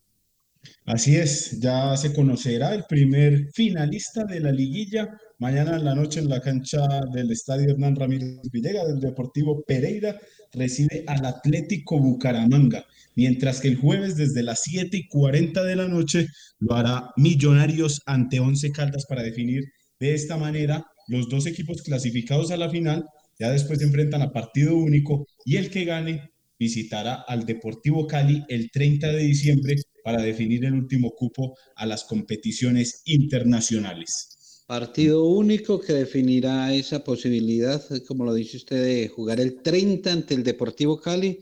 Así 0.85 1.17
es, 1.17 1.59
ya 1.61 1.97
se 1.97 2.13
conocerá 2.13 2.75
el 2.75 2.85
primer 2.85 3.51
finalista 3.53 4.25
de 4.25 4.39
la 4.39 4.53
liguilla 4.53 5.19
Mañana 5.41 5.77
en 5.77 5.87
la 5.87 5.95
noche 5.95 6.21
en 6.21 6.29
la 6.29 6.43
cancha 6.43 6.87
del 7.15 7.31
Estadio 7.31 7.71
Hernán 7.71 7.97
Ramírez 7.97 8.43
Villegas 8.53 8.89
del 8.89 9.01
Deportivo 9.01 9.65
Pereira 9.67 10.21
recibe 10.53 11.03
al 11.07 11.25
Atlético 11.25 11.99
Bucaramanga, 11.99 12.85
mientras 13.17 13.63
que 13.63 13.69
el 13.69 13.77
jueves 13.77 14.17
desde 14.17 14.43
las 14.43 14.61
7 14.65 14.95
y 14.95 15.09
40 15.09 15.65
de 15.65 15.77
la 15.77 15.89
noche 15.89 16.27
lo 16.59 16.75
hará 16.75 17.13
Millonarios 17.17 18.03
ante 18.05 18.39
Once 18.39 18.71
Caldas 18.71 19.07
para 19.09 19.23
definir 19.23 19.65
de 19.99 20.13
esta 20.13 20.37
manera 20.37 20.85
los 21.09 21.31
dos 21.31 21.47
equipos 21.47 21.81
clasificados 21.81 22.51
a 22.51 22.59
la 22.59 22.69
final. 22.69 23.07
Ya 23.39 23.51
después 23.51 23.79
se 23.79 23.87
enfrentan 23.87 24.21
a 24.21 24.33
partido 24.33 24.77
único 24.77 25.27
y 25.47 25.57
el 25.57 25.71
que 25.71 25.87
gane 25.87 26.33
visitará 26.59 27.15
al 27.15 27.47
Deportivo 27.47 28.07
Cali 28.07 28.45
el 28.51 28.71
30 28.71 29.11
de 29.11 29.23
diciembre 29.23 29.77
para 30.05 30.21
definir 30.21 30.67
el 30.67 30.75
último 30.75 31.13
cupo 31.13 31.57
a 31.77 31.87
las 31.87 32.05
competiciones 32.05 33.01
internacionales. 33.07 34.37
Partido 34.71 35.25
único 35.25 35.81
que 35.81 35.95
definirá 35.95 36.73
esa 36.73 37.03
posibilidad, 37.03 37.83
como 38.07 38.25
lo 38.25 38.33
dice 38.33 38.57
usted, 38.57 38.81
de 38.81 39.09
jugar 39.09 39.41
el 39.41 39.63
30 39.63 40.13
ante 40.13 40.35
el 40.35 40.45
Deportivo 40.45 41.01
Cali. 41.01 41.41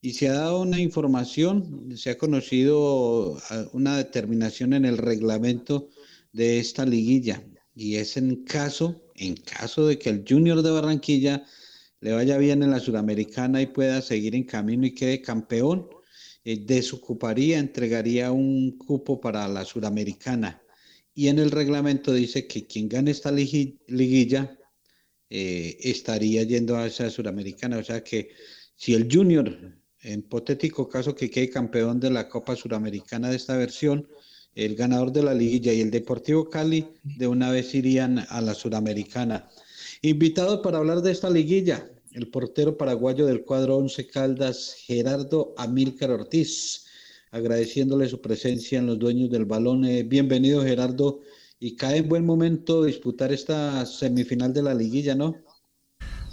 Y 0.00 0.12
se 0.12 0.28
ha 0.28 0.34
dado 0.34 0.60
una 0.62 0.78
información, 0.78 1.92
se 1.96 2.10
ha 2.10 2.18
conocido 2.18 3.36
ah, 3.50 3.66
una 3.72 3.96
determinación 3.96 4.74
en 4.74 4.84
el 4.84 4.96
reglamento 4.96 5.88
de 6.32 6.60
esta 6.60 6.86
liguilla. 6.86 7.42
Y 7.74 7.96
es 7.96 8.16
en 8.16 8.44
caso, 8.44 9.02
en 9.16 9.34
caso 9.34 9.88
de 9.88 9.98
que 9.98 10.10
el 10.10 10.24
Junior 10.24 10.62
de 10.62 10.70
Barranquilla 10.70 11.44
le 11.98 12.12
vaya 12.12 12.38
bien 12.38 12.62
en 12.62 12.70
la 12.70 12.78
Suramericana 12.78 13.60
y 13.60 13.66
pueda 13.66 14.00
seguir 14.00 14.36
en 14.36 14.44
camino 14.44 14.86
y 14.86 14.94
quede 14.94 15.20
campeón, 15.20 15.88
eh, 16.44 16.62
desocuparía, 16.64 17.58
entregaría 17.58 18.30
un 18.30 18.78
cupo 18.78 19.20
para 19.20 19.48
la 19.48 19.64
Suramericana. 19.64 20.61
Y 21.14 21.28
en 21.28 21.38
el 21.38 21.50
reglamento 21.50 22.12
dice 22.12 22.46
que 22.46 22.66
quien 22.66 22.88
gane 22.88 23.10
esta 23.10 23.30
liguilla 23.30 24.58
eh, 25.28 25.78
estaría 25.80 26.42
yendo 26.44 26.76
a 26.76 26.86
esa 26.86 27.10
Suramericana. 27.10 27.78
O 27.78 27.84
sea 27.84 28.02
que 28.02 28.30
si 28.74 28.94
el 28.94 29.08
Junior, 29.10 29.56
en 30.02 30.20
hipotético 30.20 30.88
caso 30.88 31.14
que 31.14 31.30
quede 31.30 31.50
campeón 31.50 32.00
de 32.00 32.10
la 32.10 32.28
Copa 32.28 32.56
Suramericana 32.56 33.30
de 33.30 33.36
esta 33.36 33.56
versión, 33.56 34.08
el 34.54 34.74
ganador 34.74 35.12
de 35.12 35.22
la 35.22 35.34
liguilla 35.34 35.72
y 35.72 35.80
el 35.80 35.90
Deportivo 35.90 36.50
Cali 36.50 36.86
de 37.02 37.26
una 37.26 37.50
vez 37.50 37.74
irían 37.74 38.18
a 38.28 38.40
la 38.40 38.54
Suramericana. 38.54 39.48
Invitado 40.02 40.62
para 40.62 40.78
hablar 40.78 41.00
de 41.00 41.12
esta 41.12 41.30
liguilla, 41.30 41.90
el 42.12 42.28
portero 42.28 42.76
paraguayo 42.76 43.24
del 43.24 43.44
cuadro 43.44 43.76
Once 43.76 44.06
Caldas, 44.06 44.74
Gerardo 44.86 45.54
Amílcar 45.56 46.10
Ortiz, 46.10 46.86
agradeciéndole 47.32 48.08
su 48.08 48.20
presencia 48.20 48.78
en 48.78 48.86
los 48.86 48.98
dueños 48.98 49.30
del 49.30 49.46
balón. 49.46 49.86
Eh, 49.86 50.02
bienvenido, 50.02 50.62
Gerardo, 50.62 51.20
y 51.58 51.76
cae 51.76 51.98
en 51.98 52.08
buen 52.08 52.26
momento 52.26 52.84
disputar 52.84 53.32
esta 53.32 53.84
semifinal 53.86 54.52
de 54.52 54.62
la 54.62 54.74
liguilla, 54.74 55.14
¿no? 55.14 55.34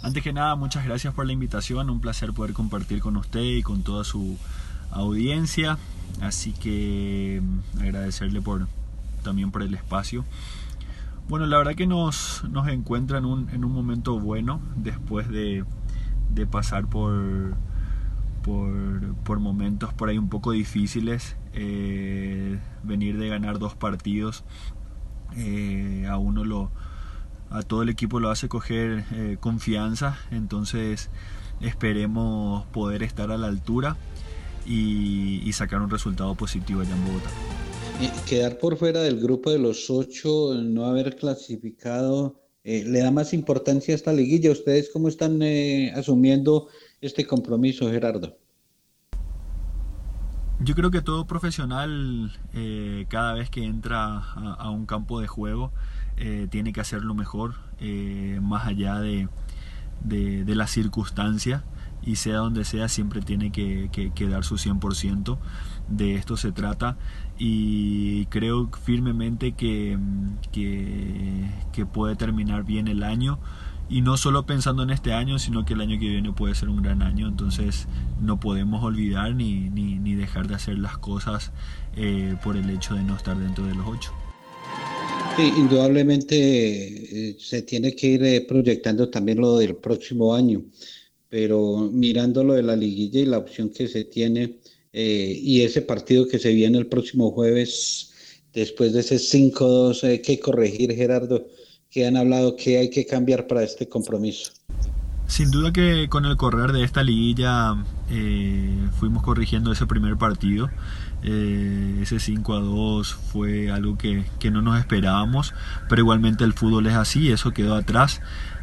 Antes 0.02 0.22
que 0.22 0.32
nada, 0.32 0.54
muchas 0.56 0.84
gracias 0.84 1.14
por 1.14 1.26
la 1.26 1.32
invitación, 1.32 1.88
un 1.88 2.02
placer 2.02 2.32
poder 2.32 2.52
compartir 2.52 3.00
con 3.00 3.16
usted 3.16 3.40
y 3.40 3.62
con 3.62 3.82
toda 3.82 4.04
su 4.04 4.36
audiencia, 4.90 5.78
así 6.20 6.52
que 6.52 7.40
mm, 7.42 7.80
agradecerle 7.80 8.42
por 8.42 8.68
también 9.24 9.50
por 9.50 9.62
el 9.62 9.74
espacio. 9.74 10.26
Bueno, 11.28 11.46
la 11.46 11.56
verdad 11.56 11.76
que 11.76 11.86
nos, 11.86 12.44
nos 12.50 12.68
encuentra 12.68 13.18
en 13.18 13.24
un, 13.24 13.48
en 13.50 13.64
un 13.64 13.72
momento 13.72 14.20
bueno 14.20 14.60
después 14.76 15.28
de, 15.28 15.64
de 16.34 16.46
pasar 16.46 16.88
por, 16.88 17.54
por, 18.42 19.40
momentos 19.40 19.92
por 19.92 20.08
ahí 20.08 20.18
un 20.18 20.28
poco 20.28 20.52
difíciles. 20.52 21.36
Eh, 21.52 22.58
venir 22.82 23.18
de 23.18 23.28
ganar 23.28 23.58
dos 23.58 23.74
partidos 23.74 24.44
eh, 25.36 26.06
a 26.08 26.16
uno 26.16 26.44
lo 26.44 26.70
a 27.50 27.62
todo 27.62 27.82
el 27.82 27.88
equipo 27.88 28.20
lo 28.20 28.30
hace 28.30 28.48
coger 28.48 29.04
eh, 29.12 29.36
confianza 29.40 30.16
entonces 30.30 31.10
esperemos 31.60 32.64
poder 32.66 33.02
estar 33.02 33.32
a 33.32 33.36
la 33.36 33.48
altura 33.48 33.96
y, 34.64 35.42
y 35.44 35.52
sacar 35.52 35.82
un 35.82 35.90
resultado 35.90 36.36
positivo 36.36 36.82
allá 36.82 36.94
en 36.94 37.04
Bogotá 37.04 37.30
quedar 38.26 38.58
por 38.58 38.76
fuera 38.76 39.02
del 39.02 39.20
grupo 39.20 39.50
de 39.50 39.58
los 39.58 39.90
ocho, 39.90 40.54
no 40.54 40.86
haber 40.86 41.16
clasificado, 41.16 42.39
eh, 42.62 42.84
¿le 42.86 43.00
da 43.00 43.10
más 43.10 43.32
importancia 43.32 43.94
a 43.94 43.96
esta 43.96 44.12
liguilla? 44.12 44.50
¿Ustedes 44.50 44.90
cómo 44.92 45.08
están 45.08 45.40
eh, 45.42 45.92
asumiendo 45.94 46.68
este 47.00 47.26
compromiso, 47.26 47.90
Gerardo? 47.90 48.36
Yo 50.62 50.74
creo 50.74 50.90
que 50.90 51.00
todo 51.00 51.26
profesional, 51.26 52.38
eh, 52.52 53.06
cada 53.08 53.32
vez 53.32 53.48
que 53.48 53.64
entra 53.64 54.18
a, 54.18 54.70
un 54.70 54.84
campo 54.84 55.20
de 55.20 55.26
juego, 55.26 55.72
tiene 56.50 56.74
que 56.74 56.82
hacerlo 56.82 57.14
mejor, 57.14 57.54
más 58.42 58.66
allá 58.66 59.00
de, 59.00 59.26
de, 60.04 60.54
la 60.54 60.66
circunstancia 60.66 61.64
y 62.02 62.16
sea 62.16 62.36
donde 62.36 62.66
sea, 62.66 62.88
siempre 62.88 63.22
tiene 63.22 63.52
que, 63.52 63.88
que, 63.90 64.12
que 64.12 64.28
dar 64.28 64.44
su 64.44 64.56
100%. 64.56 65.38
De 65.88 66.16
esto 66.16 66.36
se 66.36 66.52
trata 66.52 66.98
y 67.42 68.26
creo 68.26 68.70
firmemente 68.84 69.52
que, 69.52 69.96
que, 70.52 71.86
puede 71.86 72.14
terminar 72.14 72.64
bien 72.64 72.86
el 72.86 73.02
año. 73.02 73.38
Y 73.88 74.02
no 74.02 74.18
solo 74.18 74.44
pensando 74.44 74.82
en 74.82 74.90
este 74.90 75.14
año, 75.14 75.38
sino 75.38 75.64
que 75.64 75.72
el 75.72 75.80
año 75.80 75.98
que 75.98 76.06
viene 76.06 76.32
puede 76.32 76.54
ser 76.54 76.68
un 76.68 76.82
gran 76.82 77.00
año, 77.02 77.26
entonces 77.26 77.88
no 78.20 78.38
podemos 78.38 78.84
olvidar 78.84 79.34
ni, 79.34 79.70
ni, 79.70 80.14
dejar 80.14 80.48
de 80.48 80.54
hacer 80.54 80.78
las 80.78 80.98
cosas 80.98 81.50
eh, 81.96 82.36
por 82.44 82.58
el 82.58 82.68
hecho 82.68 82.94
de 82.94 83.02
no 83.02 83.16
estar 83.16 83.38
dentro 83.38 83.64
de 83.64 83.74
los 83.74 83.86
ocho. 83.88 84.12
Sí, 85.36 85.50
indudablemente 85.56 86.36
eh, 87.30 87.36
se 87.38 87.62
tiene 87.62 87.96
que 87.96 88.06
ir 88.06 88.22
eh, 88.22 88.42
proyectando 88.42 89.08
también 89.08 89.40
lo 89.40 89.56
del 89.56 89.76
próximo 89.76 90.34
año, 90.34 90.62
pero 91.30 91.88
mirando 91.90 92.44
lo 92.44 92.52
de 92.52 92.62
la 92.62 92.76
liguilla 92.76 93.20
y 93.20 93.26
la 93.26 93.38
opción 93.38 93.70
que 93.70 93.88
se 93.88 94.04
tiene, 94.04 94.58
eh, 94.92 95.38
y 95.40 95.62
ese 95.62 95.82
partido 95.82 96.26
que 96.26 96.38
se 96.38 96.52
viene 96.52 96.78
el 96.78 96.86
próximo 96.86 97.30
jueves, 97.30 98.12
después 98.52 98.92
de 98.92 99.00
ese 99.00 99.16
5-2, 99.16 100.04
hay 100.04 100.20
que 100.20 100.40
corregir, 100.40 100.94
Gerardo, 100.94 101.46
que 101.90 102.06
han 102.06 102.16
hablado 102.16 102.56
que 102.56 102.78
hay 102.78 102.90
que 102.90 103.06
cambiar 103.06 103.46
para 103.46 103.62
este 103.62 103.88
compromiso. 103.88 104.52
Sin 105.26 105.52
duda 105.52 105.72
que 105.72 106.08
con 106.08 106.24
el 106.24 106.36
correr 106.36 106.72
de 106.72 106.82
esta 106.82 107.04
liguilla 107.04 107.84
eh, 108.10 108.88
fuimos 108.98 109.22
corrigiendo 109.22 109.70
ese 109.70 109.86
primer 109.86 110.16
partido. 110.16 110.70
Eh, 111.22 112.00
ese 112.02 112.18
5 112.18 112.54
a 112.54 112.60
2 112.60 113.14
fue 113.32 113.70
algo 113.70 113.96
que, 113.96 114.24
que, 114.40 114.50
no 114.50 114.60
nos 114.60 114.78
esperábamos, 114.80 115.54
pero 115.88 116.00
igualmente 116.00 116.42
el 116.42 116.54
fútbol 116.54 116.86
es 116.88 116.94
así, 116.94 117.30
eso 117.30 117.52
quedó 117.52 117.76
atrás. 117.76 118.20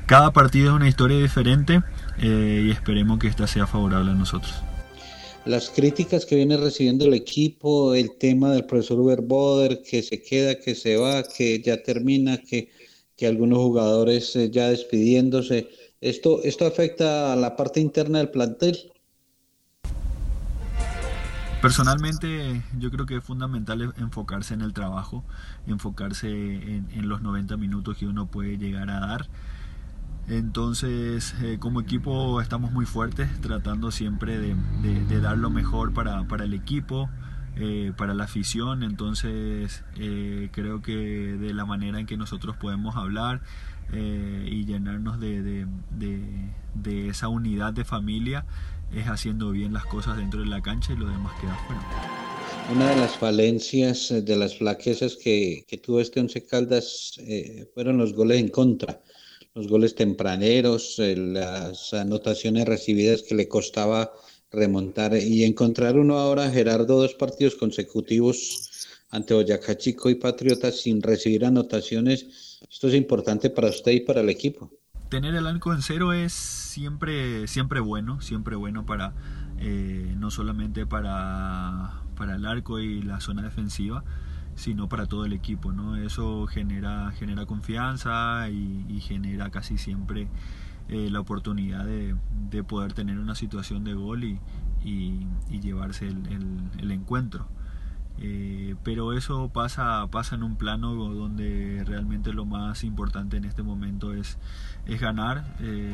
Cada 0.07 0.33
partido 0.33 0.69
es 0.69 0.73
una 0.73 0.89
historia 0.89 1.19
diferente 1.19 1.83
y 2.19 2.71
esperemos 2.71 3.19
que 3.19 3.27
esta 3.27 3.45
sea 3.45 3.67
favorable 3.67 4.11
a 4.11 4.15
nosotros 4.15 4.53
las 5.47 5.69
críticas 5.69 6.25
que 6.25 6.35
viene 6.35 6.57
recibiendo 6.57 7.05
el 7.05 7.13
equipo, 7.13 7.93
el 7.93 8.17
tema 8.17 8.51
del 8.51 8.65
profesor 8.65 8.99
Uber 8.99 9.21
Boder, 9.21 9.81
que 9.81 10.03
se 10.03 10.21
queda, 10.21 10.59
que 10.59 10.75
se 10.75 10.97
va, 10.97 11.23
que 11.23 11.61
ya 11.61 11.81
termina, 11.81 12.37
que, 12.37 12.69
que 13.15 13.27
algunos 13.27 13.59
jugadores 13.59 14.35
eh, 14.35 14.49
ya 14.51 14.69
despidiéndose. 14.69 15.69
¿Esto, 16.01 16.43
¿Esto 16.43 16.67
afecta 16.67 17.33
a 17.33 17.35
la 17.35 17.55
parte 17.55 17.79
interna 17.79 18.19
del 18.19 18.29
plantel? 18.29 18.91
Personalmente 21.61 22.61
yo 22.77 22.91
creo 22.91 23.05
que 23.07 23.17
es 23.17 23.23
fundamental 23.23 23.93
enfocarse 23.97 24.53
en 24.53 24.61
el 24.61 24.73
trabajo, 24.73 25.23
enfocarse 25.65 26.27
en, 26.29 26.87
en 26.91 27.09
los 27.09 27.21
90 27.21 27.57
minutos 27.57 27.97
que 27.97 28.05
uno 28.05 28.27
puede 28.27 28.57
llegar 28.57 28.91
a 28.91 28.99
dar 28.99 29.27
entonces, 30.27 31.33
eh, 31.41 31.57
como 31.57 31.79
equipo 31.79 32.41
estamos 32.41 32.73
muy 32.73 32.85
fuertes, 32.85 33.29
tratando 33.41 33.91
siempre 33.91 34.37
de, 34.37 35.21
dar 35.21 35.37
lo 35.37 35.49
mejor 35.49 35.93
para, 35.93 36.25
el 36.43 36.53
equipo, 36.53 37.09
eh, 37.55 37.93
para 37.97 38.13
la 38.13 38.25
afición. 38.25 38.83
Entonces, 38.83 39.85
eh, 39.97 40.49
creo 40.51 40.81
que 40.81 40.93
de 40.93 41.53
la 41.53 41.63
manera 41.63 41.99
en 42.01 42.05
que 42.05 42.17
nosotros 42.17 42.57
podemos 42.57 42.95
hablar 42.95 43.41
y 43.89 44.65
llenarnos 44.65 45.17
de, 45.17 45.65
esa 47.07 47.29
unidad 47.29 47.71
de 47.71 47.85
familia 47.85 48.45
es 48.93 49.07
haciendo 49.07 49.51
bien 49.51 49.71
las 49.71 49.85
cosas 49.85 50.17
dentro 50.17 50.41
de 50.41 50.47
la 50.47 50.61
cancha 50.61 50.91
y 50.91 50.97
lo 50.97 51.07
demás 51.07 51.31
queda 51.39 51.55
fuera. 51.55 51.81
Una 52.69 52.89
de 52.89 52.97
las 52.97 53.15
falencias, 53.15 54.09
de 54.09 54.35
las 54.35 54.57
flaquezas 54.57 55.15
que, 55.15 55.63
que 55.69 55.77
tuvo 55.77 56.01
este 56.01 56.19
Once 56.19 56.45
Caldas 56.45 57.17
fueron 57.73 57.97
los 57.97 58.13
goles 58.13 58.41
en 58.41 58.49
contra 58.49 58.99
los 59.57 59.67
goles 59.67 59.95
tempraneros, 59.95 60.99
eh, 60.99 61.17
las 61.17 61.91
anotaciones 61.93 62.65
recibidas 62.65 63.23
que 63.23 63.33
le 63.33 63.47
costaba 63.47 64.11
remontar 64.51 65.17
y 65.17 65.43
encontrar 65.43 65.97
uno 65.97 66.19
ahora, 66.19 66.51
Gerardo, 66.51 67.01
dos 67.01 67.15
partidos 67.15 67.55
consecutivos 67.55 68.69
ante 69.09 69.33
Boyacá 69.33 69.75
Chico 69.75 70.11
y 70.11 70.15
Patriotas 70.15 70.79
sin 70.81 71.01
recibir 71.01 71.43
anotaciones. 71.43 72.59
Esto 72.69 72.87
es 72.87 72.93
importante 72.93 73.49
para 73.49 73.69
usted 73.69 73.93
y 73.93 74.01
para 74.01 74.21
el 74.21 74.29
equipo. 74.29 74.71
Tener 75.09 75.33
el 75.33 75.47
arco 75.47 75.73
en 75.73 75.81
cero 75.81 76.13
es 76.13 76.33
siempre, 76.33 77.47
siempre 77.47 77.79
bueno, 77.79 78.21
siempre 78.21 78.55
bueno 78.55 78.85
para 78.85 79.15
eh, 79.59 80.13
no 80.17 80.29
solamente 80.29 80.85
para, 80.85 82.03
para 82.15 82.35
el 82.35 82.45
arco 82.45 82.79
y 82.79 83.01
la 83.01 83.19
zona 83.21 83.41
defensiva, 83.41 84.03
sino 84.57 84.89
para 84.89 85.05
todo 85.05 85.23
el 85.23 85.33
equipo. 85.33 85.71
¿no? 85.71 85.95
Eso 85.95 86.47
genera, 86.47 87.11
genera 87.11 87.45
confianza 87.45 88.49
y, 88.49 88.99
genera 88.99 89.49
casi 89.51 89.77
siempre 89.77 90.27
eh, 90.89 91.09
la 91.09 91.21
oportunidad 91.21 91.85
de, 91.85 92.15
poder 92.63 92.91
tener 92.93 93.19
una 93.19 93.35
situación 93.35 93.85
de 93.85 93.93
gol 93.93 94.23
y, 94.23 94.39
llevarse 95.61 96.07
el, 96.07 96.91
encuentro. 96.91 97.47
Eh, 98.19 98.75
pero 98.83 99.13
eso 99.13 99.49
pasa, 99.49 100.07
pasa 100.09 100.35
en 100.35 100.41
un 100.41 100.55
plano 100.55 100.95
donde 100.95 101.83
realmente 101.85 102.33
lo 102.33 102.45
más 102.45 102.83
importante 102.83 103.37
en 103.37 103.45
este 103.45 103.61
momento 103.61 104.13
es, 104.13 104.39
es 104.87 104.99
ganar, 104.99 105.55
eh, 105.59 105.93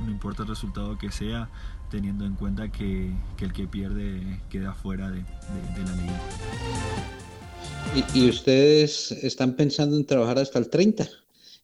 no, 0.00 0.10
importa 0.10 0.44
el 0.44 0.48
resultado 0.48 0.96
que 0.96 1.12
sea, 1.12 1.50
teniendo 1.90 2.24
en 2.24 2.34
cuenta 2.34 2.70
que, 2.70 3.14
el 3.38 3.52
que 3.52 3.66
pierde 3.66 4.40
queda 4.48 4.72
fuera 4.72 5.10
de, 5.10 5.20
de 5.20 5.84
la 5.84 5.94
liga. 5.96 7.27
¿Y, 8.14 8.28
ustedes 8.28 9.12
están 9.12 9.56
pensando 9.56 9.96
en 9.96 10.04
trabajar 10.04 10.38
hasta 10.38 10.58
el 10.58 10.68
30? 10.68 11.08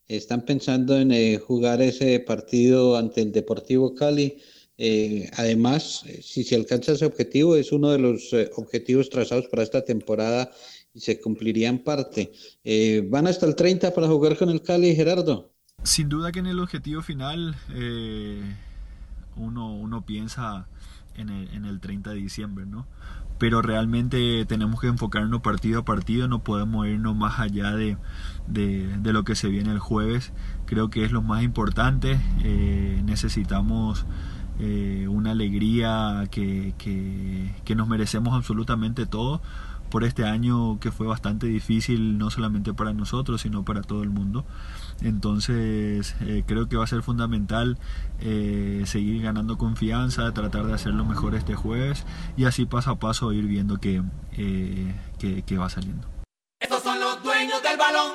¿Están 0.08 0.44
pensando 0.44 0.96
en 0.96 1.12
eh, 1.12 1.38
jugar 1.38 1.80
ese 1.80 2.18
partido 2.20 2.96
ante 2.96 3.22
el 3.22 3.30
Deportivo 3.30 3.94
Cali? 3.94 4.38
Eh, 4.76 5.30
además, 5.36 6.02
eh, 6.06 6.20
si 6.22 6.42
se 6.42 6.56
alcanza 6.56 6.92
ese 6.92 7.06
objetivo, 7.06 7.56
es 7.56 7.72
uno 7.72 7.90
de 7.90 7.98
los 7.98 8.34
objetivos 8.56 9.10
trazados 9.10 9.46
para 9.46 9.62
esta 9.62 9.84
temporada 9.84 10.50
y 10.92 11.00
se 11.00 11.20
cumpliría 11.20 11.68
en 11.68 11.84
parte. 11.84 12.32
¿Van 13.08 13.26
hasta 13.26 13.46
el 13.46 13.54
30 13.54 13.94
para 13.94 14.08
jugar 14.08 14.36
con 14.36 14.50
el 14.50 14.62
Cali, 14.62 14.94
Gerardo? 14.94 15.52
Sin 15.82 16.08
duda 16.08 16.32
que 16.32 16.38
en 16.38 16.46
el 16.46 16.60
objetivo 16.60 17.02
final 17.02 17.54
uno, 19.36 19.74
uno 19.74 20.06
piensa 20.06 20.66
en 21.16 21.30
el, 21.30 21.48
en 21.54 21.64
el 21.64 21.80
30 21.80 22.10
de 22.10 22.16
diciembre, 22.16 22.66
¿no? 22.66 22.86
pero 23.38 23.62
realmente 23.62 24.44
tenemos 24.46 24.80
que 24.80 24.86
enfocarnos 24.86 25.40
partido 25.40 25.80
a 25.80 25.84
partido, 25.84 26.28
no 26.28 26.40
podemos 26.40 26.86
irnos 26.86 27.16
más 27.16 27.40
allá 27.40 27.72
de, 27.72 27.96
de, 28.46 29.12
lo 29.12 29.24
que 29.24 29.34
se 29.34 29.48
viene 29.48 29.72
el 29.72 29.80
jueves, 29.80 30.32
creo 30.66 30.88
que 30.88 31.04
es 31.04 31.12
lo 31.12 31.22
más 31.22 31.42
importante, 31.42 32.18
eh, 32.42 33.02
necesitamos 33.04 34.06
eh, 34.60 35.08
una 35.08 35.32
alegría 35.32 36.24
que, 36.30 36.74
que, 36.78 37.52
que 37.64 37.74
nos 37.74 37.88
merecemos 37.88 38.34
absolutamente 38.34 39.04
todo 39.04 39.42
por 39.90 40.04
este 40.04 40.24
año 40.24 40.78
que 40.80 40.90
fue 40.90 41.06
bastante 41.06 41.46
difícil, 41.46 42.18
no 42.18 42.30
solamente 42.30 42.72
para 42.72 42.92
nosotros, 42.92 43.42
sino 43.42 43.64
para 43.64 43.82
todo 43.82 44.02
el 44.02 44.10
mundo. 44.10 44.44
Entonces 45.02 46.14
eh, 46.20 46.44
creo 46.46 46.68
que 46.68 46.76
va 46.76 46.84
a 46.84 46.86
ser 46.86 47.02
fundamental 47.02 47.78
eh, 48.20 48.82
seguir 48.86 49.22
ganando 49.22 49.58
confianza, 49.58 50.32
tratar 50.32 50.66
de 50.66 50.74
hacer 50.74 50.94
lo 50.94 51.04
mejor 51.04 51.34
este 51.34 51.54
jueves 51.54 52.04
y 52.36 52.44
así 52.44 52.64
paso 52.66 52.92
a 52.92 52.98
paso 52.98 53.32
ir 53.32 53.44
viendo 53.46 53.78
que, 53.78 54.02
eh, 54.36 54.94
que, 55.18 55.58
va 55.58 55.68
saliendo. 55.68 56.06
Estos 56.60 56.82
son 56.82 56.98
los 57.00 57.22
dueños 57.22 57.62
del 57.62 57.76
balón, 57.76 58.12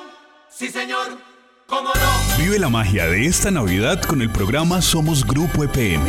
sí 0.50 0.68
señor, 0.68 1.18
cómo 1.66 1.90
no. 1.94 2.42
Vive 2.42 2.58
la 2.58 2.68
magia 2.68 3.06
de 3.06 3.26
esta 3.26 3.50
Navidad 3.50 4.02
con 4.02 4.22
el 4.22 4.30
programa 4.30 4.82
Somos 4.82 5.24
Grupo 5.24 5.64
EPM. 5.64 6.02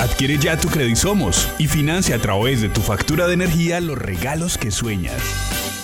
Adquiere 0.00 0.38
ya 0.38 0.56
tu 0.56 0.68
Somos 0.96 1.48
y 1.58 1.66
financia 1.66 2.16
a 2.16 2.18
través 2.18 2.62
de 2.62 2.68
tu 2.68 2.80
factura 2.80 3.26
de 3.26 3.34
energía 3.34 3.80
los 3.80 3.98
regalos 3.98 4.56
que 4.56 4.70
sueñas. 4.70 5.79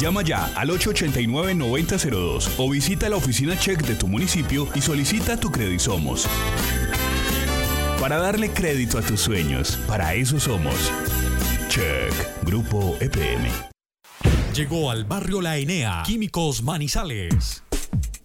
Llama 0.00 0.22
ya 0.22 0.46
al 0.56 0.70
889-9002 0.70 2.54
o 2.56 2.70
visita 2.70 3.10
la 3.10 3.16
oficina 3.16 3.58
Check 3.58 3.82
de 3.82 3.94
tu 3.94 4.08
municipio 4.08 4.66
y 4.74 4.80
solicita 4.80 5.36
tu 5.36 5.50
Somos. 5.78 6.26
Para 8.00 8.16
darle 8.18 8.50
crédito 8.50 8.96
a 8.96 9.02
tus 9.02 9.20
sueños, 9.20 9.78
para 9.86 10.14
eso 10.14 10.40
somos. 10.40 10.90
Check, 11.68 12.14
Grupo 12.44 12.96
EPM. 13.00 13.50
Llegó 14.54 14.90
al 14.90 15.04
barrio 15.04 15.42
La 15.42 15.58
Enea, 15.58 16.02
Químicos 16.06 16.62
Manizales 16.62 17.62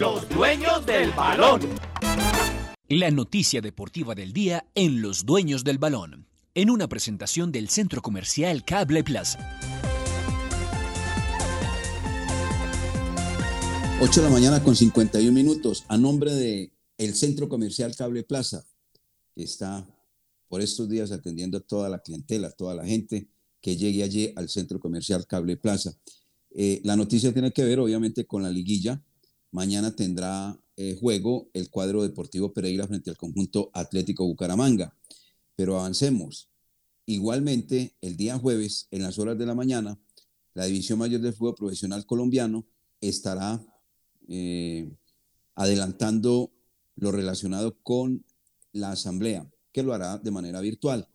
Los 0.00 0.26
dueños 0.30 0.86
del 0.86 1.10
balón. 1.10 1.60
La 2.88 3.10
noticia 3.10 3.60
deportiva 3.60 4.14
del 4.14 4.32
día 4.32 4.64
en 4.74 5.02
Los 5.02 5.26
dueños 5.26 5.62
del 5.62 5.76
balón. 5.76 6.26
En 6.54 6.70
una 6.70 6.88
presentación 6.88 7.52
del 7.52 7.68
Centro 7.68 8.00
Comercial 8.00 8.64
Cable 8.64 9.04
Plaza. 9.04 9.38
8 14.00 14.22
de 14.22 14.26
la 14.26 14.32
mañana 14.32 14.64
con 14.64 14.74
51 14.74 15.32
minutos. 15.32 15.84
A 15.88 15.98
nombre 15.98 16.32
de 16.32 16.72
el 16.96 17.14
Centro 17.14 17.50
Comercial 17.50 17.94
Cable 17.94 18.22
Plaza, 18.22 18.64
que 19.34 19.42
está 19.42 19.86
por 20.48 20.62
estos 20.62 20.88
días 20.88 21.12
atendiendo 21.12 21.58
a 21.58 21.60
toda 21.60 21.90
la 21.90 21.98
clientela, 21.98 22.50
toda 22.52 22.74
la 22.74 22.86
gente 22.86 23.28
que 23.60 23.76
llegue 23.76 24.02
allí 24.02 24.32
al 24.34 24.48
Centro 24.48 24.80
Comercial 24.80 25.26
Cable 25.26 25.58
Plaza. 25.58 25.92
Eh, 26.52 26.80
la 26.84 26.96
noticia 26.96 27.34
tiene 27.34 27.52
que 27.52 27.64
ver, 27.64 27.80
obviamente, 27.80 28.26
con 28.26 28.42
la 28.42 28.48
liguilla 28.48 29.04
Mañana 29.52 29.94
tendrá 29.94 30.58
eh, 30.76 30.96
juego 30.98 31.50
el 31.52 31.70
cuadro 31.70 32.02
deportivo 32.02 32.52
Pereira 32.52 32.86
frente 32.86 33.10
al 33.10 33.16
conjunto 33.16 33.70
Atlético 33.74 34.24
Bucaramanga. 34.24 34.96
Pero 35.56 35.78
avancemos. 35.78 36.48
Igualmente, 37.06 37.96
el 38.00 38.16
día 38.16 38.38
jueves, 38.38 38.86
en 38.90 39.02
las 39.02 39.18
horas 39.18 39.36
de 39.36 39.46
la 39.46 39.54
mañana, 39.54 39.98
la 40.54 40.64
División 40.66 40.98
Mayor 40.98 41.20
del 41.20 41.34
Fútbol 41.34 41.54
Profesional 41.54 42.06
Colombiano 42.06 42.66
estará 43.00 43.60
eh, 44.28 44.90
adelantando 45.54 46.52
lo 46.96 47.10
relacionado 47.10 47.76
con 47.82 48.24
la 48.72 48.92
asamblea, 48.92 49.50
que 49.72 49.82
lo 49.82 49.92
hará 49.92 50.18
de 50.18 50.30
manera 50.30 50.60
virtual. 50.60 51.08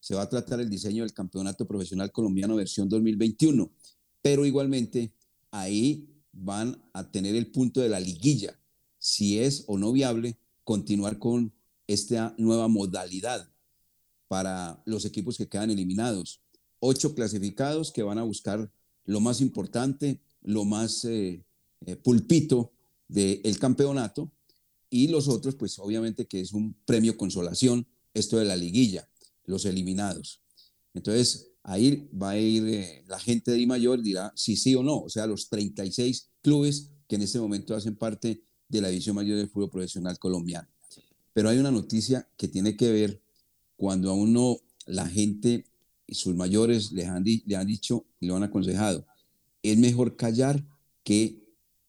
Se 0.00 0.14
va 0.14 0.22
a 0.22 0.28
tratar 0.28 0.60
el 0.60 0.68
diseño 0.68 1.04
del 1.04 1.14
Campeonato 1.14 1.66
Profesional 1.66 2.12
Colombiano 2.12 2.56
versión 2.56 2.88
2021, 2.88 3.70
pero 4.20 4.44
igualmente 4.44 5.12
ahí 5.50 6.11
van 6.32 6.82
a 6.92 7.10
tener 7.10 7.36
el 7.36 7.50
punto 7.50 7.80
de 7.80 7.88
la 7.88 8.00
liguilla, 8.00 8.58
si 8.98 9.38
es 9.38 9.64
o 9.66 9.78
no 9.78 9.92
viable 9.92 10.38
continuar 10.64 11.18
con 11.18 11.52
esta 11.86 12.34
nueva 12.38 12.68
modalidad 12.68 13.48
para 14.28 14.82
los 14.86 15.04
equipos 15.04 15.36
que 15.36 15.48
quedan 15.48 15.70
eliminados. 15.70 16.40
Ocho 16.78 17.14
clasificados 17.14 17.92
que 17.92 18.02
van 18.02 18.18
a 18.18 18.22
buscar 18.22 18.72
lo 19.04 19.20
más 19.20 19.40
importante, 19.40 20.20
lo 20.42 20.64
más 20.64 21.04
eh, 21.04 21.44
eh, 21.86 21.96
pulpito 21.96 22.72
del 23.08 23.58
campeonato 23.58 24.32
y 24.88 25.08
los 25.08 25.28
otros, 25.28 25.54
pues 25.54 25.78
obviamente 25.78 26.26
que 26.26 26.40
es 26.40 26.52
un 26.52 26.74
premio 26.84 27.16
consolación, 27.16 27.86
esto 28.14 28.38
de 28.38 28.44
la 28.44 28.56
liguilla. 28.56 29.08
los 29.44 29.64
eliminados. 29.64 30.40
Entonces, 30.94 31.51
ahí 31.62 32.08
va 32.10 32.30
a 32.30 32.38
ir 32.38 32.66
eh, 32.66 33.04
la 33.06 33.18
gente 33.18 33.50
de 33.50 33.58
I 33.58 33.66
mayor 33.66 34.00
y 34.00 34.02
dirá 34.02 34.32
si 34.34 34.56
sí 34.56 34.74
o 34.74 34.82
no, 34.82 34.98
o 34.98 35.08
sea, 35.08 35.26
los 35.26 35.48
36 35.48 36.30
clubes 36.42 36.90
que 37.08 37.16
en 37.16 37.22
este 37.22 37.38
momento 37.38 37.74
hacen 37.74 37.96
parte 37.96 38.42
de 38.68 38.80
la 38.80 38.88
división 38.88 39.16
mayor 39.16 39.36
del 39.36 39.48
fútbol 39.48 39.70
profesional 39.70 40.18
colombiano. 40.18 40.68
Pero 41.32 41.48
hay 41.48 41.58
una 41.58 41.70
noticia 41.70 42.28
que 42.36 42.48
tiene 42.48 42.76
que 42.76 42.90
ver 42.90 43.22
cuando 43.76 44.10
a 44.10 44.14
uno 44.14 44.58
la 44.86 45.06
gente 45.06 45.66
y 46.06 46.14
sus 46.14 46.34
mayores 46.34 46.92
le 46.92 47.06
han, 47.06 47.24
le 47.24 47.56
han 47.56 47.66
dicho 47.66 48.06
y 48.20 48.26
lo 48.26 48.36
han 48.36 48.42
aconsejado, 48.42 49.06
es 49.62 49.78
mejor 49.78 50.16
callar 50.16 50.64
que 51.04 51.42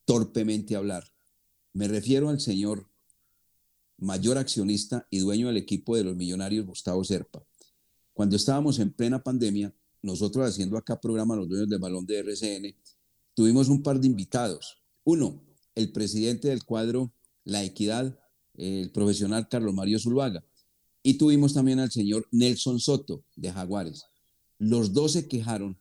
torpemente 0.06 0.76
hablar. 0.76 1.12
Me 1.74 1.88
refiero 1.88 2.30
al 2.30 2.40
señor 2.40 2.88
mayor 3.98 4.38
accionista 4.38 5.08
y 5.10 5.20
dueño 5.20 5.48
del 5.48 5.58
equipo 5.58 5.96
de 5.96 6.04
los 6.04 6.16
millonarios, 6.16 6.66
Gustavo 6.66 7.04
Serpa. 7.04 7.44
Cuando 8.14 8.36
estábamos 8.36 8.80
en 8.80 8.92
plena 8.92 9.24
pandemia, 9.24 9.74
nosotros 10.02 10.48
haciendo 10.48 10.78
acá 10.78 11.00
programa 11.00 11.36
Los 11.36 11.50
Dueños 11.50 11.70
del 11.70 11.80
Balón 11.80 12.06
de 12.06 12.20
RCN, 12.20 12.76
tuvimos 13.34 13.70
un 13.70 13.82
par 13.82 14.00
de 14.00 14.08
invitados. 14.08 14.84
Uno, 15.04 15.44
el 15.76 15.92
presidente 15.92 16.50
del 16.50 16.64
cuadro 16.64 17.12
La 17.44 17.64
Equidad, 17.64 18.20
el 18.54 18.92
profesional 18.92 19.48
Carlos 19.50 19.74
Mario 19.74 20.00
Zuluaga. 20.00 20.46
Y 21.02 21.16
tuvimos 21.16 21.54
también 21.54 21.80
al 21.80 21.92
señor 21.92 22.28
Nelson 22.32 22.80
Soto 22.80 23.26
de 23.36 23.52
Jaguares. 23.52 24.06
Los 24.60 24.94
dos 24.94 25.14
se 25.14 25.28
quejaron 25.28 25.80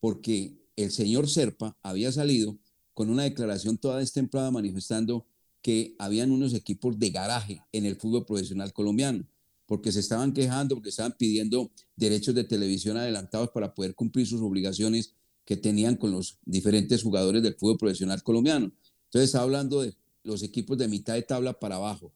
porque 0.00 0.58
el 0.76 0.90
señor 0.90 1.28
Serpa 1.28 1.76
había 1.82 2.10
salido 2.12 2.58
con 2.94 3.10
una 3.10 3.24
declaración 3.24 3.76
toda 3.76 3.98
destemplada 3.98 4.50
manifestando 4.50 5.26
que 5.60 5.94
habían 5.98 6.30
unos 6.30 6.54
equipos 6.54 6.98
de 6.98 7.10
garaje 7.10 7.62
en 7.72 7.86
el 7.86 7.96
fútbol 7.96 8.24
profesional 8.24 8.72
colombiano, 8.72 9.26
porque 9.66 9.92
se 9.92 10.00
estaban 10.00 10.32
quejando, 10.32 10.74
porque 10.74 10.90
estaban 10.90 11.14
pidiendo 11.18 11.70
derechos 11.96 12.34
de 12.34 12.44
televisión 12.44 12.96
adelantados 12.96 13.50
para 13.50 13.74
poder 13.74 13.94
cumplir 13.94 14.26
sus 14.26 14.40
obligaciones 14.40 15.14
que 15.44 15.56
tenían 15.56 15.96
con 15.96 16.10
los 16.10 16.38
diferentes 16.44 17.02
jugadores 17.02 17.42
del 17.42 17.54
fútbol 17.54 17.78
profesional 17.78 18.22
colombiano. 18.22 18.72
Entonces 19.06 19.34
hablando 19.34 19.82
de 19.82 19.94
los 20.22 20.42
equipos 20.42 20.78
de 20.78 20.88
mitad 20.88 21.14
de 21.14 21.22
tabla 21.22 21.58
para 21.58 21.76
abajo. 21.76 22.12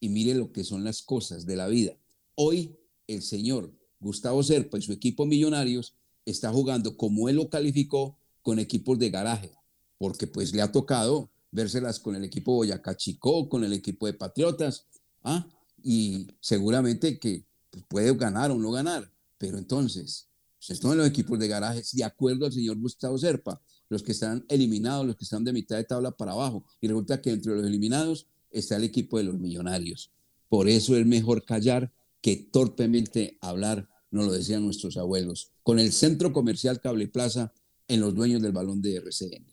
Y 0.00 0.08
mire 0.08 0.34
lo 0.34 0.52
que 0.52 0.64
son 0.64 0.82
las 0.84 1.00
cosas 1.00 1.46
de 1.46 1.56
la 1.56 1.68
vida. 1.68 1.96
Hoy 2.34 2.76
el 3.06 3.22
señor 3.22 3.72
Gustavo 4.00 4.42
Serpa 4.42 4.78
y 4.78 4.82
su 4.82 4.92
equipo 4.92 5.24
Millonarios 5.26 5.94
está 6.24 6.52
jugando 6.52 6.96
como 6.96 7.28
él 7.28 7.36
lo 7.36 7.48
calificó 7.48 8.18
con 8.42 8.58
equipos 8.58 8.98
de 8.98 9.10
garaje, 9.10 9.52
porque 9.98 10.26
pues 10.26 10.52
le 10.52 10.62
ha 10.62 10.72
tocado 10.72 11.30
vérselas 11.52 12.00
con 12.00 12.16
el 12.16 12.24
equipo 12.24 12.54
Boyacá 12.54 12.96
Chicó, 12.96 13.48
con 13.48 13.62
el 13.62 13.72
equipo 13.72 14.06
de 14.06 14.14
Patriotas, 14.14 14.86
¿ah? 15.22 15.46
Y 15.84 16.28
seguramente 16.40 17.18
que 17.18 17.46
pues, 17.70 17.84
puede 17.88 18.14
ganar 18.16 18.50
o 18.50 18.56
no 18.56 18.70
ganar, 18.70 19.10
pero 19.38 19.58
entonces, 19.58 20.28
pues 20.66 20.82
en 20.82 20.98
los 20.98 21.06
equipos 21.06 21.38
de 21.38 21.48
garaje, 21.48 21.82
de 21.92 22.04
acuerdo 22.04 22.46
al 22.46 22.52
señor 22.52 22.78
Gustavo 22.78 23.18
Serpa, 23.18 23.60
los 23.88 24.02
que 24.02 24.12
están 24.12 24.44
eliminados, 24.48 25.06
los 25.06 25.16
que 25.16 25.24
están 25.24 25.44
de 25.44 25.52
mitad 25.52 25.76
de 25.76 25.84
tabla 25.84 26.12
para 26.12 26.32
abajo, 26.32 26.64
y 26.80 26.88
resulta 26.88 27.20
que 27.20 27.30
entre 27.30 27.54
los 27.54 27.66
eliminados 27.66 28.26
está 28.50 28.76
el 28.76 28.84
equipo 28.84 29.18
de 29.18 29.24
los 29.24 29.38
millonarios. 29.38 30.12
Por 30.48 30.68
eso 30.68 30.96
es 30.96 31.06
mejor 31.06 31.44
callar 31.44 31.92
que 32.20 32.36
torpemente 32.36 33.38
hablar, 33.40 33.88
nos 34.10 34.26
lo 34.26 34.32
decían 34.32 34.64
nuestros 34.64 34.96
abuelos, 34.96 35.52
con 35.62 35.78
el 35.78 35.92
centro 35.92 36.32
comercial 36.32 36.80
Cable 36.80 37.08
Plaza 37.08 37.52
en 37.88 38.00
los 38.00 38.14
dueños 38.14 38.40
del 38.40 38.52
balón 38.52 38.80
de 38.80 38.96
RCN. 38.96 39.51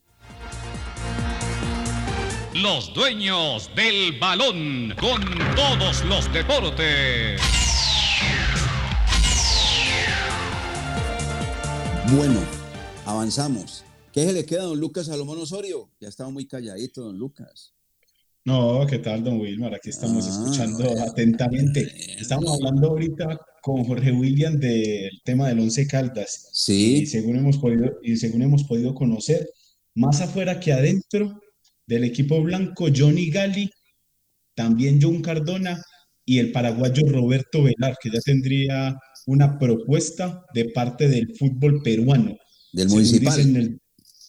Los 2.62 2.94
dueños 2.94 3.70
del 3.76 4.18
balón 4.20 4.94
con 5.00 5.22
todos 5.56 6.04
los 6.06 6.32
deportes. 6.34 7.40
Bueno, 12.16 12.40
avanzamos. 13.06 13.84
¿Qué 14.12 14.26
se 14.26 14.34
le 14.34 14.46
queda 14.46 14.62
a 14.62 14.66
don 14.66 14.80
Lucas 14.80 15.06
Salomón 15.06 15.38
Osorio? 15.40 15.90
Ya 16.02 16.08
estaba 16.10 16.30
muy 16.32 16.48
calladito, 16.48 17.04
don 17.04 17.18
Lucas. 17.18 17.74
No, 18.46 18.86
¿qué 18.88 18.98
tal, 19.00 19.24
don 19.24 19.40
Wilmar? 19.40 19.76
Aquí 19.76 19.90
estamos 19.90 20.26
Ah, 20.26 20.30
escuchando 20.30 20.84
atentamente. 21.04 21.88
Estamos 22.20 22.52
hablando 22.56 22.90
ahorita 22.90 23.40
con 23.62 23.84
Jorge 23.84 24.12
William 24.12 24.58
del 24.60 25.22
tema 25.24 25.48
del 25.50 25.60
Once 25.60 25.86
Caldas. 25.88 26.50
Sí. 26.52 27.02
Y 27.02 27.06
según 27.06 27.38
hemos 27.38 27.58
podido, 27.58 28.00
y 28.02 28.18
según 28.18 28.42
hemos 28.42 28.64
podido 28.64 28.96
conocer, 28.96 29.48
más 29.94 30.20
afuera 30.22 30.60
que 30.60 30.74
adentro 30.74 31.40
del 31.90 32.04
equipo 32.04 32.42
blanco, 32.44 32.88
Johnny 32.96 33.32
Gali, 33.32 33.68
también 34.56 35.00
John 35.02 35.22
Cardona 35.22 35.82
y 36.24 36.38
el 36.38 36.52
paraguayo 36.52 37.04
Roberto 37.08 37.64
Velar, 37.64 37.96
que 38.02 38.12
ya 38.12 38.20
tendría 38.24 38.96
una 39.26 39.58
propuesta 39.58 40.44
de 40.54 40.66
parte 40.66 41.08
del 41.08 41.28
fútbol 41.38 41.82
peruano. 41.82 42.36
Del 42.72 42.90
Según 42.90 43.04
municipal. 43.04 43.38
dicen, 43.38 43.56
el, 43.56 43.80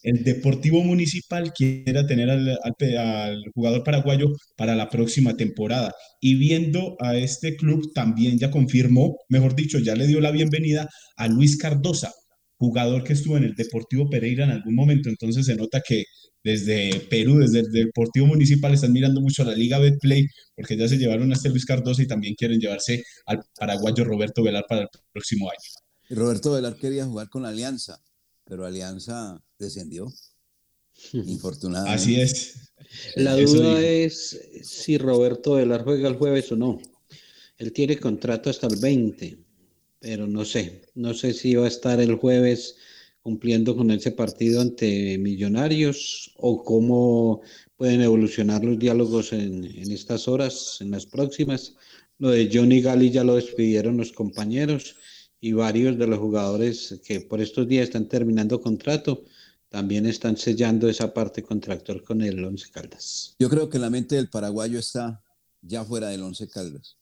el 0.03 0.23
Deportivo 0.23 0.83
Municipal 0.83 1.53
quiere 1.53 2.03
tener 2.05 2.31
al, 2.31 2.49
al 2.63 2.73
pe- 2.79 2.97
al 2.97 3.43
jugador 3.53 3.83
paraguayo 3.83 4.27
para 4.57 4.75
la 4.75 4.89
próxima 4.89 5.37
temporada. 5.37 5.93
Y 6.19 6.35
viendo 6.35 6.95
a 6.99 7.15
este 7.15 7.55
club, 7.55 7.93
también 7.93 8.39
ya 8.39 8.49
confirmó, 8.49 9.17
mejor 9.29 9.55
dicho, 9.55 9.77
ya 9.77 9.93
le 9.95 10.07
dio 10.07 10.19
la 10.19 10.31
bienvenida 10.31 10.89
a 11.15 11.27
Luis 11.27 11.57
Cardosa, 11.57 12.11
jugador 12.61 13.03
que 13.03 13.13
estuvo 13.13 13.37
en 13.37 13.43
el 13.43 13.55
Deportivo 13.55 14.07
Pereira 14.07 14.43
en 14.43 14.51
algún 14.51 14.75
momento. 14.75 15.09
Entonces 15.09 15.47
se 15.47 15.55
nota 15.55 15.81
que 15.81 16.05
desde 16.43 16.99
Perú, 17.09 17.39
desde 17.39 17.61
el 17.61 17.71
Deportivo 17.71 18.27
Municipal, 18.27 18.71
están 18.71 18.93
mirando 18.93 19.19
mucho 19.19 19.41
a 19.41 19.45
la 19.45 19.55
Liga 19.55 19.79
Betplay, 19.79 20.27
porque 20.55 20.77
ya 20.77 20.87
se 20.87 20.97
llevaron 20.97 21.31
a 21.31 21.33
este 21.33 21.49
Luis 21.49 21.65
Cardosa 21.65 22.03
y 22.03 22.07
también 22.07 22.35
quieren 22.35 22.59
llevarse 22.59 23.03
al 23.25 23.41
paraguayo 23.57 24.03
Roberto 24.03 24.43
Velar 24.43 24.65
para 24.69 24.81
el 24.81 24.87
próximo 25.11 25.49
año. 25.49 25.57
Y 26.07 26.13
Roberto 26.13 26.51
Velar 26.51 26.75
quería 26.75 27.03
jugar 27.05 27.29
con 27.29 27.41
la 27.41 27.49
Alianza, 27.49 27.99
pero 28.45 28.63
Alianza 28.63 29.41
descendió. 29.57 30.13
Infortunadamente. 31.13 31.99
Así 31.99 32.21
es. 32.21 32.73
La 33.15 33.39
Eso 33.39 33.55
duda 33.55 33.81
es 33.81 34.39
si 34.61 34.99
Roberto 34.99 35.53
Velar 35.53 35.83
juega 35.83 36.07
el 36.07 36.15
jueves 36.15 36.51
o 36.51 36.55
no. 36.55 36.79
Él 37.57 37.73
tiene 37.73 37.97
contrato 37.97 38.51
hasta 38.51 38.67
el 38.67 38.75
20, 38.75 39.39
pero 40.01 40.27
no 40.27 40.43
sé. 40.43 40.81
No 40.95 41.13
sé 41.13 41.33
si 41.33 41.55
va 41.55 41.65
a 41.65 41.69
estar 41.69 42.01
el 42.01 42.15
jueves 42.15 42.75
cumpliendo 43.21 43.77
con 43.77 43.91
ese 43.91 44.11
partido 44.11 44.59
ante 44.59 45.17
Millonarios 45.19 46.33
o 46.37 46.63
cómo 46.63 47.41
pueden 47.77 48.01
evolucionar 48.01 48.65
los 48.65 48.79
diálogos 48.79 49.31
en, 49.31 49.63
estas 49.91 50.27
horas, 50.27 50.79
en 50.81 50.91
las 50.91 51.05
próximas. 51.05 51.75
Lo 52.17 52.31
de 52.31 52.49
Johnny 52.51 52.81
Gali 52.81 53.11
ya 53.11 53.23
lo 53.23 53.35
despidieron 53.35 53.97
los 53.97 54.11
compañeros 54.11 54.95
y 55.39 55.53
varios 55.53 55.97
de 55.97 56.07
los 56.07 56.19
jugadores 56.19 56.99
que 57.05 57.21
por 57.21 57.39
estos 57.39 57.67
días 57.67 57.85
están 57.85 58.09
terminando 58.09 58.59
contrato 58.59 59.23
también 59.69 60.05
están 60.05 60.35
sellando 60.35 60.89
esa 60.89 61.13
parte 61.13 61.43
contractual 61.43 62.03
con 62.03 62.21
el 62.21 62.43
Once 62.43 62.69
Caldas. 62.71 63.35
Yo 63.39 63.49
creo 63.49 63.69
que 63.69 63.79
la 63.79 63.89
mente 63.89 64.15
del 64.15 64.29
paraguayo 64.29 64.77
está 64.77 65.23
ya 65.61 65.85
fuera 65.85 66.09
del 66.09 66.23
Once 66.23 66.45
Caldas, 66.49 66.97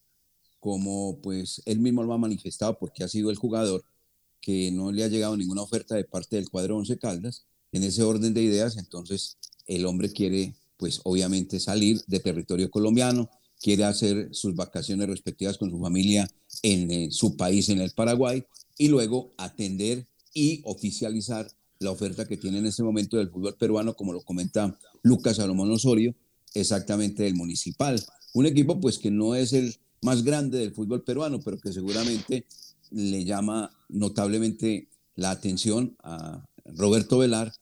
como 0.60 1.18
pues 1.22 1.62
él 1.64 1.80
mismo 1.80 2.02
lo 2.02 2.12
ha 2.12 2.18
manifestado 2.18 2.78
porque 2.78 3.02
ha 3.02 3.08
sido 3.08 3.30
el 3.30 3.36
jugador 3.36 3.82
que 4.40 4.70
no 4.70 4.92
le 4.92 5.04
ha 5.04 5.08
llegado 5.08 5.36
ninguna 5.36 5.62
oferta 5.62 5.94
de 5.96 6.04
parte 6.04 6.36
del 6.36 6.48
cuadro 6.48 6.76
Once 6.76 6.96
Caldas. 6.98 7.44
En 7.72 7.84
ese 7.84 8.02
orden 8.02 8.34
de 8.34 8.42
ideas, 8.42 8.76
entonces 8.76 9.38
el 9.66 9.86
hombre 9.86 10.10
quiere 10.12 10.54
pues 10.76 11.00
obviamente 11.04 11.60
salir 11.60 12.02
de 12.06 12.20
territorio 12.20 12.70
colombiano, 12.70 13.28
quiere 13.60 13.84
hacer 13.84 14.28
sus 14.32 14.54
vacaciones 14.54 15.08
respectivas 15.08 15.58
con 15.58 15.70
su 15.70 15.78
familia 15.78 16.28
en 16.62 16.90
eh, 16.90 17.08
su 17.10 17.36
país, 17.36 17.68
en 17.68 17.80
el 17.80 17.90
Paraguay, 17.90 18.44
y 18.78 18.88
luego 18.88 19.30
atender 19.36 20.06
y 20.32 20.62
oficializar 20.64 21.50
la 21.78 21.90
oferta 21.90 22.26
que 22.26 22.36
tiene 22.36 22.58
en 22.58 22.66
este 22.66 22.82
momento 22.82 23.18
del 23.18 23.30
fútbol 23.30 23.56
peruano, 23.56 23.94
como 23.94 24.12
lo 24.12 24.22
comenta 24.22 24.78
Lucas 25.02 25.36
Salomón 25.36 25.70
Osorio, 25.70 26.14
exactamente 26.54 27.22
del 27.22 27.34
Municipal. 27.34 28.02
Un 28.32 28.46
equipo 28.46 28.80
pues 28.80 28.98
que 28.98 29.10
no 29.10 29.34
es 29.34 29.52
el 29.52 29.76
más 30.02 30.22
grande 30.24 30.58
del 30.58 30.72
fútbol 30.72 31.02
peruano, 31.02 31.40
pero 31.40 31.58
que 31.58 31.72
seguramente 31.72 32.46
le 32.90 33.24
llama 33.24 33.70
notablemente 33.88 34.88
la 35.14 35.30
atención 35.30 35.96
a 36.02 36.46
Roberto 36.64 37.18
Velar 37.18 37.52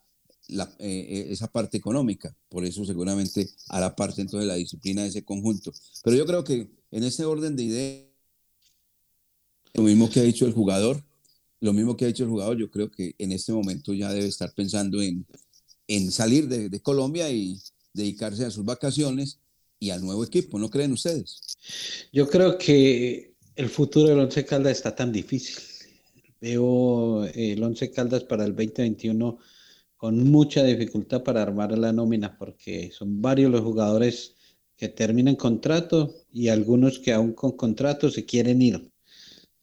la- 0.49 0.72
eh, 0.78 1.07
eh, 1.11 1.26
esa 1.30 1.49
parte 1.49 1.76
económica. 1.76 2.34
Por 2.49 2.64
eso 2.64 2.84
seguramente 2.84 3.51
hará 3.68 3.95
parte 3.95 4.20
entonces 4.22 4.47
de 4.47 4.53
la 4.53 4.55
disciplina 4.55 5.03
de 5.03 5.09
ese 5.09 5.24
conjunto. 5.24 5.72
Pero 6.03 6.16
yo 6.16 6.26
creo 6.26 6.45
que 6.45 6.70
en 6.91 7.05
ese 7.05 7.24
orden 7.24 7.57
de 7.57 7.62
ideas, 7.64 8.05
lo 9.74 9.82
mismo 9.82 10.09
que 10.09 10.20
ha 10.20 10.22
dicho 10.22 10.47
el 10.47 10.53
jugador, 10.53 11.03
lo 11.61 11.72
mismo 11.72 11.97
que 11.97 12.05
ha 12.05 12.09
dicho 12.09 12.24
el 12.24 12.30
jugador, 12.30 12.57
yo 12.57 12.70
creo 12.70 12.91
que 12.91 13.14
en 13.18 13.32
este 13.32 13.53
momento 13.53 13.93
ya 13.93 14.12
debe 14.12 14.26
estar 14.26 14.53
pensando 14.55 15.03
en, 15.03 15.26
en 15.89 16.11
salir 16.12 16.49
de 16.49 16.80
Colombia 16.80 17.30
y 17.30 17.61
dedicarse 17.93 18.45
a 18.45 18.51
sus 18.51 18.64
vacaciones 18.64 19.39
y 19.79 19.91
al 19.91 20.03
nuevo 20.03 20.24
equipo, 20.24 20.59
¿no 20.59 20.70
creen 20.70 20.93
ustedes? 20.93 21.41
Yo 22.12 22.29
creo 22.29 22.59
que 22.59 23.35
el 23.57 23.68
futuro 23.68 24.09
del 24.09 24.18
Once 24.20 24.45
Caldas 24.45 24.79
está 24.79 24.95
tan 24.95 25.12
difícil. 25.12 25.57
Veo 26.41 27.24
eh, 27.26 27.53
el 27.53 27.62
Once 27.62 27.91
Caldas 27.91 28.24
para 28.24 28.45
el 28.45 28.55
2021 28.55 29.39
con 29.97 30.31
mucha 30.31 30.62
dificultad 30.62 31.24
para 31.24 31.43
armar 31.43 31.76
la 31.76 31.93
nómina 31.93 32.39
porque 32.39 32.91
son 32.93 33.20
varios 33.20 33.51
los 33.51 33.62
jugadores 33.62 34.35
que 34.76 34.89
terminan 34.89 35.35
contrato 35.35 36.14
y 36.33 36.49
algunos 36.49 37.01
que 37.01 37.12
aún 37.12 37.33
con 37.33 37.57
contrato 37.57 38.09
se 38.11 38.24
quieren 38.24 38.62
ir, 38.62 38.93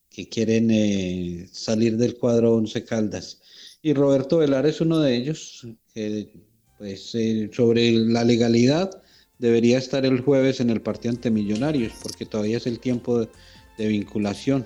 que 0.09 0.27
quieren 0.27 0.69
eh, 0.71 1.47
salir 1.51 1.95
del 1.95 2.17
cuadro 2.17 2.55
Once 2.55 2.83
Caldas. 2.83 3.41
Y 3.81 3.93
Roberto 3.93 4.39
Velar 4.39 4.65
es 4.65 4.81
uno 4.81 4.99
de 4.99 5.15
ellos, 5.15 5.65
que 5.93 6.33
pues 6.77 7.15
eh, 7.15 7.49
sobre 7.53 7.91
la 7.91 8.25
legalidad 8.25 8.91
debería 9.39 9.77
estar 9.77 10.05
el 10.05 10.21
jueves 10.21 10.59
en 10.59 10.69
el 10.69 10.81
partido 10.81 11.13
ante 11.13 11.31
Millonarios, 11.31 11.93
porque 12.01 12.25
todavía 12.25 12.57
es 12.57 12.67
el 12.67 12.79
tiempo 12.79 13.19
de, 13.19 13.29
de 13.77 13.87
vinculación. 13.87 14.65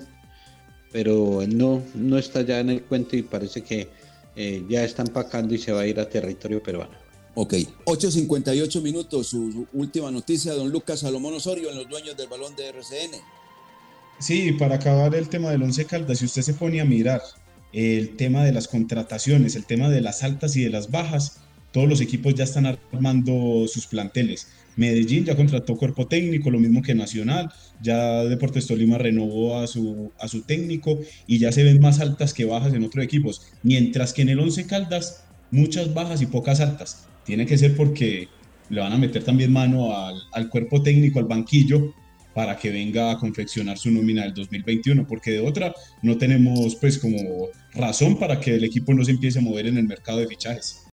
Pero 0.92 1.42
él 1.42 1.56
no, 1.56 1.82
no 1.94 2.18
está 2.18 2.42
ya 2.42 2.58
en 2.60 2.70
el 2.70 2.82
cuento 2.82 3.16
y 3.16 3.22
parece 3.22 3.62
que 3.62 3.88
eh, 4.36 4.64
ya 4.68 4.84
está 4.84 5.02
empacando 5.02 5.54
y 5.54 5.58
se 5.58 5.72
va 5.72 5.82
a 5.82 5.86
ir 5.86 5.98
a 6.00 6.08
territorio 6.08 6.62
peruano. 6.62 6.92
Ok, 7.34 7.54
8.58 7.84 8.82
minutos, 8.82 9.28
su 9.28 9.66
última 9.72 10.10
noticia, 10.10 10.52
don 10.54 10.70
Lucas 10.70 11.00
Salomón 11.00 11.34
Osorio 11.34 11.70
en 11.70 11.76
los 11.76 11.88
dueños 11.88 12.16
del 12.16 12.28
balón 12.28 12.56
de 12.56 12.68
RCN. 12.68 13.18
Sí, 14.18 14.52
para 14.52 14.76
acabar 14.76 15.14
el 15.14 15.28
tema 15.28 15.50
del 15.50 15.62
Once 15.62 15.84
Caldas, 15.84 16.18
si 16.18 16.24
usted 16.24 16.42
se 16.42 16.54
pone 16.54 16.80
a 16.80 16.84
mirar 16.84 17.22
el 17.72 18.16
tema 18.16 18.44
de 18.44 18.52
las 18.52 18.66
contrataciones, 18.66 19.54
el 19.54 19.64
tema 19.64 19.88
de 19.88 20.00
las 20.00 20.22
altas 20.22 20.56
y 20.56 20.64
de 20.64 20.70
las 20.70 20.90
bajas, 20.90 21.38
todos 21.72 21.88
los 21.88 22.00
equipos 22.00 22.34
ya 22.34 22.44
están 22.44 22.66
armando 22.66 23.66
sus 23.68 23.86
planteles. 23.86 24.48
Medellín 24.76 25.24
ya 25.24 25.36
contrató 25.36 25.76
cuerpo 25.76 26.06
técnico, 26.06 26.50
lo 26.50 26.58
mismo 26.58 26.82
que 26.82 26.94
Nacional, 26.94 27.52
ya 27.82 28.24
Deportes 28.24 28.66
Tolima 28.66 28.98
renovó 28.98 29.58
a 29.58 29.66
su, 29.66 30.12
a 30.18 30.28
su 30.28 30.42
técnico 30.42 30.98
y 31.26 31.38
ya 31.38 31.52
se 31.52 31.64
ven 31.64 31.80
más 31.80 32.00
altas 32.00 32.34
que 32.34 32.44
bajas 32.44 32.72
en 32.74 32.84
otros 32.84 33.04
equipos, 33.04 33.42
mientras 33.62 34.12
que 34.12 34.22
en 34.22 34.30
el 34.30 34.40
Once 34.40 34.66
Caldas 34.66 35.24
muchas 35.50 35.92
bajas 35.92 36.22
y 36.22 36.26
pocas 36.26 36.60
altas. 36.60 37.06
Tiene 37.24 37.46
que 37.46 37.58
ser 37.58 37.76
porque 37.76 38.28
le 38.68 38.80
van 38.80 38.92
a 38.92 38.98
meter 38.98 39.24
también 39.24 39.52
mano 39.52 39.96
al, 39.96 40.16
al 40.32 40.48
cuerpo 40.48 40.82
técnico, 40.82 41.18
al 41.18 41.26
banquillo, 41.26 41.94
para 42.34 42.56
que 42.56 42.70
venga 42.70 43.10
a 43.10 43.18
confeccionar 43.18 43.76
su 43.78 43.90
nómina 43.90 44.22
del 44.22 44.34
2021, 44.34 45.06
porque 45.06 45.32
de 45.32 45.40
otra 45.40 45.74
no 46.02 46.16
tenemos 46.16 46.76
pues 46.76 46.98
como 46.98 47.18
razón 47.74 48.18
para 48.18 48.40
que 48.40 48.54
el 48.54 48.64
equipo 48.64 48.94
no 48.94 49.04
se 49.04 49.10
empiece 49.10 49.38
a 49.38 49.42
mover 49.42 49.66
en 49.66 49.76
el 49.76 49.86
mercado 49.86 50.18
de 50.18 50.28
fichajes. 50.28 50.84